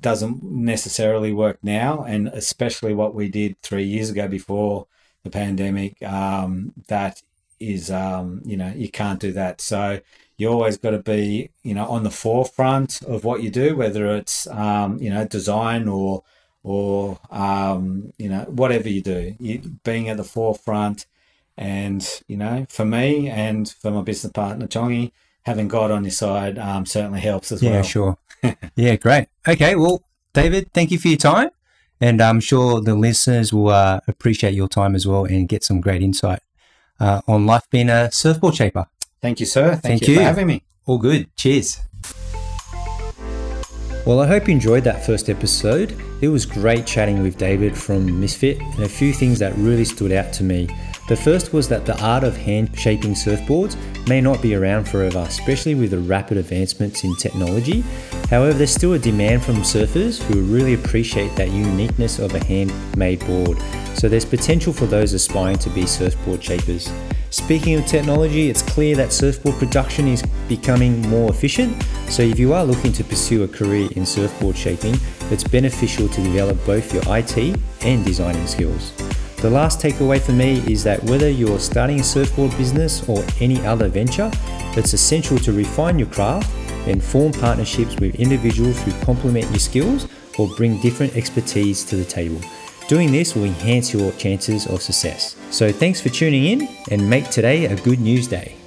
doesn't 0.00 0.42
necessarily 0.42 1.32
work 1.32 1.58
now, 1.62 2.02
and 2.02 2.28
especially 2.28 2.94
what 2.94 3.14
we 3.14 3.28
did 3.28 3.60
three 3.62 3.84
years 3.84 4.10
ago 4.10 4.26
before 4.26 4.86
the 5.22 5.30
pandemic. 5.30 6.02
Um, 6.02 6.72
that 6.88 7.22
is, 7.60 7.90
um, 7.90 8.42
you 8.44 8.56
know, 8.56 8.72
you 8.74 8.90
can't 8.90 9.20
do 9.20 9.32
that. 9.32 9.60
So 9.60 10.00
you 10.36 10.48
always 10.48 10.76
got 10.76 10.90
to 10.90 10.98
be, 10.98 11.50
you 11.62 11.74
know, 11.74 11.86
on 11.86 12.02
the 12.02 12.10
forefront 12.10 13.02
of 13.02 13.24
what 13.24 13.42
you 13.42 13.50
do, 13.50 13.76
whether 13.76 14.14
it's, 14.16 14.46
um, 14.48 14.98
you 14.98 15.10
know, 15.10 15.24
design 15.24 15.88
or 15.88 16.24
or 16.62 17.18
um, 17.30 18.12
you 18.18 18.28
know 18.28 18.44
whatever 18.48 18.88
you 18.88 19.02
do, 19.02 19.34
you, 19.38 19.58
being 19.84 20.08
at 20.08 20.16
the 20.16 20.24
forefront. 20.24 21.06
And 21.56 22.06
you 22.28 22.36
know, 22.36 22.66
for 22.68 22.84
me 22.84 23.28
and 23.28 23.68
for 23.68 23.90
my 23.90 24.02
business 24.02 24.32
partner 24.32 24.66
Chongi, 24.66 25.12
having 25.42 25.68
God 25.68 25.90
on 25.90 26.04
your 26.04 26.10
side 26.10 26.58
um, 26.58 26.86
certainly 26.86 27.20
helps 27.20 27.52
as 27.52 27.62
yeah, 27.62 27.70
well. 27.70 27.78
Yeah, 27.78 27.82
sure. 27.82 28.18
yeah, 28.76 28.96
great. 28.96 29.28
Okay, 29.46 29.74
well, 29.76 30.02
David, 30.32 30.72
thank 30.72 30.90
you 30.90 30.98
for 30.98 31.08
your 31.08 31.18
time. 31.18 31.50
And 32.02 32.20
I'm 32.20 32.40
sure 32.40 32.80
the 32.80 32.96
listeners 32.96 33.52
will 33.52 33.68
uh, 33.68 34.00
appreciate 34.08 34.54
your 34.54 34.66
time 34.66 34.96
as 34.96 35.06
well 35.06 35.24
and 35.24 35.48
get 35.48 35.62
some 35.62 35.80
great 35.80 36.02
insight 36.02 36.40
uh, 36.98 37.20
on 37.28 37.46
life 37.46 37.62
being 37.70 37.88
a 37.88 38.10
surfboard 38.10 38.56
shaper. 38.56 38.86
Thank 39.20 39.38
you, 39.38 39.46
sir. 39.46 39.76
Thank, 39.76 39.82
Thank 39.82 40.08
you, 40.08 40.14
you 40.14 40.18
for 40.18 40.24
having 40.24 40.48
me. 40.48 40.64
All 40.84 40.98
good. 40.98 41.28
Cheers. 41.36 41.80
Well, 44.04 44.18
I 44.18 44.26
hope 44.26 44.48
you 44.48 44.54
enjoyed 44.54 44.82
that 44.82 45.06
first 45.06 45.30
episode. 45.30 45.96
It 46.20 46.26
was 46.26 46.44
great 46.44 46.86
chatting 46.88 47.22
with 47.22 47.38
David 47.38 47.78
from 47.78 48.20
Misfit, 48.20 48.58
and 48.60 48.82
a 48.82 48.88
few 48.88 49.12
things 49.12 49.38
that 49.38 49.54
really 49.54 49.84
stood 49.84 50.10
out 50.10 50.32
to 50.32 50.42
me. 50.42 50.68
The 51.12 51.16
first 51.18 51.52
was 51.52 51.68
that 51.68 51.84
the 51.84 52.02
art 52.02 52.24
of 52.24 52.38
hand 52.38 52.70
shaping 52.74 53.12
surfboards 53.12 53.76
may 54.08 54.22
not 54.22 54.40
be 54.40 54.54
around 54.54 54.88
forever, 54.88 55.18
especially 55.28 55.74
with 55.74 55.90
the 55.90 55.98
rapid 55.98 56.38
advancements 56.38 57.04
in 57.04 57.14
technology. 57.16 57.84
However, 58.30 58.54
there's 58.54 58.74
still 58.74 58.94
a 58.94 58.98
demand 58.98 59.44
from 59.44 59.56
surfers 59.56 60.22
who 60.22 60.40
really 60.40 60.72
appreciate 60.72 61.36
that 61.36 61.50
uniqueness 61.50 62.18
of 62.18 62.34
a 62.34 62.42
handmade 62.42 63.20
board. 63.26 63.58
So 63.94 64.08
there's 64.08 64.24
potential 64.24 64.72
for 64.72 64.86
those 64.86 65.12
aspiring 65.12 65.58
to 65.58 65.68
be 65.68 65.84
surfboard 65.84 66.42
shapers. 66.42 66.90
Speaking 67.28 67.78
of 67.78 67.84
technology, 67.84 68.48
it's 68.48 68.62
clear 68.62 68.96
that 68.96 69.12
surfboard 69.12 69.56
production 69.56 70.08
is 70.08 70.22
becoming 70.48 71.02
more 71.10 71.28
efficient. 71.28 71.82
So, 72.08 72.22
if 72.22 72.38
you 72.38 72.54
are 72.54 72.64
looking 72.64 72.92
to 72.94 73.04
pursue 73.04 73.42
a 73.42 73.48
career 73.48 73.90
in 73.96 74.06
surfboard 74.06 74.56
shaping, 74.56 74.96
it's 75.30 75.44
beneficial 75.44 76.08
to 76.08 76.22
develop 76.22 76.64
both 76.64 76.94
your 76.94 77.02
IT 77.06 77.58
and 77.82 78.02
designing 78.02 78.46
skills. 78.46 78.94
The 79.42 79.50
last 79.50 79.80
takeaway 79.80 80.20
for 80.20 80.30
me 80.30 80.62
is 80.72 80.84
that 80.84 81.02
whether 81.02 81.28
you're 81.28 81.58
starting 81.58 81.98
a 81.98 82.04
surfboard 82.04 82.56
business 82.56 83.08
or 83.08 83.24
any 83.40 83.60
other 83.66 83.88
venture, 83.88 84.30
it's 84.76 84.92
essential 84.94 85.36
to 85.38 85.52
refine 85.52 85.98
your 85.98 86.06
craft 86.06 86.48
and 86.86 87.02
form 87.02 87.32
partnerships 87.32 87.96
with 87.96 88.14
individuals 88.20 88.80
who 88.82 88.92
complement 89.04 89.50
your 89.50 89.58
skills 89.58 90.06
or 90.38 90.48
bring 90.56 90.80
different 90.80 91.16
expertise 91.16 91.82
to 91.86 91.96
the 91.96 92.04
table. 92.04 92.40
Doing 92.86 93.10
this 93.10 93.34
will 93.34 93.46
enhance 93.46 93.92
your 93.92 94.12
chances 94.12 94.68
of 94.68 94.80
success. 94.80 95.34
So 95.50 95.72
thanks 95.72 96.00
for 96.00 96.10
tuning 96.10 96.44
in 96.44 96.68
and 96.92 97.10
make 97.10 97.28
today 97.28 97.64
a 97.64 97.74
good 97.74 97.98
news 97.98 98.28
day. 98.28 98.61